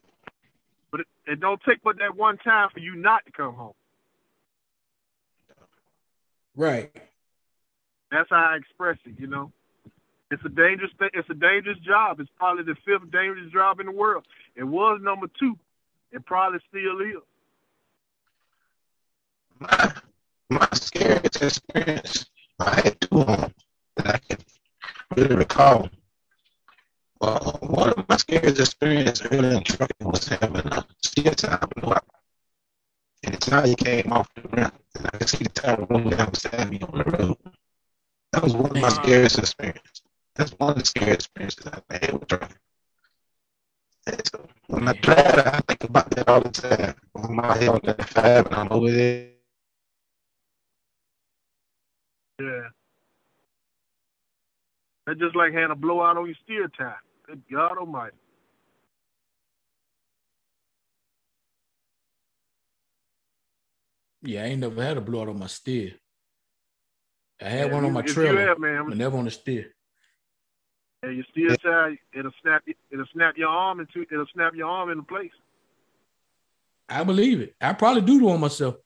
[0.90, 3.74] But it, it don't take but that one time for you not to come home.
[6.54, 6.90] Right.
[8.10, 9.52] That's how I express it, you know.
[10.30, 11.10] It's a dangerous thing.
[11.14, 12.18] It's a dangerous job.
[12.18, 14.24] It's probably the fifth dangerous job in the world.
[14.56, 15.56] It was number two.
[16.12, 17.22] It probably still is.
[19.60, 19.92] My,
[20.50, 22.26] my scariest experience,
[22.58, 23.54] I had two of them
[23.96, 24.38] that I can
[25.16, 25.88] really recall.
[27.20, 30.84] Well, one of my scariest experiences early in trucking was having a
[31.34, 32.04] time blowout.
[33.24, 36.30] And the tire came off the ground, and I could see the tire rolling down
[36.30, 37.36] beside me on the road.
[38.32, 40.02] That was one of my scariest experiences.
[40.34, 42.58] That's one of the scariest experiences I've had with.
[44.06, 46.94] And so when I drive, I think about that all the time.
[47.16, 49.30] I'm out here on that five and I'm over there.
[52.40, 52.68] Yeah.
[55.06, 56.96] That's just like having a blowout on your steer tire.
[57.26, 58.16] Good God Almighty.
[64.22, 65.92] Yeah, I ain't never had a blowout on my steer.
[67.40, 69.72] I had yeah, one on my trailer, have, man, but never on the steer.
[71.04, 74.90] Yeah, your steer tire, it'll snap, it'll snap your arm into, it'll snap your arm
[74.90, 75.30] into place.
[76.88, 77.54] I believe it.
[77.60, 78.76] I probably do it on myself.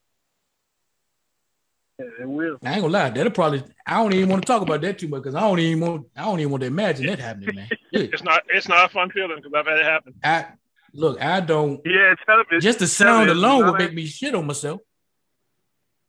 [2.00, 2.56] Yeah, it will.
[2.64, 3.10] I ain't gonna lie.
[3.10, 3.62] That'll probably.
[3.86, 6.06] I don't even want to talk about that too much because I don't even want.
[6.16, 7.68] I don't even want to imagine that happening, man.
[7.92, 8.42] it's not.
[8.48, 10.14] It's not a fun feeling because I've had it happen.
[10.24, 10.46] I
[10.94, 11.20] look.
[11.20, 11.80] I don't.
[11.84, 12.60] Yeah, tell me.
[12.60, 14.80] Just the sound alone would make me shit on myself.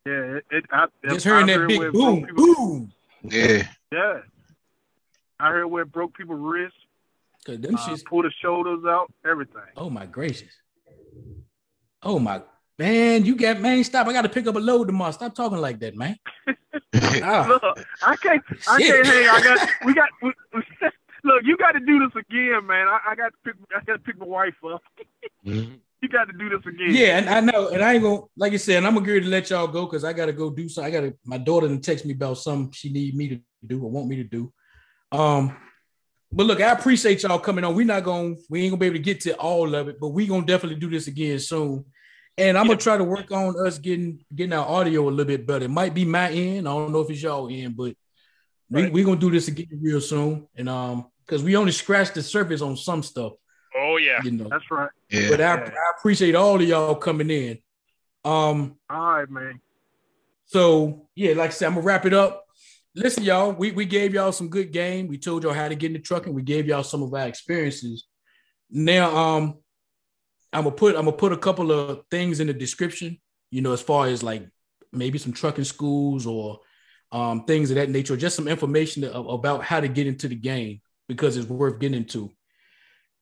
[0.05, 0.45] Yeah, it.
[0.49, 2.93] it I, just hearing that big boom, boom.
[3.23, 3.67] Yeah.
[3.91, 4.19] Yeah.
[5.39, 6.77] I heard where it broke people's wrists.
[7.45, 9.61] Cause them uh, shits pull the shoulders out, everything.
[9.75, 10.53] Oh my gracious.
[12.03, 12.41] Oh my
[12.81, 14.07] man, you got man, stop.
[14.07, 15.11] I gotta pick up a load tomorrow.
[15.11, 16.17] Stop talking like that, man.
[17.23, 17.45] ah.
[17.47, 19.27] Look, I can't I can't hang.
[19.27, 20.31] I got we got we,
[21.23, 22.87] look, you gotta do this again, man.
[22.87, 24.81] I, I got to pick I gotta pick my wife up.
[25.45, 25.75] mm-hmm.
[26.01, 26.95] You got to do this again.
[26.95, 29.49] Yeah, and I know, and I ain't gonna like you said, I'm agreed to let
[29.51, 30.91] y'all go because I gotta go do something.
[30.91, 33.91] I gotta my daughter to text me about something she need me to do or
[33.91, 34.51] want me to do.
[35.11, 35.55] Um,
[36.33, 37.75] but look, I appreciate y'all coming on.
[37.75, 39.99] We're not going, to we ain't gonna be able to get to all of it,
[39.99, 41.85] but we gonna definitely do this again soon.
[42.41, 45.45] And I'm gonna try to work on us getting getting our audio a little bit
[45.45, 45.65] better.
[45.65, 46.67] It might be my end.
[46.67, 47.95] I don't know if it's y'all end, but
[48.69, 50.47] we we gonna do this again real soon.
[50.55, 53.33] And um, because we only scratched the surface on some stuff.
[53.77, 54.89] Oh yeah, you know that's right.
[55.09, 55.29] Yeah.
[55.29, 57.59] But I, I appreciate all of y'all coming in.
[58.25, 59.61] Um, all right, man.
[60.45, 62.45] So yeah, like I said, I'm gonna wrap it up.
[62.95, 65.07] Listen, y'all, we, we gave y'all some good game.
[65.07, 67.13] We told y'all how to get in the truck and we gave y'all some of
[67.13, 68.05] our experiences.
[68.69, 69.59] Now, um,
[70.53, 73.19] I'm gonna put I'm gonna put a couple of things in the description,
[73.51, 74.47] you know, as far as like
[74.91, 76.59] maybe some trucking schools or
[77.11, 80.81] um, things of that nature, just some information about how to get into the game
[81.07, 82.31] because it's worth getting into.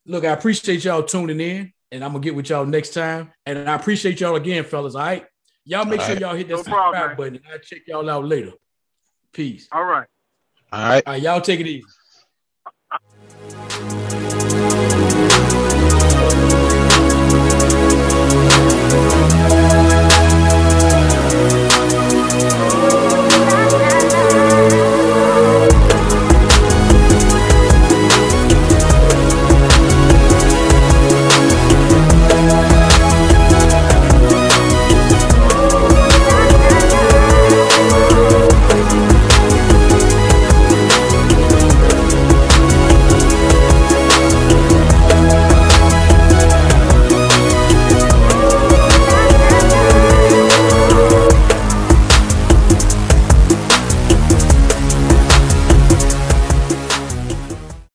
[0.05, 3.31] Look, I appreciate y'all tuning in, and I'm gonna get with y'all next time.
[3.45, 4.95] And I appreciate y'all again, fellas.
[4.95, 5.25] All right,
[5.65, 6.21] y'all make all sure right.
[6.21, 7.39] y'all hit that no subscribe button.
[7.51, 8.53] I'll check y'all out later.
[9.33, 9.67] Peace.
[9.71, 10.07] All right.
[10.71, 11.03] All right.
[11.05, 11.21] All right.
[11.21, 11.85] Y'all take it easy.